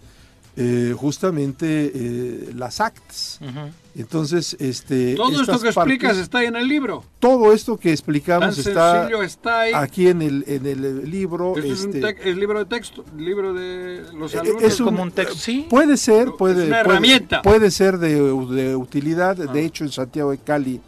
[0.56, 3.38] eh, justamente eh, las actas.
[3.40, 3.70] Ujú.
[3.96, 7.02] Entonces, este, Todo esto que explicas partes- está ahí en el libro.
[7.18, 9.72] todo esto que Tan explicamos está sencillo está ahí.
[9.74, 11.56] aquí en el, en el libro.
[11.56, 14.62] Este es un este, tec- el libro de texto, el libro de los Eh, alumnos.
[14.62, 15.66] es un- como un texto, sí.
[15.68, 17.42] Puede ser, Es puede, una puede- herramienta.
[17.42, 19.36] puede ser de, de utilidad.
[19.40, 19.52] Ah.
[19.52, 20.80] De hecho, en Santiago de Cali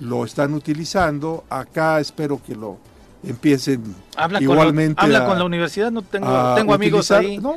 [0.00, 1.44] lo están utilizando.
[1.50, 2.78] Acá espero que lo
[3.24, 3.82] empiecen
[4.16, 4.94] Habla, igualmente.
[4.96, 7.38] con, habla a- con la universidad, no tengo, tengo amigos utilizar- ahí.
[7.38, 7.56] No,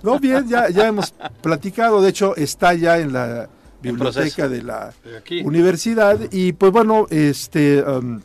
[0.02, 2.00] No, bien, ya, ya hemos platicado.
[2.02, 3.48] De hecho, está ya en la
[3.80, 5.42] biblioteca de la aquí.
[5.42, 6.18] universidad.
[6.30, 8.20] Y pues bueno, este um,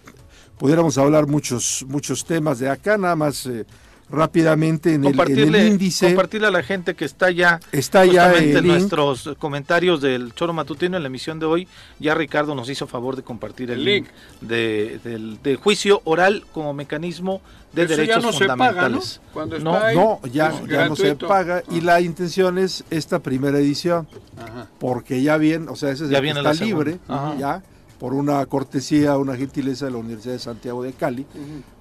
[0.57, 3.65] pudiéramos hablar muchos, muchos temas de acá, nada más eh,
[4.09, 6.07] rápidamente en el, en el compartirle, índice.
[6.07, 8.63] compartirle a la gente que está ya Está ya el link.
[8.65, 11.67] nuestros comentarios del Choro Matutino en la emisión de hoy.
[11.99, 14.49] Ya Ricardo nos hizo favor de compartir el, El link, link.
[14.49, 17.41] de, del, del juicio oral como mecanismo
[17.73, 19.01] de Eso ya derechos no se paga, ¿no?
[19.01, 19.21] fundamentales.
[19.33, 21.63] Cuando No, está ahí, No, ya, ya no se paga.
[21.69, 21.83] Y Ah.
[21.83, 24.07] la intención es esta primera edición,
[24.37, 24.67] Ajá.
[24.79, 27.35] porque ya bien, o sea, ese es Ya el que está libre, Ajá.
[27.37, 27.61] ya,
[27.99, 31.25] por una cortesía, una gentileza de la Universidad de Santiago de Cali.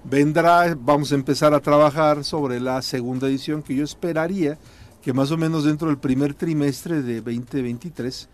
[0.03, 4.57] Vendrá, vamos a empezar a trabajar sobre la segunda edición, que yo esperaría
[5.01, 8.29] que más o menos dentro del primer trimestre de 2023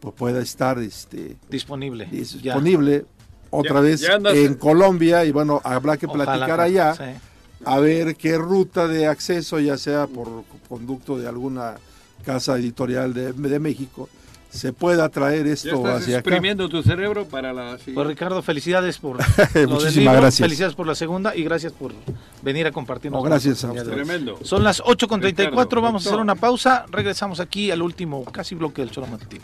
[0.00, 2.06] pues pueda estar este, Disponible.
[2.10, 2.18] ya.
[2.54, 3.06] disponible
[3.50, 7.02] otra Ya- vez ya en Colombia y bueno, habrá que Ojalá platicar allá sí.
[7.64, 11.76] a ver qué ruta de acceso, ya sea por conducto de alguna
[12.24, 14.08] casa editorial de, de México,
[14.50, 16.28] se pueda traer Ya esto estás hacia acá.
[16.30, 18.06] exprimiendo tu cerebro para la Pues.
[18.06, 20.46] Ricardo, felicidades por lo del Muchísimas libro, gracias.
[20.46, 21.92] felicidades por la segunda y gracias por
[22.42, 23.18] venir a compartirnos.
[23.22, 23.78] No, gracias a hoy.
[23.82, 24.38] Tremendo.
[24.42, 28.82] Son las 8.34, Ricardo, vamos a hacer una pausa, regresamos aquí al último casi bloque
[28.82, 29.42] del Choro Matutino.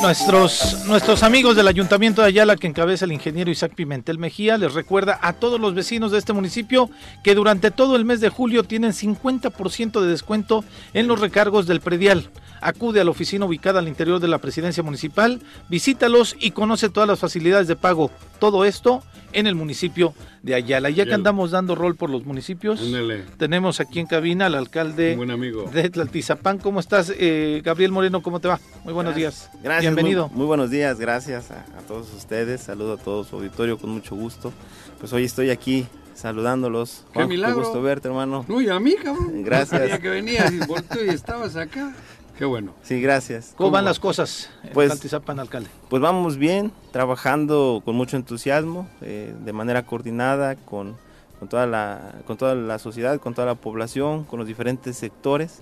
[0.00, 4.74] Nuestros, nuestros amigos del Ayuntamiento de Ayala que encabeza el ingeniero Isaac Pimentel Mejía les
[4.74, 6.90] recuerda a todos los vecinos de este municipio
[7.22, 10.64] que durante todo el mes de julio tienen 50% de descuento
[10.94, 12.30] en los recargos del predial.
[12.62, 17.08] Acude a la oficina ubicada al interior de la presidencia municipal, visítalos y conoce todas
[17.08, 18.10] las facilidades de pago.
[18.38, 19.02] Todo esto
[19.32, 20.90] en el municipio de Ayala.
[20.90, 25.12] Ya que andamos dando rol por los municipios, Ándale, tenemos aquí en cabina al alcalde
[25.12, 25.70] un buen amigo.
[25.72, 26.58] de Tlaltizapán.
[26.58, 28.22] ¿Cómo estás, eh, Gabriel Moreno?
[28.22, 28.60] ¿Cómo te va?
[28.84, 29.50] Muy buenos días.
[29.62, 29.82] Gracias.
[29.94, 30.28] Bienvenido.
[30.28, 32.60] Muy, muy buenos días, gracias a, a todos ustedes.
[32.60, 34.52] Saludo a todo su auditorio con mucho gusto.
[35.00, 37.04] Pues hoy estoy aquí saludándolos.
[37.08, 37.58] ¡Qué Juanjo, milagro!
[37.60, 38.44] gusto verte, hermano.
[38.48, 39.42] No, y a mí, cabrón.
[39.42, 39.80] Gracias.
[39.80, 41.94] Sabía que venías y volteo y estabas acá.
[42.38, 42.72] Qué bueno.
[42.82, 43.52] Sí, gracias.
[43.56, 45.68] ¿Cómo van las cosas en Pues- Tlaltizapán, alcalde?
[45.88, 50.96] Pues vamos bien, trabajando con mucho entusiasmo, eh, de manera coordinada con,
[51.38, 55.60] con, toda la, con toda la sociedad, con toda la población, con los diferentes sectores.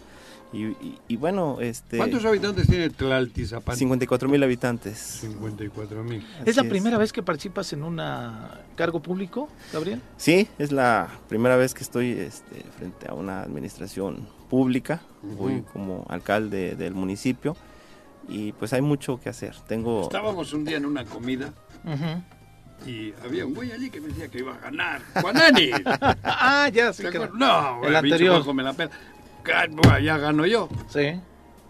[0.52, 1.96] Y, y- y bueno, este...
[1.96, 3.76] ¿Cuántos habitantes tiene Tlaltizapán?
[3.76, 4.98] 54 mil habitantes.
[5.20, 6.26] 54 mil.
[6.44, 8.00] ¿Es la primera vez que participas en un
[8.74, 10.00] cargo público, Gabriel?
[10.16, 15.02] Sí, es la primera vez que estoy este, frente a una administración pública.
[15.22, 15.64] Voy Ujú.
[15.72, 17.56] como alcalde del municipio
[18.28, 19.54] y pues hay mucho que hacer.
[19.68, 20.02] Tengo...
[20.02, 21.52] Estábamos un día en una comida
[22.86, 25.02] y había un güey allí que me decía que iba a ganar.
[25.20, 25.70] ¡Juanani!
[26.24, 27.02] ah, ya, sí.
[27.02, 27.18] ¿Te que-?
[27.34, 28.54] No, el bicho anterior.
[28.54, 28.90] Me la pela.
[30.02, 30.68] Ya gano yo.
[30.88, 31.20] Sí.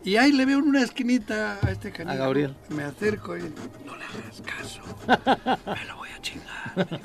[0.03, 2.15] Y ahí le veo en una esquinita a este canijo.
[2.15, 2.55] A Gabriel.
[2.71, 3.43] Me acerco y
[3.85, 4.81] no le hagas caso.
[5.67, 7.01] Me lo voy a chingar.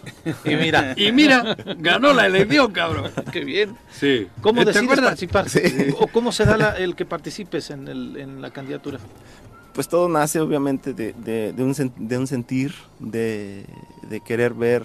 [0.45, 0.93] Y mira.
[0.97, 3.11] Y mira, ganó la elección, cabrón.
[3.33, 3.75] Qué bien.
[3.91, 4.27] Sí.
[4.41, 5.05] ¿Cómo ¿Te decides acuerdas?
[5.19, 5.47] participar?
[5.99, 8.99] ¿O cómo se da la- el que participes en, el, en la candidatura?
[9.73, 13.65] Pues todo nace obviamente de, de- de un, sen- de un sentir, de,
[14.09, 14.83] de querer ver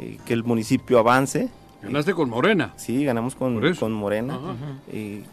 [0.00, 1.48] eh, que el municipio avance.
[1.82, 2.72] Ganaste con Morena.
[2.76, 4.34] Sí, ganamos con, con Morena.
[4.34, 4.54] Ajá.
[4.88, 5.24] Eh,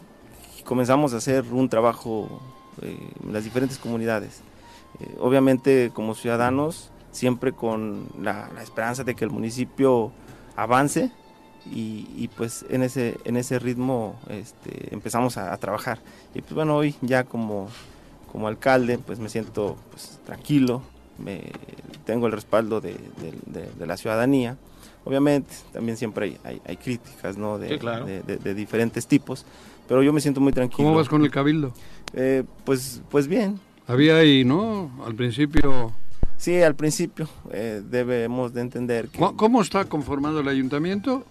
[0.58, 2.40] y comenzamos a hacer un trabajo
[2.82, 4.42] eh, en las diferentes comunidades.
[5.00, 10.12] Eh, obviamente como ciudadanos, siempre con la, la esperanza de que el municipio
[10.56, 11.10] avance
[11.70, 15.98] y, y, pues en ese, en ese ritmo este, empezamos a, a trabajar.
[16.34, 17.68] Y pues bueno, hoy ya como,
[18.32, 20.82] como alcalde pues me siento pues, tranquilo,
[21.18, 21.52] me,
[22.06, 24.56] tengo el respaldo de, de- de- de la ciudadanía.
[25.04, 27.58] Obviamente también siempre hay, hay- hay críticas ¿no?
[27.58, 28.04] de, Sí, claro.
[28.06, 29.44] de- de- de diferentes tipos,
[29.88, 30.88] pero yo me siento muy tranquilo.
[30.88, 31.72] ¿Cómo vas con el cabildo?
[32.12, 33.58] Eh, pues, pues bien.
[33.86, 34.90] Había ahí, ¿no?
[35.06, 35.92] Al principio.
[36.36, 39.18] Sí, al principio eh, debemos de entender que...
[39.18, 41.24] ¿Cómo- ¿Cómo está conformado el ayuntamiento?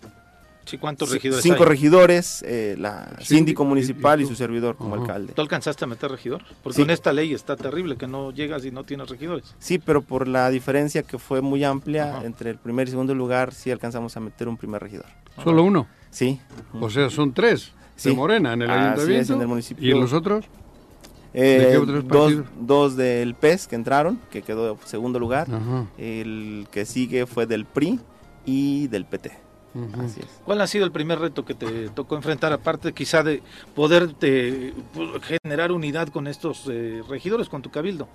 [0.69, 1.69] Sí, ¿cuántos regidores Cinco hay?
[1.69, 5.33] regidores, eh, la Síndico síndico municipal y su servidor como alcalde.
[5.33, 6.43] ¿Tú alcanzaste a meter regidor?
[6.61, 6.81] Porque Sí.
[6.83, 9.55] con esta ley está terrible que no llegas y no tienes regidores.
[9.59, 13.53] Sí, pero por la diferencia que fue muy amplia entre el primer y segundo lugar,
[13.53, 15.05] sí alcanzamos a meter un primer regidor.
[15.43, 15.87] Solo uno.
[16.11, 16.39] Sí.
[16.79, 18.09] O sea, son tres Sí.
[18.09, 19.33] de Morena en el Así es, ayuntamiento.
[19.33, 19.95] en el municipio.
[19.95, 20.45] ¿Y los otros?
[21.33, 25.47] Eh, ¿De qué otros dos, dos del PES que entraron, que quedó segundo lugar.
[25.97, 27.99] El que sigue fue del PRI
[28.45, 29.31] y del PT.
[29.73, 30.01] Ujú.
[30.01, 30.27] Así es.
[30.45, 33.43] ¿Cuál ha sido el primer reto que te tocó enfrentar, aparte quizá de
[33.75, 34.73] poder te-
[35.43, 38.07] generar unidad con estos eh, regidores, con tu cabildo?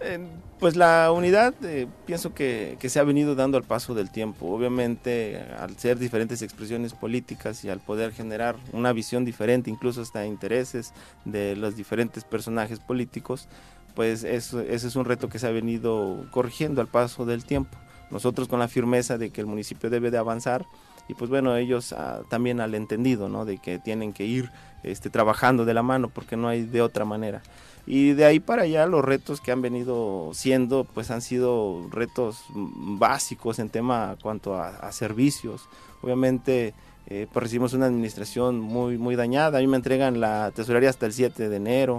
[0.00, 0.20] Eh,
[0.60, 4.46] pues la unidad eh, pienso que, que se ha venido dando al paso del tiempo.
[4.46, 10.24] Obviamente, al ser diferentes expresiones políticas y al poder generar una visión diferente, incluso hasta
[10.24, 10.92] intereses
[11.24, 13.48] de los diferentes personajes políticos,
[13.96, 17.76] pues eso, ese es un reto que se ha venido corrigiendo al paso del tiempo.
[18.10, 20.66] Nosotros con la firmeza de que el municipio debe de avanzar
[21.08, 23.46] y pues bueno, ellos ah, también al entendido, ¿no?
[23.46, 24.50] De que tienen que ir
[24.82, 27.42] este, trabajando de la mano porque no hay de otra manera.
[27.86, 32.44] Y de ahí para allá los retos que han venido siendo, pues han sido retos
[32.50, 35.66] mm, básicos en tema cuanto a, a servicios.
[36.02, 36.74] Obviamente,
[37.10, 39.58] eh, pues recibimos una administración muy, muy dañada.
[39.58, 41.98] A mí me entregan la tesorería hasta el 7 de enero.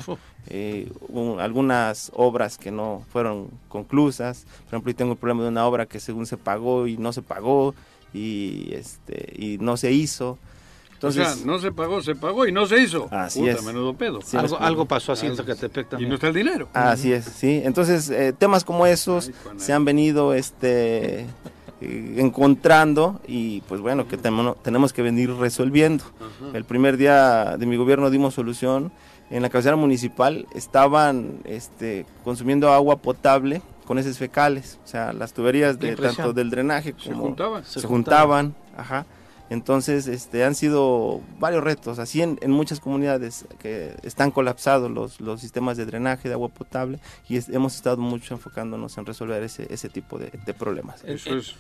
[0.51, 4.45] eh, un- algunas obras que no fueron conclusas.
[4.65, 7.11] Por ejemplo, yo tengo el problema de una obra que según se pagó y no
[7.13, 7.75] se pagó
[8.13, 10.37] y, este, y no se hizo.
[10.93, 13.07] Entonces, o sea, no se pagó, se pagó y no se hizo.
[13.11, 13.63] Así Puta, es.
[13.63, 14.21] menudo pedo.
[14.21, 16.09] Sí, algo, pasó así en Zacatepec Y también.
[16.09, 16.67] no está el dinero.
[16.73, 17.61] Así es, sí.
[17.63, 21.25] Entonces, eh, temas como esos Ay, se han venido este,
[21.81, 26.03] eh, encontrando y pues bueno, que temo- tenemos que venir resolviendo.
[26.19, 26.57] Ajá.
[26.57, 28.91] El primer día de mi gobierno dimos solución.
[29.31, 34.79] En la cabecera municipal estaban este, consumiendo agua potable con heces fecales.
[34.83, 37.63] O sea, las tuberías de tanto del drenaje Se como juntaban.
[37.63, 38.55] se, juntaban.
[38.75, 39.05] Ajá.
[39.49, 45.19] Entonces, este, han sido varios retos, así en, en muchas comunidades que están colapsados los,
[45.21, 49.41] los sistemas de drenaje de agua potable y es- hemos estado mucho enfocándonos en resolver
[49.41, 51.03] ese, ese tipo de, de problemas.
[51.03, 51.55] Eso es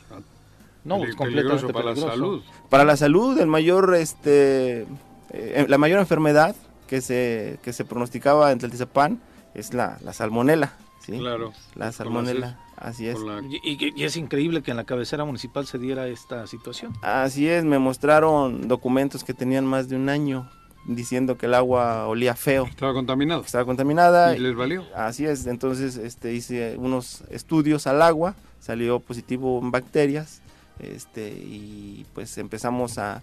[0.83, 2.41] No, es completamente peligroso para la salud.
[2.69, 4.85] Para la salud, el mayor, este,
[5.31, 6.55] eh, la mayor enfermedad
[6.87, 9.19] que se, que se pronosticaba en Tlaltizapán
[9.55, 10.73] es la, la salmonela,
[11.05, 11.17] ¿sí?
[11.17, 11.53] Claro.
[11.75, 13.19] La salmonela, así es.
[13.19, 16.93] La- Y, y- y es increíble que en la cabecera municipal se diera esta situación.
[17.01, 20.49] Así es, me mostraron documentos que tenían más de un año
[20.85, 23.41] diciendo que el agua olía feo, Estaba contaminado.
[23.41, 24.35] que estaba contaminada.
[24.35, 24.83] ¿Y les valió?
[24.95, 30.41] Así es, entonces este, hice unos estudios al agua, salió positivo en bacterias,
[30.79, 33.21] este, y pues empezamos a,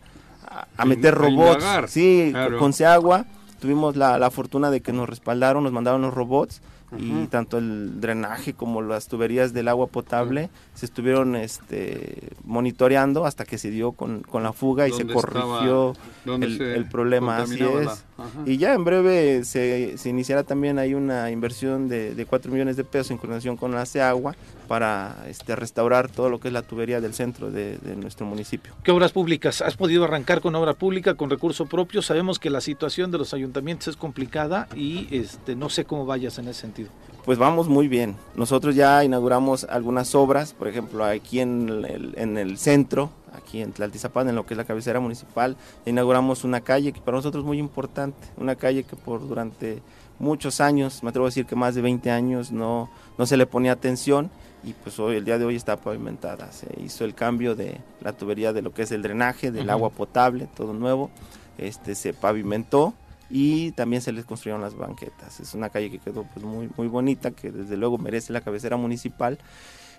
[0.77, 2.59] a- meter a robots, indagar, sí, claro.
[2.59, 3.25] con Seagua,
[3.59, 6.61] tuvimos la, la fortuna de que nos respaldaron, nos mandaron los robots,
[6.99, 13.45] y tanto el drenaje como las tuberías del agua potable se estuvieron este, monitoreando hasta
[13.45, 16.89] que se dio con, con la fuga y se ¿Dónde corrigió estaba- el, se el
[16.89, 18.05] problema, así es.
[18.47, 22.77] Y ya en breve se, se iniciará también ahí una inversión de, de 4 millones
[22.77, 24.35] de pesos en coordinación con la CEAGUA
[24.69, 28.75] para este, restaurar todo lo que es la tubería del centro de, de nuestro municipio.
[28.83, 29.63] ¿Qué obras públicas?
[29.63, 32.03] ¿Has podido arrancar con obra pública, con recurso propio?
[32.03, 36.39] Sabemos que la situación de los ayuntamientos es complicada y este, no sé cómo vayas
[36.39, 36.91] en ese sentido.
[37.25, 38.15] Pues vamos muy bien.
[38.37, 43.73] Nosotros ya inauguramos algunas obras, por ejemplo, aquí en el, en el centro, aquí en
[43.73, 45.57] Tlaltizapán, en lo que es la cabecera municipal,
[45.87, 49.83] inauguramos una calle que para nosotros es muy importante, una calle que por durante
[50.19, 53.47] muchos años, me atrevo a decir que más de 20 años, no, no se le
[53.47, 54.31] ponía atención
[54.65, 56.51] y pues hoy, el día de hoy está pavimentada.
[56.51, 59.71] Se hizo el cambio de la tubería de lo que es el drenaje, del Ujú.
[59.73, 61.11] agua potable, todo nuevo,
[61.57, 62.93] este, se pavimentó
[63.31, 65.39] y también se les construyeron las banquetas.
[65.39, 68.77] Es una calle que quedó pues muy, muy bonita, que desde luego merece la cabecera
[68.77, 69.39] municipal.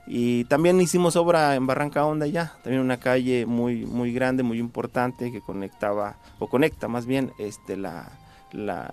[0.05, 4.57] Y también hicimos obra en Barranca Honda ya, también una calle muy, muy grande, muy
[4.59, 8.09] importante que conectaba, o conecta más bien este, la,
[8.51, 8.89] la,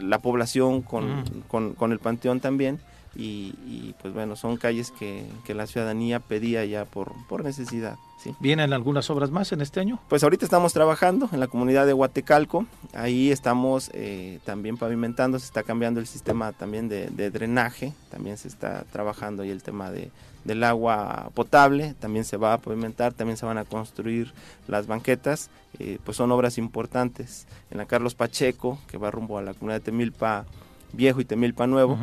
[0.00, 1.24] la población con, Mm.
[1.48, 2.78] con, con el panteón también.
[3.16, 7.96] Y, y, pues bueno, son calles que, que la ciudadanía pedía ya por, por necesidad.
[8.22, 8.34] ¿sí?
[8.38, 9.98] ¿Vienen algunas obras más en este año?
[10.08, 15.46] Pues ahorita estamos trabajando en la comunidad de Huatecalco, ahí estamos eh, también pavimentando, se
[15.46, 19.90] está cambiando el sistema también de, de drenaje, también se está trabajando ahí el tema
[19.90, 20.12] de,
[20.44, 24.32] del agua potable, también se va a pavimentar, también se van a construir
[24.68, 27.46] las banquetas, eh, pues son obras importantes.
[27.70, 30.44] En la Carlos Pacheco, que va rumbo a la comunidad de Temilpa
[30.92, 31.98] Viejo y Temilpa Nuevo.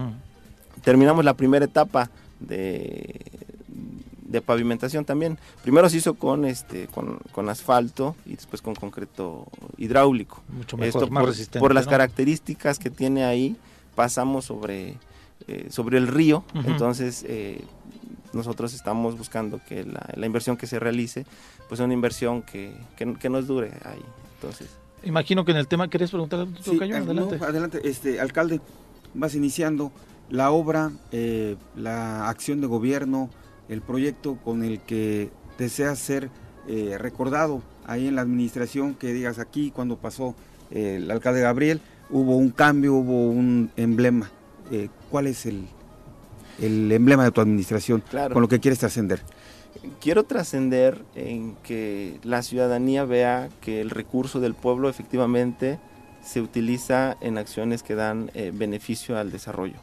[0.84, 2.10] Terminamos la primera etapa
[2.40, 3.20] de,
[4.26, 5.38] de pavimentación también.
[5.64, 9.48] Primero se hizo con este con, con asfalto y después con concreto
[9.78, 10.42] hidráulico.
[10.50, 11.60] Mucho mejor, Esto más por, resistente.
[11.60, 11.92] por las ¿no?
[11.92, 13.56] características que tiene ahí,
[13.96, 14.96] pasamos sobre,
[15.48, 17.62] eh, sobre el río, entonces eh,
[18.34, 21.26] nosotros estamos buscando que la, la inversión que se realice,
[21.68, 24.04] pues sea una inversión que, que, que nos dure ahí.
[24.36, 24.70] Entonces,
[25.04, 27.40] Imagino que en el tema querés preguntar algo, Sí, al- no, Adelante.
[27.46, 28.60] adelante, este alcalde,
[29.14, 29.92] vas iniciando
[30.30, 33.30] la obra, eh, la acción de gobierno,
[33.70, 36.30] el proyecto con el que deseas ser
[36.68, 40.36] eh, recordado ahí en la administración, que digas aquí cuando pasó
[40.72, 44.32] eh, el alcalde Gabriel, hubo un cambio, hubo un emblema.
[45.10, 45.66] ¿Cuál es el,
[46.60, 48.34] el emblema de tu administración Claro.
[48.34, 49.22] con lo que quieres trascender?
[50.02, 55.80] quiero trascender en que la ciudadanía vea que el recurso del pueblo efectivamente
[56.22, 59.76] se utiliza en acciones que dan beneficio al desarrollo.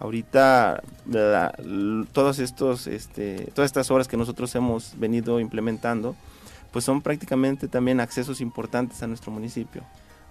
[0.00, 1.52] Ahorita la-
[2.12, 6.14] todos estos, este, todas estas obras que nosotros hemos venido implementando,
[6.72, 9.82] pues son prácticamente también accesos importantes a nuestro municipio.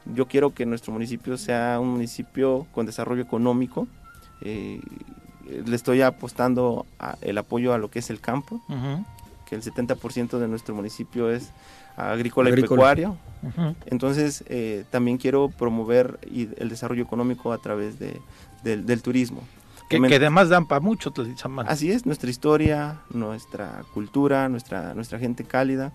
[0.05, 3.87] Yo quiero que nuestro municipio sea un municipio con desarrollo económico.
[4.41, 4.79] eh,
[5.65, 8.61] le estoy apostando a- el apoyo a lo que es el campo,
[9.49, 11.49] que el 70% de nuestro municipio es
[11.95, 13.17] agrícola, y pecuario.
[13.87, 18.21] Entonces, eh, también quiero promover el desarrollo económico a través de,
[18.63, 19.41] del- del turismo.
[19.89, 21.67] Que, además dan para mucho, Tlaltizapán.
[21.67, 25.93] Así es, nuestra historia, nuestra cultura, nuestra, nuestra gente cálida.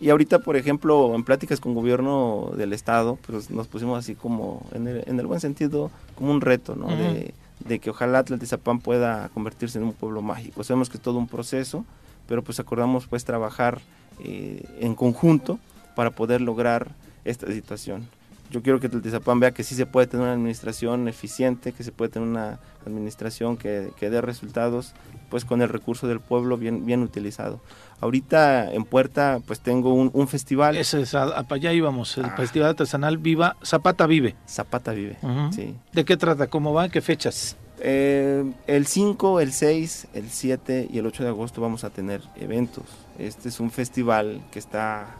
[0.00, 4.66] Y ahorita, por ejemplo, en pláticas con gobierno del estado, pues nos pusimos así como,
[4.72, 6.88] en el, en el buen sentido, como un reto, ¿no?
[6.88, 10.62] De, de que ojalá Tlaltizapán pueda convertirse en un pueblo mágico.
[10.62, 11.84] Sabemos que es todo un proceso,
[12.28, 13.80] pero pues acordamos pues trabajar
[14.20, 15.58] eh, en conjunto
[15.96, 16.92] para poder lograr
[17.24, 18.06] esta situación.
[18.50, 21.92] Yo quiero que Tlaltizapán vea que sí se puede tener una administración eficiente, que se
[21.92, 24.94] puede tener una administración que, que dé resultados
[25.28, 27.60] pues con el recurso del pueblo bien, bien utilizado.
[28.00, 32.24] Ahorita en Puerta pues tengo un, un festival, Ese es a- para allá íbamos, el
[32.24, 32.34] Ah.
[32.36, 34.34] Festival Artesanal Viva, Zapata Vive.
[34.48, 35.18] Zapata Vive.
[35.54, 35.74] Sí.
[35.92, 36.46] ¿De qué trata?
[36.46, 36.88] ¿Cómo va?
[36.88, 37.56] ¿Qué fechas?
[37.80, 42.22] Eh, el 5, el 6, el 7 y el 8 de agosto vamos a tener
[42.36, 42.84] eventos.
[43.18, 45.14] Este es un festival que está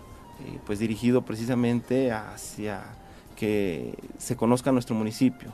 [0.46, 2.80] eh, pues dirigido precisamente hacia
[3.38, 5.52] que se conozca nuestro municipio.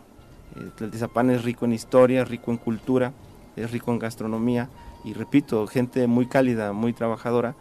[0.56, 3.12] Eh, Tlaltizapán es rico en historia, rico en cultura,
[3.56, 4.70] es rico en gastronomía
[5.04, 7.54] y repito, gente muy cálida, muy trabajadora.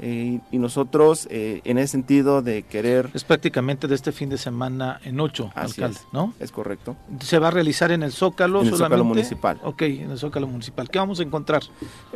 [0.00, 3.10] Eh, y nosotros eh, en ese sentido de querer...
[3.14, 6.06] Es prácticamente de este fin de semana en ocho, alcalde, es.
[6.12, 6.34] ¿no?
[6.40, 6.96] Es correcto.
[7.20, 9.08] ¿Se va a realizar en el Zócalo En el Zócalo solamente?
[9.08, 9.60] municipal.
[9.62, 10.88] Ok, en el Zócalo Municipal.
[10.88, 11.62] ¿Qué vamos a encontrar?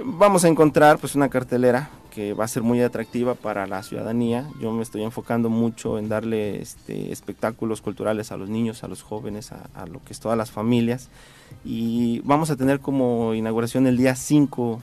[0.05, 4.49] Vamos a encontrar pues una cartelera que va a ser muy atractiva para la ciudadanía.
[4.61, 9.03] Yo me estoy enfocando mucho en darle este, espectáculos culturales a los niños, a los
[9.03, 11.09] jóvenes, a, a lo que es todas las familias.
[11.65, 14.81] Y vamos a tener como inauguración el día 5,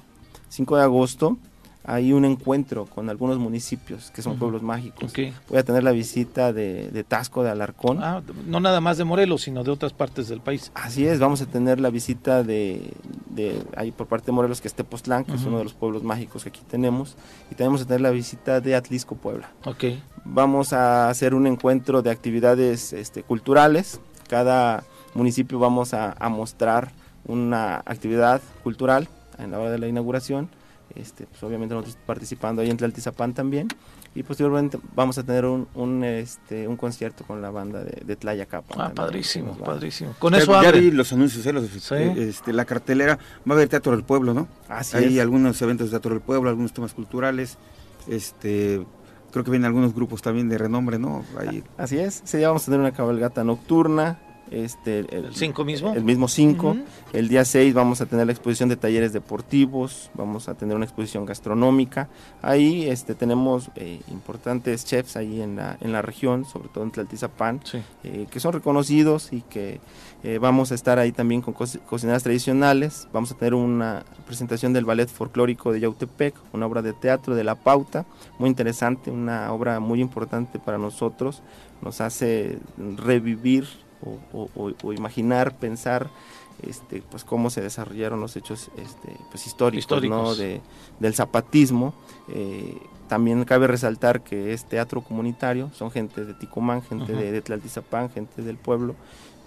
[0.49, 1.38] 5 de agosto.
[1.87, 5.11] Hay un encuentro con algunos municipios que son pueblos mágicos.
[5.11, 5.19] Ok.
[5.49, 8.03] Voy a tener la visita de, de Tasco de Alarcón.
[8.03, 10.71] Ah, no nada más de Morelos, sino de otras partes del país.
[10.73, 12.91] Así es, vamos a tener la visita de,
[13.29, 16.01] de ahí por parte de Morelos, que es Tepoztlán, que es uno de los pueblos
[16.03, 17.17] mágicos que aquí tenemos,
[17.51, 19.51] y también vamos a tener la visita de Atlisco, Puebla.
[19.65, 19.83] Ok.
[20.23, 24.83] Vamos a hacer un encuentro de actividades este, culturales, cada
[25.13, 26.91] municipio vamos a, a mostrar
[27.27, 29.07] una actividad cultural,
[29.37, 30.49] en la hora de la inauguración.
[30.95, 33.67] Este, pues obviamente nosotros participando ahí en Tlaltizapán también
[34.15, 38.15] y posteriormente vamos a tener un, un, este, un concierto con la banda de, de
[38.15, 38.72] Tlayacapan.
[38.80, 40.13] Ah, también, padrísimo, padrísimo.
[40.19, 40.80] Con Ya- eso ya abre.
[40.80, 41.95] vi los anuncios, eh, los- Sí.
[41.95, 43.17] eh, este, la cartelera,
[43.47, 44.47] va a haber Teatro del Pueblo, ¿no?
[44.69, 45.22] Así Hay es.
[45.22, 47.57] algunos eventos de Teatro del Pueblo, algunos temas culturales,
[48.07, 48.85] este,
[49.31, 51.26] creo que vienen algunos grupos también de renombre, ¿no?
[51.38, 54.19] Ahí, Así es, ese día vamos a tener una cabalgata nocturna.
[54.51, 55.93] Este, el, ¿El 5 mismo?
[55.93, 56.67] el mismo 5.
[56.69, 56.80] Ujú.
[57.13, 60.85] El día 6 vamos a tener la exposición de talleres deportivos, vamos a tener una
[60.85, 62.09] exposición gastronómica.
[62.41, 66.91] Ahí este, tenemos eh, importantes chefs ahí en la, en la región, sobre todo en
[66.91, 67.80] Tlaltizapán, Sí.
[68.03, 69.80] eh, que son reconocidos y que
[70.23, 73.07] eh, vamos a estar ahí también con co- cocineras tradicionales.
[73.13, 77.43] Vamos a tener una presentación del ballet folclórico de Yautepec, una obra de teatro de
[77.43, 78.05] La Pauta,
[78.39, 81.41] muy interesante, una obra muy importante para nosotros.
[81.81, 82.59] Nos hace
[82.97, 83.67] revivir
[84.06, 86.10] o, o- o- o imaginar, pensar
[86.64, 90.18] este, pues cómo se desarrollaron los hechos este, pues históricos, Históricos.
[90.18, 90.36] ¿no?
[90.36, 90.61] de,
[90.99, 91.94] del zapatismo.
[92.30, 92.77] Eh,
[93.10, 98.10] también cabe resaltar que es teatro comunitario, son gente de Ticumán, gente de, de Tlaltizapán,
[98.10, 98.95] gente del pueblo,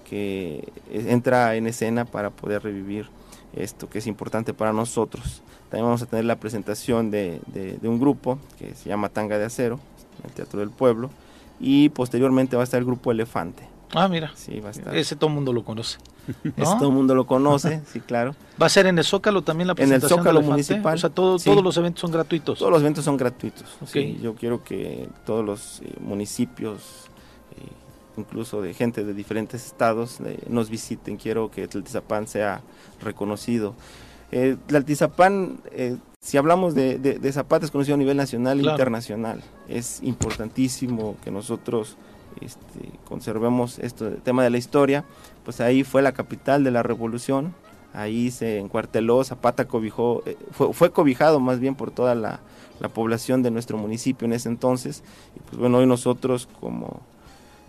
[0.09, 3.09] que entra en escena para poder revivir
[3.55, 5.43] esto que es importante para nosotros.
[5.71, 9.39] También vamos a tener la presentación de, de- de un grupo que se llama Tanga
[9.39, 9.81] de Acero,
[10.23, 11.11] en el Teatro del Pueblo,
[11.59, 13.65] y posteriormente va a estar el grupo Elefante.
[13.94, 14.32] Ah, mira.
[14.35, 14.94] Sí, va a estar.
[14.97, 15.98] Ese todo el mundo lo conoce.
[16.56, 18.35] Ese todo el mundo lo conoce, sí, claro.
[18.60, 20.19] ¿Va a ser en el Zócalo también la En el presentación?
[20.20, 20.43] Zócalo?
[20.43, 20.94] Municipal.
[20.94, 21.48] O sea, todo- Sí.
[21.48, 22.59] todos los eventos son gratuitos.
[22.59, 23.65] Todos los eventos son gratuitos.
[23.86, 24.15] sí.
[24.16, 24.23] Ok.
[24.23, 27.09] yo quiero que todos los eh, municipios,
[27.56, 27.62] eh,
[28.19, 31.16] incluso de gente de diferentes estados, eh, nos visiten.
[31.16, 32.60] Quiero que Tlaltizapán sea
[33.01, 33.74] reconocido.
[34.66, 38.77] Tlaltizapán, eh, si hablamos de, de, de Zapata, es conocido a nivel nacional e Claro.
[38.77, 39.43] internacional.
[39.69, 41.97] Es importantísimo que nosotros
[42.41, 45.05] este, conservemos esto, el tema de la historia.
[45.45, 47.55] Pues ahí fue la capital de la revolución.
[47.95, 52.41] Ahí se encuarteló, Zapata cobijó, eh, fue, fue cobijado más bien por toda la,
[52.81, 55.03] la población de nuestro municipio en ese entonces.
[55.37, 57.01] Y pues bueno, hoy nosotros como,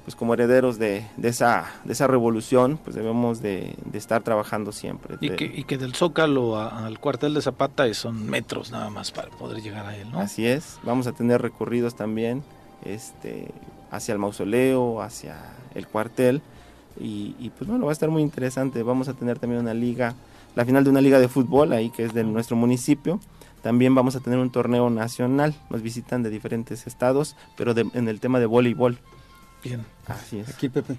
[0.03, 4.73] pues como herederos de, de esa, de esa revolución, pues debemos de, de estar trabajando
[4.73, 5.15] siempre.
[5.21, 8.89] Y de- que, y que del Zócalo a- al cuartel de Zapata son metros nada
[8.89, 10.19] más para poder llegar a él, ¿no?
[10.19, 12.43] Así es, vamos a tener recorridos también
[12.83, 13.51] este,
[13.91, 15.37] hacia el mausoleo, hacia
[15.75, 16.41] el cuartel.
[16.99, 18.83] Y, y, pues bueno, va a estar muy interesante.
[18.83, 20.15] Vamos a tener también una liga,
[20.55, 23.19] la final de una liga de fútbol ahí que es de nuestro municipio.
[23.61, 25.53] También vamos a tener un torneo nacional.
[25.69, 28.97] Nos visitan de diferentes estados, pero de- en el tema de voleibol.
[29.63, 29.85] Bien.
[30.07, 30.49] Así es.
[30.49, 30.97] aquí, Pepe.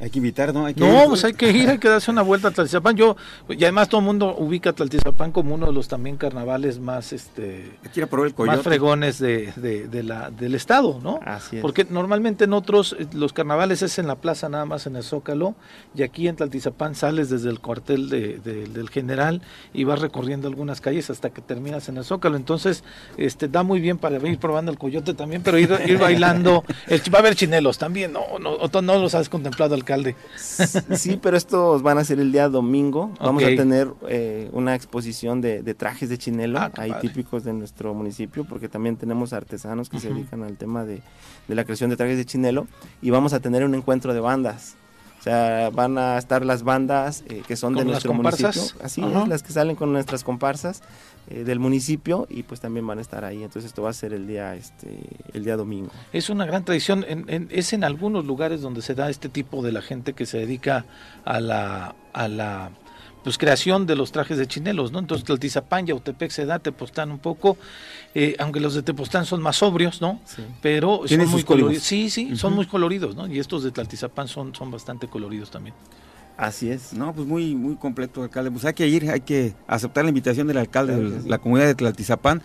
[0.00, 0.66] Hay que invitar, ¿no?
[0.66, 1.08] Hay que No, ir.
[1.08, 2.96] pues hay que ir, hay que darse una vuelta a Tlaltizapán.
[2.96, 3.16] Yo,
[3.48, 7.12] y además todo el mundo ubica a Tlaltizapán como uno de los también carnavales más,
[7.12, 8.08] este, Hay el
[8.46, 11.20] más fregones de, de- de la, del estado, ¿no?
[11.24, 11.62] Así es.
[11.62, 15.02] Porque normalmente en otros, eh, los carnavales es en la plaza nada más en el
[15.02, 15.54] Zócalo,
[15.94, 19.42] y aquí en Tlaltizapán sales desde el cuartel de- de- del general
[19.72, 22.36] y vas recorriendo algunas calles hasta que terminas en el Zócalo.
[22.36, 22.84] Entonces,
[23.16, 26.64] este da muy bien para ir probando el coyote también, pero ir, ir bailando.
[26.88, 30.16] El- va a haber chinelos también, no, no, no los has contemplado, alcalde.
[30.36, 33.12] Sí, pero estos van a ser el día domingo.
[33.20, 37.08] Vamos a tener eh, una exposición de, de trajes de chinelo, Ah, ahí padre.
[37.08, 41.02] típicos de nuestro municipio, porque también tenemos artesanos que se dedican al tema de,
[41.48, 42.66] de la creación de trajes de chinelo.
[43.02, 44.74] Y vamos a tener un encuentro de bandas.
[45.18, 48.62] O sea, van a estar las bandas eh, que son de ¿Como las nuestro municipio.
[48.82, 50.80] Así es, las que salen con nuestras comparsas
[51.30, 53.42] eh, del municipio y pues también van a estar ahí.
[53.42, 54.98] Entonces esto va a ser el día, este,
[55.32, 55.90] el día domingo.
[56.12, 59.62] Es una gran tradición, en- en- es en algunos lugares donde se da este tipo
[59.62, 60.84] de la gente que se dedica
[61.24, 62.70] a la, a la
[63.22, 64.98] pues, creación de los trajes de chinelos, ¿no?
[64.98, 67.56] Entonces Tlaltizapán, Yautepec se da, Tepoztlán un poco,
[68.14, 70.20] eh, aunque los de Tepoztlán son más sobrios, ¿no?
[70.24, 70.42] Sí.
[70.62, 71.82] Pero son muy coloridos.
[71.84, 73.26] Sí, sí, son muy coloridos, ¿no?
[73.26, 75.74] Y estos de Tlaltizapán son, son bastante coloridos también.
[76.40, 76.94] Así es.
[76.94, 78.50] No, pues muy, muy completo, alcalde.
[78.50, 81.28] Pues hay que ir, hay que aceptar la invitación del alcalde Claro de sí.
[81.28, 82.40] la comunidad de Tlaltizapán.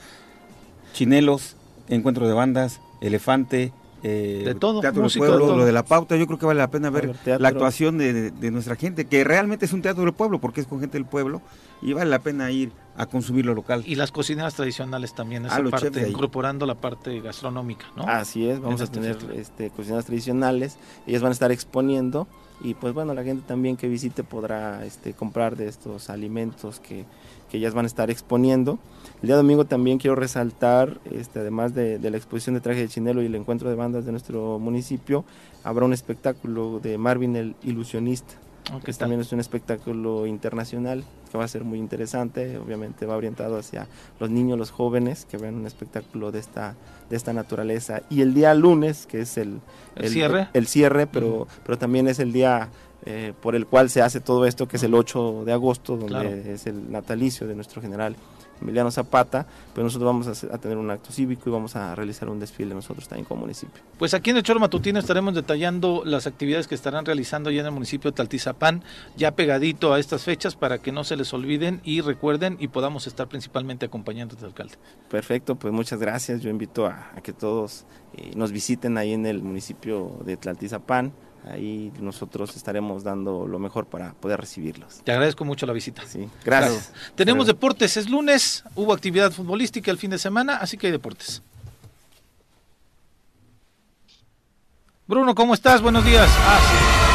[0.93, 1.55] Chinelos,
[1.87, 3.71] encuentro de bandas, elefante,
[4.03, 5.57] eh, De todo, teatro música, del de pueblo, todo.
[5.61, 6.15] lo de la pauta.
[6.15, 9.23] Yo creo que vale la pena ver la actuación de, de- de nuestra gente, que
[9.23, 11.41] realmente es un teatro del pueblo, porque es con gente del pueblo,
[11.81, 13.83] y vale la pena ir a consumir lo local.
[13.85, 18.03] Y las cocineras tradicionales también, esa Ah, los parte, de incorporando la parte gastronómica, ¿no?
[18.07, 20.77] Así es, vamos En a tener este, cocinas tradicionales,
[21.07, 22.27] ellas van a estar exponiendo
[22.61, 27.05] y pues bueno, la gente también que visite podrá este, comprar de estos alimentos que,
[27.49, 28.79] que ellas van a estar exponiendo.
[29.21, 32.87] El día domingo también quiero resaltar, este, además de, de la exposición de traje de
[32.87, 35.25] chinelo y el encuentro de bandas de nuestro municipio,
[35.63, 38.35] habrá un espectáculo de Marvin el ilusionista.
[38.73, 43.05] Oh, ¿qué que también es un espectáculo internacional que va a ser muy interesante, obviamente
[43.05, 43.87] va orientado hacia
[44.19, 46.75] los niños, los jóvenes que ven un espectáculo de esta
[47.09, 49.59] de esta naturaleza y el día lunes que es el
[49.95, 50.47] ¿El cierre?
[50.53, 52.69] el, cierre, pero pero también es el día
[53.05, 56.07] eh, por el cual se hace todo esto que es el 8 de agosto donde
[56.07, 56.29] Claro.
[56.29, 58.15] es el natalicio de nuestro general
[58.61, 61.93] Emiliano Zapata, pero nosotros vamos a, hacer- a tener un acto cívico y vamos a
[61.95, 63.81] realizar un desfile nosotros también como municipio.
[63.99, 67.67] Pues aquí en el Choro Matutino estaremos detallando las actividades que estarán realizando ya en
[67.67, 68.83] el municipio de Taltizapán,
[69.17, 73.07] ya pegadito a estas fechas para que no se les olviden y recuerden y podamos
[73.07, 74.75] estar principalmente acompañando al alcalde.
[75.09, 76.41] Perfecto, pues muchas gracias.
[76.41, 81.13] Yo invito a, a que todos eh, nos visiten ahí en el municipio de Tlaltizapán.
[81.47, 85.01] Ahí nosotros estaremos dando lo mejor para poder recibirlos.
[85.03, 86.01] Te agradezco mucho la visita.
[86.07, 86.91] Sí, gracias.
[87.13, 90.91] Tenemos Pero- deportes, es lunes, hubo actividad futbolística el fin de semana, así que hay
[90.91, 91.43] deportes.
[95.07, 95.81] Bruno, ¿cómo estás?
[95.83, 96.27] Buenos días.
[96.47, 97.05] Ah, sí.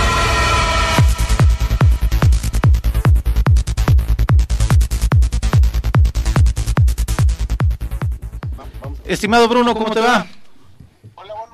[9.07, 10.27] Estimado Bruno, ¿cómo te va?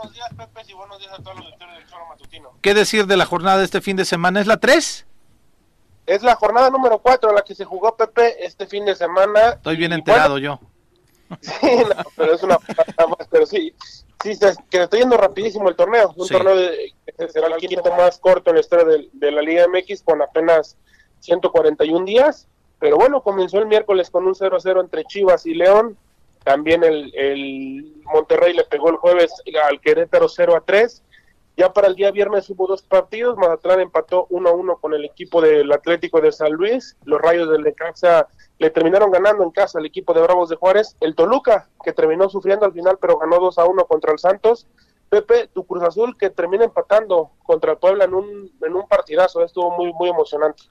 [0.07, 2.51] Buenos días, Pepe, y buenos días a todos los lectores del Choro Matutino.
[2.63, 4.41] ¿Qué decir de la jornada de este fin de semana?
[4.41, 5.07] ¿Es la 3?
[6.07, 9.51] Es la jornada número 4 la que se jugó Pepe este fin de semana.
[9.51, 10.61] Estoy bien enterado yo.
[11.41, 13.75] Sí, no, pero es una más, pero sí,
[14.23, 16.33] sí, se- que está yendo rapidísimo el torneo, un Sí.
[16.33, 19.67] torneo de- que será el quinto más corto en la historia de, de la Liga
[19.67, 20.77] MX con apenas
[21.19, 22.47] 141 días,
[22.79, 25.99] pero bueno, comenzó el miércoles con un 0-0 entre Chivas y León,
[26.47, 29.33] también el, el Monterrey le pegó el jueves
[29.69, 31.03] al Querétaro 0-3,
[31.57, 35.73] ya para el día viernes hubo dos partidos, Mazatlán empató 1-1 con el equipo del
[35.73, 38.29] Atlético de San Luis, los Rayos del Necaxa
[38.61, 42.29] le terminaron ganando en casa al equipo de Bravos de Juárez, el Toluca, que terminó
[42.29, 44.69] sufriendo al final, pero ganó 2 a 1 contra el Santos.
[45.09, 49.43] Pepe, tu Cruz Azul, que termina empatando contra el Puebla en un, en un partidazo,
[49.43, 50.63] estuvo muy, muy emocionante.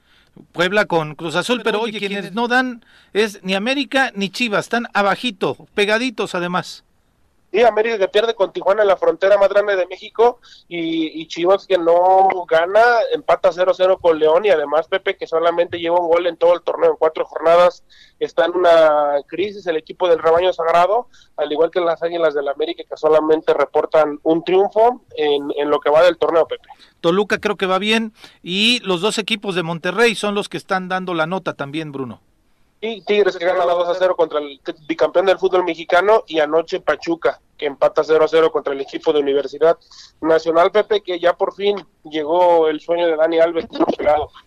[0.51, 2.83] Puebla con Cruz Azul, pero oye, quienes no dan
[3.13, 6.83] es ni América ni Chivas, están abajito, pegaditos además.
[7.55, 11.65] Sí, América que pierde con Tijuana en la frontera más grande de México y, Chivas
[11.65, 12.81] que no gana,
[13.13, 16.63] empata 0-0 con León y además Pepe que solamente lleva un gol en todo el
[16.63, 17.85] torneo en cuatro jornadas,
[18.19, 21.07] está en una crisis el equipo del rebaño sagrado,
[21.37, 25.89] al igual que las Águilas del América que solamente reportan un triunfo en lo que
[25.89, 26.67] va del torneo, Pepe.
[26.99, 28.11] Toluca creo que va bien
[28.43, 32.19] y los dos equipos de Monterrey son los que están dando la nota también, Bruno.
[32.81, 36.39] Y Tigres que gana la 2 a 0 contra el bicampeón del fútbol mexicano y
[36.39, 39.77] anoche Pachuca que empata 0 a 0 contra el equipo de Universidad
[40.21, 43.65] Nacional Pepe que ya por fin llegó el sueño de Dani Alves.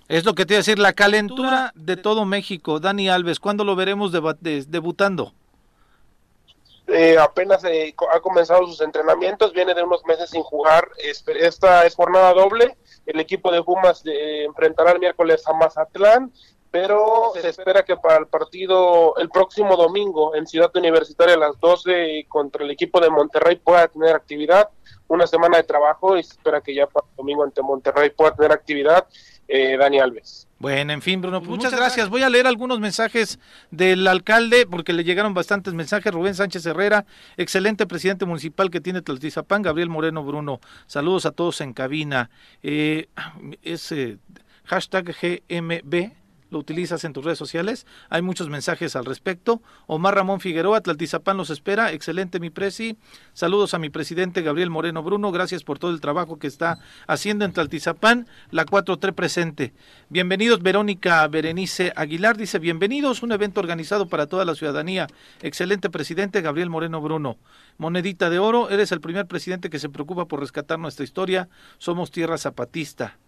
[0.09, 3.65] Es lo que te iba a decir, la calentura de todo México, Dani Alves, ¿cuándo
[3.65, 5.33] lo veremos debutando?
[6.87, 10.89] Eh, apenas eh, co- ha comenzado sus entrenamientos, viene de unos meses sin jugar.
[11.41, 12.77] Esta es jornada doble.
[13.05, 16.33] El equipo de Pumas eh, enfrentará el miércoles a Mazatlán,
[16.71, 21.59] pero se espera que para el partido el próximo domingo en Ciudad Universitaria a las
[21.61, 24.69] 12 contra el equipo de Monterrey pueda tener actividad.
[25.07, 28.35] Una semana de trabajo y se espera que ya para el domingo ante Monterrey pueda
[28.35, 29.07] tener actividad
[29.49, 30.47] eh, Dani Alves.
[30.59, 32.11] Bueno, en fin, Bruno, pues muchas gracias.
[32.11, 33.39] Voy a leer algunos mensajes
[33.71, 36.13] del alcalde, porque le llegaron bastantes mensajes.
[36.13, 39.63] Rubén Sánchez Herrera, excelente presidente municipal que tiene Tlaltizapán.
[39.63, 42.29] Gabriel Moreno Bruno, saludos a todos en cabina.
[42.63, 43.09] Eh,
[43.63, 44.19] es eh,
[44.65, 46.13] hashtag GMB,
[46.51, 47.87] lo utilizas en tus redes sociales.
[48.09, 49.63] Hay muchos mensajes al respecto.
[49.87, 51.93] Omar Ramón Figueroa, Tlaltizapán los espera.
[51.93, 52.97] Excelente, mi presi.
[53.33, 55.33] Saludos a mi presidente Gabriel Moreno Bruno.
[55.33, 58.27] Gracias por todo el trabajo que está haciendo en Tlaltizapán.
[58.51, 59.73] La 4-3 presente.
[60.09, 62.37] Bienvenidos, Verónica Berenice Aguilar.
[62.37, 65.07] Dice, bienvenidos, un evento organizado para toda la ciudadanía.
[65.43, 67.39] Excelente presidente Gabriel Moreno Bruno.
[67.77, 71.49] Monedita de oro, eres el primer presidente que se preocupa por rescatar nuestra historia.
[71.79, 73.19] Somos tierra zapatista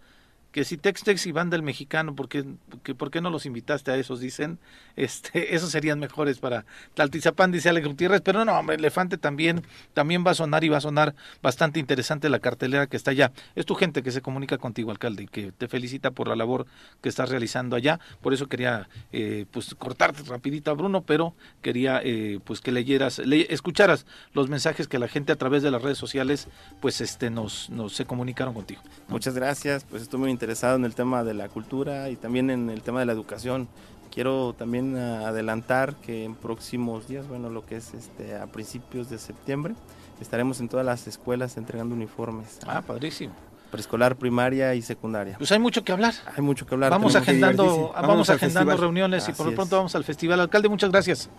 [0.51, 2.43] que si Tex-Tex y Banda el Mexicano, ¿por qué,
[2.83, 4.19] que, ¿por qué no los invitaste a esos?
[4.19, 4.59] Dicen,
[4.95, 9.63] este, esos serían mejores para Tlaltizapán, dice Alex Gutiérrez, pero no, hombre, Elefante también,
[9.93, 13.31] también va a sonar y va a sonar bastante interesante la cartelera que está allá.
[13.55, 16.65] Es tu gente que se comunica contigo, alcalde, y que te felicita por la labor
[17.01, 17.99] que estás realizando allá.
[18.21, 23.19] Por eso quería, eh, pues, cortarte rapidito a Bruno, pero quería, eh, pues, que leyeras,
[23.19, 26.47] le, escucharas los mensajes que la gente a través de las redes sociales,
[26.81, 28.81] pues, este, nos, nos se comunicaron contigo.
[29.07, 32.71] Muchas gracias, pues estoy muy interesado en el tema de la cultura y también en
[32.71, 33.67] el tema de la educación.
[34.11, 39.07] Quiero también ah, adelantar que en próximos días, bueno, lo que es este a principios
[39.11, 39.75] de septiembre,
[40.19, 42.57] estaremos en todas las escuelas entregando uniformes.
[42.65, 43.35] Ah, padrísimo.
[43.69, 45.37] Preescolar, primaria y secundaria.
[45.37, 46.15] Pues hay mucho que hablar.
[46.35, 46.89] Hay mucho que hablar.
[46.89, 49.79] Vamos Tenemos agendando, vamos, agendando reuniones y por lo pronto es.
[49.79, 50.39] vamos al festival.
[50.39, 51.29] Alcalde, muchas gracias.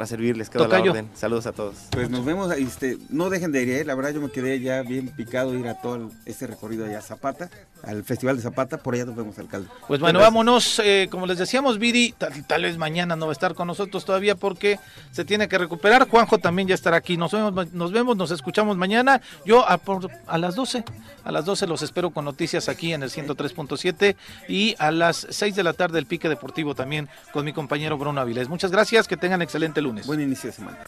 [0.00, 0.92] Para servirles, quedo a la Tocayo.
[0.92, 1.10] orden.
[1.14, 1.74] Saludos a todos.
[1.90, 3.84] Pues nos vemos, este, no dejen de ir, ¿eh?
[3.84, 7.00] la verdad yo me quedé ya bien picado ir a todo el- este recorrido allá
[7.00, 7.50] a Zapata,
[7.82, 9.68] al Festival de Zapata, por allá nos vemos, alcalde.
[9.88, 10.32] Pues bueno, Gracias.
[10.32, 10.80] vámonos.
[10.82, 14.06] eh, como les decíamos, Viri, tal, tal vez mañana no va a estar con nosotros
[14.06, 14.78] todavía porque
[15.10, 16.08] se tiene que recuperar.
[16.08, 17.18] Juanjo también ya estará aquí.
[17.18, 19.20] Nos vemos, nos, vemos, nos escuchamos mañana.
[19.44, 20.82] Yo a, por- a las 12,
[21.24, 24.16] a las 12 los espero con noticias aquí en el 103.7
[24.48, 28.18] y a las 6 de la tarde el pique deportivo también con mi compañero Bruno
[28.22, 28.48] Avilés.
[28.48, 30.78] Muchas gracias, que tengan excelente Buen inicio de semana.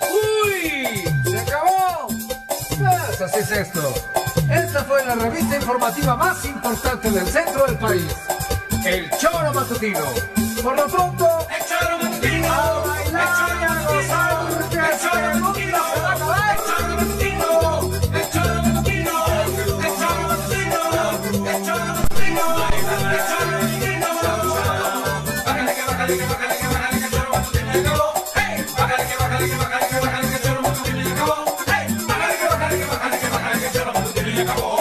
[0.00, 1.04] ¡Uy!
[1.30, 2.08] ¡Se acabó!
[2.08, 3.94] Pues así es esto.
[4.50, 8.06] Esta fue la revista informativa más importante del centro del país.
[8.86, 10.00] El Choro Matutino.
[10.62, 11.46] Por lo pronto...
[11.50, 12.52] ¡El Choro Matutino!
[12.52, 13.53] ¡A bailar!
[34.42, 34.73] acabó.